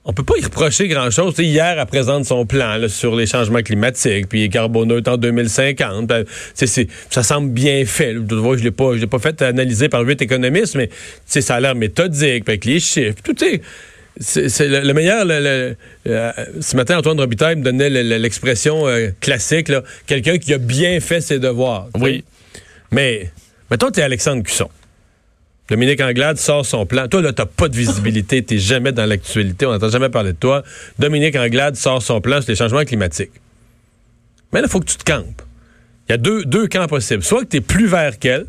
On 0.06 0.12
peut 0.12 0.24
pas 0.24 0.34
y 0.38 0.44
reprocher 0.44 0.90
grand-chose. 0.90 1.34
Tu 1.36 1.44
hier, 1.44 1.80
elle 1.80 1.86
présente 1.86 2.26
son 2.26 2.46
plan 2.46 2.76
là, 2.76 2.90
sur 2.90 3.16
les 3.16 3.26
changements 3.26 3.62
climatiques, 3.62 4.28
puis 4.28 4.50
carboneutre 4.50 5.10
en 5.12 5.18
2050. 5.18 6.08
Ben, 6.08 6.26
tu 6.58 6.68
c'est- 6.68 6.88
ça 7.10 7.24
semble 7.24 7.52
bien 7.52 7.86
fait. 7.86 8.12
là. 8.14 8.20
Je 8.30 8.36
vois, 8.36 8.58
je 8.58 8.64
l'ai 8.64 8.72
pas, 8.72 8.96
je 8.96 9.00
l'ai 9.00 9.08
pas 9.08 9.20
fait 9.20 9.42
analyser 9.42 9.88
par 9.88 10.02
huit 10.02 10.22
économistes, 10.22 10.76
mais 10.76 10.90
tu 11.32 11.42
ça 11.42 11.56
a 11.56 11.60
l'air 11.62 11.76
méthodique, 11.76 12.44
puis 12.44 12.52
avec 12.52 12.66
les 12.66 12.82
chiffres. 12.82 13.16
Tout 13.24 13.42
est. 13.46 13.62
C'est 14.20 14.68
le, 14.68 14.82
le 14.82 14.94
meilleur. 14.94 15.24
le- 15.26 15.40
le- 15.40 15.76
euh, 16.12 16.32
ce 16.60 16.76
matin, 16.76 16.98
Antoine 17.00 17.20
Robitaille 17.20 17.56
me 17.56 17.64
donnait 17.64 17.90
le- 17.90 18.04
le- 18.04 18.18
l'expression 18.18 18.86
euh, 18.88 19.10
classique, 19.22 19.72
quelqu'un 20.06 20.38
qui 20.38 20.54
a 20.54 20.58
bien 20.58 21.00
fait 21.00 21.22
ses 21.22 21.40
devoirs. 21.40 21.88
tu. 21.96 22.02
Oui. 22.02 22.24
Mais, 22.92 23.32
mettons, 23.72 23.90
t'es 23.90 24.02
Alexandre 24.02 24.44
Cusson. 24.44 24.70
Dominique 25.70 26.02
Anglade 26.02 26.38
sort 26.38 26.66
son 26.66 26.86
plan. 26.86 27.08
Toi, 27.08 27.22
là, 27.22 27.32
t'as 27.32 27.46
pas 27.46 27.70
de 27.70 27.76
visibilité. 27.76 28.44
T'es 28.44 28.58
jamais 28.58 28.92
dans 28.92 29.06
l'actualité. 29.06 29.66
On 29.66 29.72
n'entend 29.72 29.90
jamais 29.90 30.10
parler 30.10 30.34
de 30.34 30.38
toi. 30.38 30.64
Dominique 31.00 31.36
Anglade 31.36 31.76
sort 31.76 32.02
son 32.02 32.20
plan 32.22 32.42
sur 32.42 32.52
les 32.52 32.58
changements 32.58 32.84
climatiques. 32.84 33.32
Mais 34.52 34.60
là, 34.60 34.68
il 34.68 34.72
faut 34.72 34.80
que 34.80 34.86
tu 34.86 34.98
te 34.98 35.04
campes. 35.04 35.42
Il 36.08 36.12
y 36.12 36.16
a 36.16 36.18
deux, 36.18 36.44
deux 36.44 36.68
camps 36.68 36.88
possibles. 36.88 37.24
Soit 37.24 37.44
que 37.44 37.50
tu 37.50 37.58
es 37.58 37.62
plus 37.62 37.88
vert 37.88 38.20
qu'elle, 38.20 38.46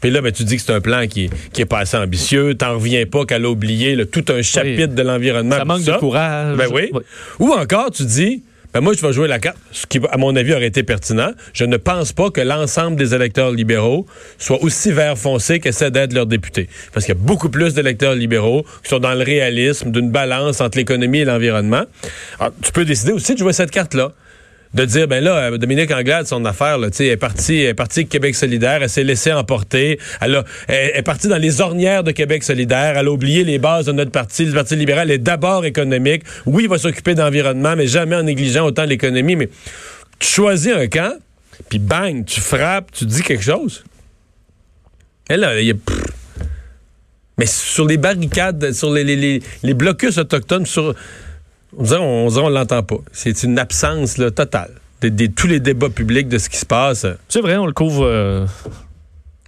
puis 0.00 0.10
là, 0.10 0.20
ben, 0.20 0.32
tu 0.32 0.44
dis 0.44 0.56
que 0.56 0.62
c'est 0.62 0.72
un 0.72 0.80
plan 0.80 1.06
qui, 1.06 1.30
qui 1.52 1.62
est 1.62 1.66
pas 1.66 1.80
assez 1.80 1.96
ambitieux, 1.96 2.54
t'en 2.54 2.74
reviens 2.74 3.06
pas 3.06 3.24
qu'elle 3.24 3.44
a 3.44 3.50
oublié 3.50 3.94
là, 3.94 4.04
tout 4.06 4.24
un 4.28 4.42
chapitre 4.42 4.94
de 4.94 5.02
l'environnement. 5.02 5.56
Ça 5.56 5.64
manque 5.64 5.84
de 5.84 5.92
courage. 5.98 6.56
Ben 6.56 6.68
oui. 6.72 6.90
Oui. 6.92 7.02
Ou 7.38 7.52
encore, 7.52 7.90
tu 7.90 8.04
dis, 8.04 8.42
ben 8.76 8.82
moi, 8.82 8.92
je 8.92 9.00
vais 9.00 9.10
jouer 9.14 9.26
la 9.26 9.38
carte, 9.38 9.56
ce 9.72 9.86
qui, 9.86 9.98
à 10.10 10.18
mon 10.18 10.36
avis, 10.36 10.52
aurait 10.52 10.66
été 10.66 10.82
pertinent. 10.82 11.30
Je 11.54 11.64
ne 11.64 11.78
pense 11.78 12.12
pas 12.12 12.28
que 12.28 12.42
l'ensemble 12.42 12.96
des 12.96 13.14
électeurs 13.14 13.50
libéraux 13.50 14.04
soient 14.36 14.62
aussi 14.62 14.92
vert 14.92 15.16
foncé 15.16 15.60
qu'essaient 15.60 15.90
d'être 15.90 16.12
leurs 16.12 16.26
députés. 16.26 16.68
Parce 16.92 17.06
qu'il 17.06 17.14
y 17.14 17.18
a 17.18 17.20
beaucoup 17.22 17.48
plus 17.48 17.72
d'électeurs 17.72 18.14
libéraux 18.14 18.66
qui 18.82 18.90
sont 18.90 18.98
dans 18.98 19.14
le 19.14 19.24
réalisme 19.24 19.92
d'une 19.92 20.10
balance 20.10 20.60
entre 20.60 20.76
l'économie 20.76 21.20
et 21.20 21.24
l'environnement. 21.24 21.84
Alors, 22.38 22.52
tu 22.60 22.70
peux 22.70 22.84
décider 22.84 23.12
aussi 23.12 23.32
de 23.32 23.38
jouer 23.38 23.54
cette 23.54 23.70
carte-là 23.70 24.12
de 24.74 24.84
dire 24.84 25.08
ben 25.08 25.22
là 25.22 25.36
euh, 25.36 25.58
Dominique 25.58 25.90
Anglade 25.90 26.26
son 26.26 26.44
affaire 26.44 26.76
là 26.78 26.90
tu 26.90 26.98
sais 26.98 27.06
elle 27.06 27.12
est 27.12 27.16
partie 27.16 27.60
elle 27.60 27.68
est 27.70 27.74
partie 27.74 28.06
Québec 28.06 28.34
solidaire 28.34 28.82
elle 28.82 28.90
s'est 28.90 29.04
laissée 29.04 29.32
emporter. 29.32 29.98
Elle, 30.20 30.34
a- 30.36 30.44
elle 30.68 30.90
est 30.94 31.02
partie 31.02 31.28
dans 31.28 31.38
les 31.38 31.60
ornières 31.60 32.02
de 32.04 32.10
Québec 32.10 32.42
solidaire. 32.42 32.96
Elle 32.98 33.06
a 33.06 33.10
oublié 33.10 33.44
les 33.44 33.58
bases 33.58 33.86
de 33.86 33.92
notre 33.92 34.10
parti. 34.10 34.44
Le 34.44 34.52
parti 34.52 34.76
libéral 34.76 35.10
est 35.10 35.18
d'abord 35.18 35.64
économique. 35.64 36.24
Oui 36.44 36.64
il 36.64 36.68
va 36.68 36.78
s'occuper 36.78 37.14
d'environnement 37.14 37.74
mais 37.76 37.86
jamais 37.86 38.16
en 38.16 38.22
négligeant 38.24 38.66
autant 38.66 38.84
l'économie. 38.84 39.36
Mais 39.36 39.48
tu 40.18 40.26
choisis 40.28 40.72
un 40.72 40.88
camp 40.88 41.14
puis 41.70 41.78
bang 41.78 42.24
tu 42.24 42.40
frappes 42.40 42.90
tu 42.92 43.06
dis 43.06 43.22
quelque 43.22 43.44
chose. 43.44 43.84
Et 45.30 45.36
là 45.36 45.58
il 45.60 45.66
y 45.68 45.70
a 45.70 45.74
mais 47.38 47.46
sur 47.46 47.86
les 47.86 47.98
barricades 47.98 48.72
sur 48.72 48.90
les, 48.92 49.40
les 49.62 49.74
blocus 49.74 50.16
autochtones 50.18 50.64
sur 50.66 50.94
on 51.98 52.28
dirait 52.28 52.50
l'entend 52.50 52.82
pas. 52.82 52.98
C'est 53.12 53.42
une 53.42 53.58
absence 53.58 54.14
totale 54.34 54.70
de, 55.02 55.08
de 55.08 55.26
tous 55.26 55.46
les 55.46 55.60
débats 55.60 55.90
publics 55.90 56.28
de 56.28 56.38
ce 56.38 56.48
qui 56.48 56.56
se 56.56 56.66
passe. 56.66 57.06
C'est 57.28 57.40
vrai, 57.40 57.56
on 57.56 57.66
le 57.66 57.72
couvre. 57.72 58.04
euh, 58.04 58.46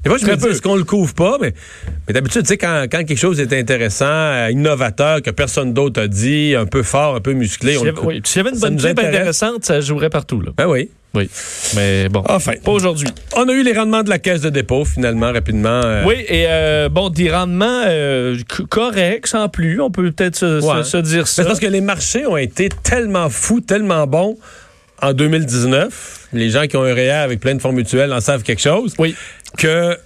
Et 0.09 0.11
moi, 0.11 0.19
je 0.19 0.27
me 0.27 0.37
dis, 0.37 0.47
est-ce 0.49 0.63
qu'on 0.63 0.77
le 0.77 0.85
couvre 0.85 1.13
pas? 1.15 1.37
Mais, 1.41 1.53
mais 2.07 2.15
d'habitude, 2.15 2.43
tu 2.43 2.49
sais, 2.49 2.57
quand, 2.57 2.87
quand 2.91 3.05
quelque 3.05 3.19
chose 3.19 3.39
est 3.41 3.53
intéressant, 3.53 4.07
euh, 4.07 4.49
innovateur, 4.51 5.21
que 5.21 5.31
personne 5.31 5.75
d'autre 5.75 6.01
a 6.03 6.09
dit, 6.09 6.55
un 6.57 6.65
peu 6.67 6.83
fort, 6.83 7.15
un 7.17 7.21
peu 7.21 7.33
musclé, 7.35 7.77
avait, 7.77 7.93
couvre. 7.93 8.09
oui, 8.09 8.23
s'il 8.25 8.39
y 8.43 8.47
avait 8.47 8.55
une 8.55 8.61
bonne 8.61 8.77
clip 8.79 8.99
intéressante, 8.99 9.65
ça 9.67 9.81
jouerait 9.81 10.09
partout. 10.11 10.41
Là. 10.41 10.53
Ben 10.57 10.67
oui. 10.67 10.89
Oui. 11.15 11.29
Mais 11.75 12.09
bon. 12.11 12.23
Enfin. 12.29 12.53
Pas 12.63 12.71
aujourd'hui. 12.71 13.09
On 13.35 13.49
a 13.49 13.53
eu 13.53 13.63
les 13.63 13.73
rendements 13.73 14.03
de 14.03 14.11
la 14.11 14.19
caisse 14.19 14.43
de 14.43 14.51
dépôt, 14.51 14.85
finalement, 14.85 15.33
rapidement. 15.33 15.81
euh, 15.85 16.05
Oui, 16.07 16.17
et 16.29 16.45
euh, 16.49 16.89
bon, 16.91 17.09
des 17.09 17.31
rendements 17.31 17.83
euh, 17.87 18.37
corrects, 18.69 19.27
sans 19.27 19.49
plus. 19.49 19.81
On 19.81 19.91
peut 19.91 20.11
peut-être 20.13 20.37
se, 20.37 20.61
se- 20.61 20.67
Ouais. 20.67 20.85
se 20.85 20.97
dire 20.99 21.27
ça. 21.27 21.43
C'est 21.43 21.49
parce 21.49 21.61
que 21.61 21.67
les 21.67 21.81
marchés 21.81 22.27
ont 22.27 22.37
été 22.37 22.69
tellement 22.83 23.31
fous, 23.31 23.61
tellement 23.63 24.07
bons 24.07 24.37
en 25.01 25.13
2019. 25.15 26.29
Les 26.35 26.51
gens 26.51 26.67
qui 26.67 26.77
ont 26.77 26.83
un 26.83 26.93
REER 26.93 27.11
avec 27.13 27.41
plein 27.41 27.55
de 27.55 27.61
fonds 27.63 27.73
mutuels 27.73 28.13
en 28.13 28.21
savent 28.21 28.43
quelque 28.43 28.61
chose. 28.61 28.95
Oui. 28.99 29.15
Que 29.59 29.99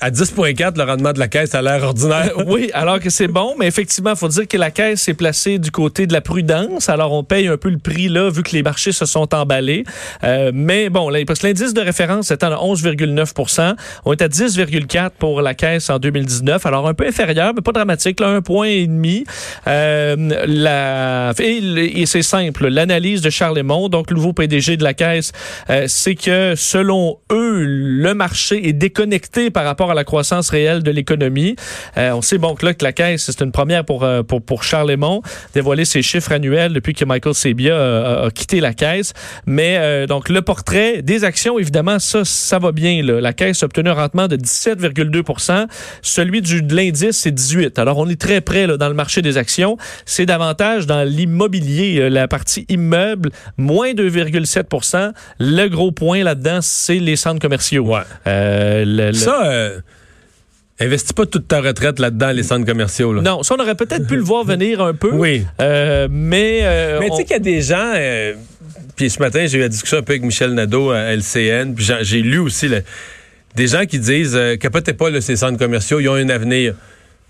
à 0.00 0.10
10,4, 0.10 0.76
le 0.76 0.84
rendement 0.84 1.12
de 1.12 1.18
la 1.18 1.28
caisse 1.28 1.54
a 1.54 1.62
l'air 1.62 1.82
ordinaire. 1.82 2.32
oui, 2.46 2.70
alors 2.74 3.00
que 3.00 3.10
c'est 3.10 3.28
bon, 3.28 3.54
mais 3.58 3.66
effectivement, 3.66 4.10
il 4.10 4.16
faut 4.16 4.28
dire 4.28 4.46
que 4.46 4.56
la 4.56 4.70
caisse 4.70 5.08
est 5.08 5.14
placée 5.14 5.58
du 5.58 5.70
côté 5.70 6.06
de 6.06 6.12
la 6.12 6.20
prudence. 6.20 6.88
Alors, 6.88 7.12
on 7.12 7.24
paye 7.24 7.48
un 7.48 7.56
peu 7.56 7.70
le 7.70 7.78
prix 7.78 8.08
là, 8.08 8.30
vu 8.30 8.42
que 8.42 8.52
les 8.52 8.62
marchés 8.62 8.92
se 8.92 9.06
sont 9.06 9.34
emballés. 9.34 9.84
Euh, 10.22 10.50
mais 10.54 10.90
bon, 10.90 11.08
là, 11.08 11.20
parce 11.26 11.40
que 11.40 11.46
l'indice 11.46 11.74
de 11.74 11.80
référence 11.80 12.30
est 12.30 12.42
à 12.42 12.50
11,9% 12.50 13.74
On 14.04 14.12
est 14.12 14.22
à 14.22 14.28
10,4 14.28 15.10
pour 15.18 15.42
la 15.42 15.54
caisse 15.54 15.90
en 15.90 15.98
2019. 15.98 16.66
Alors, 16.66 16.86
un 16.86 16.94
peu 16.94 17.06
inférieur, 17.06 17.52
mais 17.54 17.62
pas 17.62 17.72
dramatique, 17.72 18.20
un 18.20 18.42
point 18.42 18.66
et 18.66 18.86
demi. 18.86 19.24
Euh, 19.66 21.32
et, 21.38 22.06
c'est 22.06 22.22
simple, 22.22 22.68
l'analyse 22.68 23.20
de 23.20 23.30
Charles 23.30 23.54
donc 23.90 24.10
le 24.10 24.16
nouveau 24.16 24.32
PDG 24.32 24.76
de 24.76 24.84
la 24.84 24.94
caisse, 24.94 25.32
euh, 25.70 25.84
c'est 25.88 26.14
que 26.14 26.54
selon 26.56 27.18
eux, 27.30 27.62
le 27.64 28.14
marché 28.14 28.68
est 28.68 28.72
déconnecté 28.72 29.50
par 29.50 29.64
rapport 29.64 29.83
à 29.90 29.94
la 29.94 30.04
croissance 30.04 30.50
réelle 30.50 30.82
de 30.82 30.90
l'économie. 30.90 31.56
Euh, 31.96 32.12
on 32.12 32.22
sait 32.22 32.38
bon 32.38 32.54
que 32.54 32.66
là 32.66 32.74
que 32.74 32.84
la 32.84 32.92
caisse, 32.92 33.24
c'est 33.24 33.42
une 33.42 33.52
première 33.52 33.84
pour, 33.84 34.04
euh, 34.04 34.22
pour, 34.22 34.42
pour 34.42 34.62
Charlemont, 34.62 35.22
dévoiler 35.54 35.84
ses 35.84 36.02
chiffres 36.02 36.32
annuels 36.32 36.72
depuis 36.72 36.94
que 36.94 37.04
Michael 37.04 37.34
Sebia 37.34 37.76
a, 37.76 38.26
a 38.26 38.30
quitté 38.30 38.60
la 38.60 38.74
caisse. 38.74 39.12
Mais 39.46 39.76
euh, 39.78 40.06
donc 40.06 40.28
le 40.28 40.42
portrait 40.42 41.02
des 41.02 41.24
actions, 41.24 41.58
évidemment, 41.58 41.98
ça, 41.98 42.24
ça 42.24 42.58
va 42.58 42.72
bien. 42.72 43.02
Là. 43.02 43.20
La 43.20 43.32
caisse 43.32 43.62
a 43.62 43.66
obtenu 43.66 43.90
un 43.90 43.94
rendement 43.94 44.28
de 44.28 44.36
17,2% 44.36 45.66
Celui 46.02 46.42
du, 46.42 46.62
de 46.62 46.74
l'indice, 46.74 47.18
c'est 47.18 47.32
18 47.32 47.78
Alors 47.78 47.98
on 47.98 48.08
est 48.08 48.20
très 48.20 48.40
près 48.40 48.66
là, 48.66 48.76
dans 48.76 48.88
le 48.88 48.94
marché 48.94 49.22
des 49.22 49.36
actions. 49.36 49.76
C'est 50.06 50.26
davantage 50.26 50.86
dans 50.86 51.06
l'immobilier, 51.06 52.10
la 52.10 52.28
partie 52.28 52.66
immeuble, 52.68 53.30
moins 53.56 53.92
2,7% 53.92 55.12
Le 55.38 55.68
gros 55.68 55.92
point 55.92 56.22
là-dedans, 56.22 56.58
c'est 56.62 56.98
les 56.98 57.16
centres 57.16 57.40
commerciaux. 57.40 57.84
Ouais. 57.84 58.00
Euh, 58.26 58.84
le, 58.84 59.06
le... 59.08 59.12
Ça, 59.12 59.46
euh, 59.46 59.73
investis 60.80 61.12
pas 61.12 61.26
toute 61.26 61.46
ta 61.48 61.60
retraite 61.60 61.98
là-dedans, 61.98 62.30
les 62.32 62.42
centres 62.42 62.66
commerciaux. 62.66 63.12
Là. 63.12 63.22
Non, 63.22 63.42
ça, 63.42 63.54
on 63.56 63.62
aurait 63.62 63.74
peut-être 63.76 64.06
pu 64.06 64.16
le 64.16 64.22
voir 64.22 64.44
venir 64.44 64.80
un 64.80 64.94
peu. 64.94 65.10
Oui. 65.12 65.44
Euh, 65.60 66.08
mais. 66.10 66.60
euh, 66.62 66.98
Mais 67.00 67.06
tu 67.06 67.12
on- 67.12 67.16
sais 67.16 67.24
qu'il 67.24 67.32
y 67.32 67.36
a 67.36 67.38
des 67.38 67.60
gens. 67.62 67.92
euh, 67.94 68.34
puis 68.96 69.10
ce 69.10 69.18
matin, 69.20 69.44
j'ai 69.46 69.58
eu 69.58 69.60
la 69.60 69.68
discussion 69.68 69.98
un 69.98 70.02
peu 70.02 70.12
avec 70.12 70.22
Michel 70.24 70.52
Nadeau 70.54 70.90
à 70.90 70.98
LCN. 71.14 71.74
Puis 71.74 71.88
j'ai- 72.02 72.22
lu 72.22 72.38
aussi 72.38 72.68
là, 72.68 72.78
des 73.54 73.66
gens 73.68 73.84
qui 73.86 73.98
disent 73.98 74.34
euh, 74.36 74.56
capotez 74.56 74.92
pas 74.94 75.10
là, 75.10 75.20
ces 75.20 75.36
centres 75.36 75.58
commerciaux, 75.58 76.00
ils 76.00 76.08
ont 76.08 76.14
un 76.14 76.28
avenir. 76.28 76.74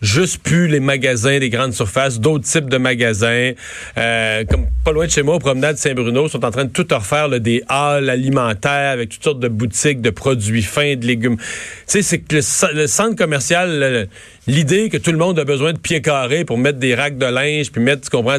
Juste 0.02 0.42
plus 0.42 0.68
les 0.68 0.80
magasins, 0.80 1.38
les 1.38 1.48
grandes 1.48 1.72
surfaces, 1.72 2.20
d'autres 2.20 2.44
types 2.44 2.68
de 2.68 2.76
magasins. 2.76 3.52
Euh, 3.96 4.44
comme 4.44 4.66
pas 4.85 4.92
loin 4.92 5.07
de 5.07 5.11
chez 5.11 5.22
moi, 5.22 5.37
au 5.37 5.38
promenade 5.38 5.78
Saint-Bruno, 5.78 6.28
sont 6.28 6.44
en 6.44 6.50
train 6.50 6.66
de 6.66 6.70
tout 6.70 6.87
refaire 6.90 7.28
des 7.40 7.62
halls 7.68 8.11
alimentaires 8.11 8.90
avec 8.90 9.09
toutes 9.09 9.24
sortes 9.24 9.40
de 9.40 9.48
boutiques 9.48 10.02
de 10.02 10.11
produits 10.11 10.62
fins, 10.62 10.96
de 10.96 11.07
légumes. 11.07 11.37
Tu 11.38 11.44
sais, 11.87 12.02
c'est 12.02 12.18
que 12.18 12.35
le, 12.37 12.42
ce- 12.42 12.74
le 12.74 12.87
centre 12.87 13.16
commercial, 13.16 14.09
l'idée 14.46 14.90
que 14.90 14.98
tout 14.98 15.11
le 15.12 15.16
monde 15.16 15.38
a 15.38 15.44
besoin 15.44 15.72
de 15.72 15.78
pieds 15.78 16.02
carrés 16.02 16.44
pour 16.44 16.59
mettre 16.59 16.78
des 16.78 16.94
racks 16.94 17.16
de 17.16 17.26
linge, 17.26 17.72
puis 17.72 17.80
mettre, 17.80 18.02
tu 18.02 18.11
comprends, 18.11 18.38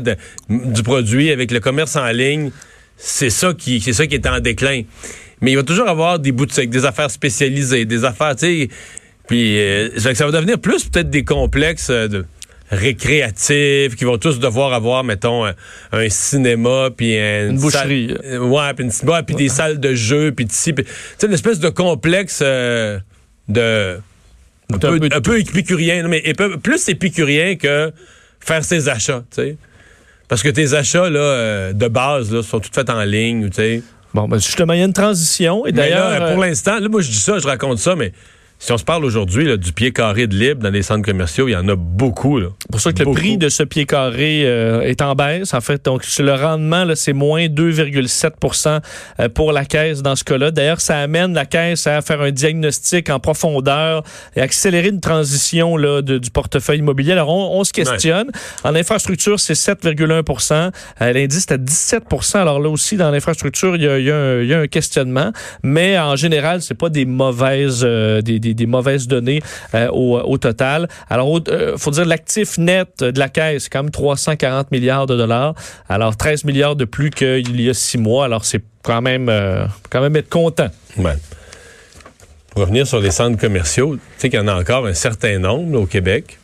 du 0.49 0.83
produit 0.83 1.31
avec 1.31 1.49
le 1.51 1.59
commerce 1.59 1.95
en 1.95 2.11
ligne, 2.11 2.51
c'est 2.95 3.31
ça 3.31 3.53
qui, 3.57 3.81
c'est 3.81 3.93
ça 3.93 4.05
qui 4.05 4.13
est 4.13 4.27
en 4.27 4.39
déclin. 4.39 4.83
Mais 5.41 5.51
il 5.53 5.55
va 5.55 5.63
toujours 5.63 5.89
avoir 5.89 6.19
des 6.19 6.31
boutiques, 6.31 6.69
des 6.69 6.85
affaires 6.85 7.09
spécialisées, 7.09 7.85
des 7.85 8.05
affaires, 8.05 8.35
tu 8.35 8.45
sais. 8.45 8.69
Puis 9.27 9.59
euh, 9.59 9.89
ça 9.97 10.13
ça 10.15 10.25
va 10.25 10.31
devenir 10.31 10.59
plus 10.59 10.85
peut-être 10.85 11.09
des 11.09 11.23
complexes 11.23 11.89
euh, 11.89 12.07
de 12.07 12.25
récréatifs 12.71 13.95
qui 13.95 14.05
vont 14.05 14.17
tous 14.17 14.39
devoir 14.39 14.73
avoir, 14.73 15.03
mettons, 15.03 15.45
un, 15.45 15.53
un 15.91 16.09
cinéma, 16.09 16.89
puis 16.95 17.17
un- 17.17 17.49
Une 17.49 17.57
boucherie. 17.59 18.07
salle- 18.09 18.21
euh, 18.25 18.39
ouais, 18.39 18.73
puis 18.73 18.85
une- 18.85 19.09
ouais, 19.09 19.23
puis 19.23 19.35
des 19.35 19.49
salles 19.49 19.79
de 19.79 19.93
jeux, 19.93 20.31
puis 20.31 20.45
de 20.45 20.51
ci, 20.51 20.73
puis- 20.73 20.85
tu 20.85 20.91
sais, 21.17 21.27
une 21.27 21.33
espèce 21.33 21.59
de 21.59 21.69
complexe 21.69 22.39
euh, 22.43 22.99
de... 23.47 23.99
Un 24.73 24.79
peu, 24.79 24.99
peu 24.99 25.09
de 25.09 25.15
un 25.15 25.21
peu 25.21 25.39
épicurien, 25.39 26.01
non, 26.01 26.09
mais 26.09 26.23
plus 26.63 26.89
épicurien 26.89 27.55
que 27.55 27.91
faire 28.39 28.63
ses 28.65 28.89
achats, 28.89 29.23
tu 29.29 29.41
sais. 29.43 29.57
Parce 30.27 30.41
que 30.41 30.49
tes 30.49 30.73
achats 30.73 31.07
là, 31.07 31.19
euh, 31.19 31.73
de 31.73 31.87
base 31.87 32.33
là, 32.33 32.41
sont 32.41 32.59
tous 32.59 32.71
faits 32.73 32.89
en 32.89 33.03
ligne, 33.03 33.49
tu 33.49 33.55
sais. 33.57 33.83
Bon, 34.15 34.27
ben, 34.27 34.37
justement, 34.39 34.73
il 34.73 34.79
y 34.79 34.81
a 34.81 34.85
une 34.85 34.93
transition. 34.93 35.67
Et 35.67 35.71
d'ailleurs. 35.71 36.09
là, 36.09 36.31
pour 36.31 36.41
euh, 36.41 36.47
l'instant, 36.47 36.79
là, 36.79 36.89
moi, 36.89 37.01
je 37.01 37.09
dis 37.11 37.19
ça, 37.19 37.37
je 37.37 37.45
raconte 37.45 37.77
ça, 37.77 37.95
mais 37.95 38.11
si 38.57 38.71
on 38.71 38.77
se 38.77 38.83
parle 38.83 39.05
aujourd'hui 39.05 39.57
du 39.57 39.73
pied 39.73 39.91
carré 39.91 40.27
de 40.27 40.35
libre 40.35 40.61
dans 40.63 40.69
les 40.69 40.81
centres 40.81 41.05
commerciaux, 41.05 41.47
il 41.47 41.51
y 41.51 41.55
en 41.55 41.67
a 41.67 41.75
beaucoup. 41.75 42.39
Là. 42.39 42.47
pour 42.71 42.81
ça 42.81 42.93
que 42.93 43.03
le 43.03 43.11
prix 43.11 43.37
de 43.37 43.49
ce 43.49 43.63
pied 43.63 43.85
carré 43.85 44.43
euh, 44.45 44.81
est 44.81 45.01
en 45.01 45.13
baisse. 45.13 45.53
En 45.53 45.61
fait, 45.61 45.85
donc 45.85 46.03
le 46.17 46.33
rendement, 46.33 46.85
c'est 46.95 47.13
moins 47.13 47.45
2,7 47.45 48.81
euh, 49.19 49.29
pour 49.29 49.51
la 49.51 49.65
caisse 49.65 50.01
dans 50.01 50.15
ce 50.15 50.23
cas-là. 50.23 50.51
D'ailleurs, 50.51 50.81
ça 50.81 50.97
amène 50.99 51.33
la 51.33 51.45
caisse 51.45 51.85
à 51.87 52.01
faire 52.01 52.21
un 52.21 52.31
diagnostic 52.31 53.09
en 53.09 53.19
profondeur 53.19 54.03
et 54.35 54.41
accélérer 54.41 54.89
une 54.89 55.01
transition 55.01 55.77
là, 55.77 56.01
de- 56.01 56.17
du 56.17 56.31
portefeuille 56.31 56.79
immobilier. 56.79 57.11
Alors, 57.11 57.29
on, 57.29 57.59
on 57.59 57.63
se 57.63 57.73
questionne. 57.73 58.31
En 58.63 58.75
infrastructure, 58.75 59.39
c'est 59.39 59.53
7,1 59.53 60.71
euh, 61.01 61.13
L'indice 61.13 61.45
est 61.49 61.51
à 61.51 61.57
17% 61.57 62.37
Alors 62.37 62.59
là 62.59 62.69
aussi, 62.69 62.97
dans 62.97 63.11
l'infrastructure, 63.11 63.75
il 63.75 63.83
y 63.83 63.87
a, 63.87 63.99
y 63.99 64.11
un, 64.11 64.41
il 64.41 64.47
y 64.47 64.53
a 64.53 64.59
un 64.59 64.67
questionnement. 64.67 65.31
Mais 65.63 65.99
en 65.99 66.15
général, 66.15 66.61
c'est 66.61 66.73
pas 66.75 66.89
des 66.89 67.05
mauvaises, 67.05 67.81
euh, 67.83 68.21
des, 68.21 68.39
des- 68.45 68.53
des 68.53 68.65
mauvaises 68.65 69.07
données 69.07 69.41
euh, 69.73 69.87
au, 69.91 70.17
au 70.19 70.37
total. 70.37 70.87
Alors, 71.09 71.39
il 71.47 71.77
faut 71.77 71.91
dire 71.91 72.05
l'actif 72.05 72.57
net 72.57 72.99
de 73.03 73.17
la 73.19 73.29
caisse, 73.29 73.63
c'est 73.63 73.69
quand 73.69 73.83
même 73.83 73.91
340 73.91 74.71
milliards 74.71 75.07
de 75.07 75.15
dollars. 75.17 75.55
Alors, 75.89 76.15
13 76.17 76.43
milliards 76.45 76.75
de 76.75 76.85
plus 76.85 77.09
qu'il 77.09 77.59
y 77.61 77.69
a 77.69 77.73
six 77.73 77.97
mois. 77.97 78.25
Alors, 78.25 78.45
c'est 78.45 78.61
quand 78.83 79.01
même, 79.01 79.29
euh, 79.29 79.65
quand 79.89 80.01
même 80.01 80.15
être 80.15 80.29
content. 80.29 80.67
Ouais. 80.97 81.15
Pour 82.51 82.61
revenir 82.61 82.87
sur 82.87 82.99
les 82.99 83.11
centres 83.11 83.39
commerciaux, 83.39 83.95
tu 83.95 84.01
sais 84.17 84.29
qu'il 84.29 84.39
y 84.39 84.41
en 84.41 84.47
a 84.47 84.53
encore 84.55 84.85
un 84.85 84.93
certain 84.93 85.39
nombre 85.39 85.79
au 85.81 85.85
Québec 85.85 86.39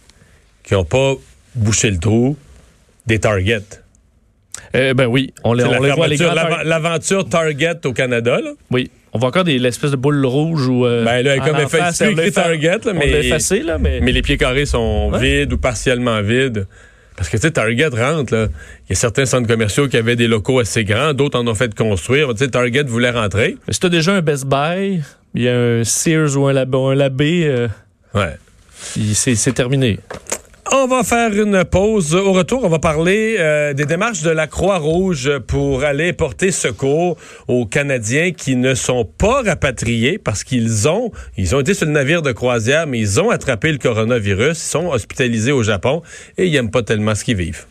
qui 0.63 0.73
n'ont 0.73 0.83
pas 0.85 1.13
bouché 1.55 1.89
le 1.91 1.97
trou 1.99 2.35
des 3.07 3.19
Target. 3.19 3.61
Euh, 4.75 4.93
ben 4.93 5.05
oui, 5.07 5.33
on 5.43 5.53
les, 5.53 5.63
on 5.63 5.81
les 5.81 5.91
voit 5.91 6.07
les 6.07 6.17
L'aventure 6.17 7.27
Target 7.27 7.85
au 7.85 7.93
Canada, 7.93 8.39
là. 8.41 8.51
Oui. 8.71 8.91
On 9.13 9.19
voit 9.19 9.29
encore 9.29 9.43
des 9.43 9.59
l'espèce 9.59 9.91
de 9.91 9.95
boule 9.97 10.25
rouge 10.25 10.67
ou 10.67 10.85
euh, 10.85 11.03
Ben 11.03 11.21
là, 11.21 11.37
comme 11.39 11.57
face, 11.67 11.73
effet, 11.73 11.83
c'est 11.93 12.07
on 12.07 12.11
écrit 12.11 12.31
Target, 12.31 12.77
là, 12.85 12.93
mais- 12.93 13.07
l'a 13.11 13.19
effacé 13.19 13.61
là, 13.61 13.77
mais, 13.77 13.99
Mais 14.01 14.11
les 14.11 14.21
pieds 14.21 14.37
carrés 14.37 14.65
sont 14.65 15.09
Ouais. 15.11 15.19
vides 15.41 15.53
ou 15.53 15.57
partiellement 15.57 16.21
vides. 16.21 16.65
Parce 17.17 17.29
que, 17.29 17.35
tu 17.37 17.41
sais, 17.41 17.51
Target 17.51 17.87
rentre, 17.89 18.33
là. 18.33 18.47
Il 18.87 18.91
y 18.91 18.93
a 18.93 18.95
certains 18.95 19.25
centres 19.25 19.47
commerciaux 19.47 19.87
qui 19.89 19.97
avaient 19.97 20.15
des 20.15 20.27
locaux 20.27 20.59
assez 20.59 20.85
grands, 20.85 21.13
d'autres 21.13 21.37
en 21.39 21.45
ont 21.47 21.53
fait 21.55 21.75
construire. 21.75 22.29
Tu 22.29 22.37
sais, 22.37 22.47
Target 22.47 22.83
voulait 22.83 23.11
rentrer. 23.11 23.57
mais 23.67 23.73
si 23.73 23.79
t'as 23.81 23.89
déjà 23.89 24.13
un 24.13 24.21
Best 24.21 24.45
Buy, 24.45 25.01
il 25.35 25.41
y 25.43 25.49
a 25.49 25.55
un 25.59 25.83
Sears 25.83 26.37
ou 26.37 26.47
un 26.47 26.53
Lab- 26.53 26.73
un 26.73 26.95
Labé, 26.95 27.43
euh, 27.45 27.67
Ouais. 28.15 28.37
c'est 29.13 29.53
terminé. 29.53 29.99
On 30.73 30.87
va 30.87 31.03
faire 31.03 31.33
une 31.33 31.65
pause. 31.65 32.15
Au 32.15 32.31
retour, 32.31 32.63
on 32.63 32.69
va 32.69 32.79
parler 32.79 33.35
euh, 33.39 33.73
des 33.73 33.83
démarches 33.83 34.21
de 34.21 34.29
la 34.29 34.47
Croix-Rouge 34.47 35.39
pour 35.39 35.83
aller 35.83 36.13
porter 36.13 36.51
secours 36.51 37.17
aux 37.49 37.65
Canadiens 37.65 38.31
qui 38.31 38.55
ne 38.55 38.73
sont 38.73 39.03
pas 39.03 39.41
rapatriés 39.41 40.17
parce 40.17 40.45
qu'ils 40.45 40.87
ont, 40.87 41.11
ils 41.35 41.53
ont 41.57 41.59
été 41.59 41.73
sur 41.73 41.87
le 41.87 41.91
navire 41.91 42.21
de 42.21 42.31
croisière, 42.31 42.87
mais 42.87 42.99
ils 42.99 43.19
ont 43.19 43.31
attrapé 43.31 43.73
le 43.73 43.79
coronavirus, 43.79 44.57
ils 44.57 44.69
sont 44.69 44.87
hospitalisés 44.87 45.51
au 45.51 45.61
Japon 45.61 46.03
et 46.37 46.45
ils 46.45 46.53
n'aiment 46.53 46.71
pas 46.71 46.83
tellement 46.83 47.15
ce 47.15 47.25
qu'ils 47.25 47.35
vivent. 47.35 47.65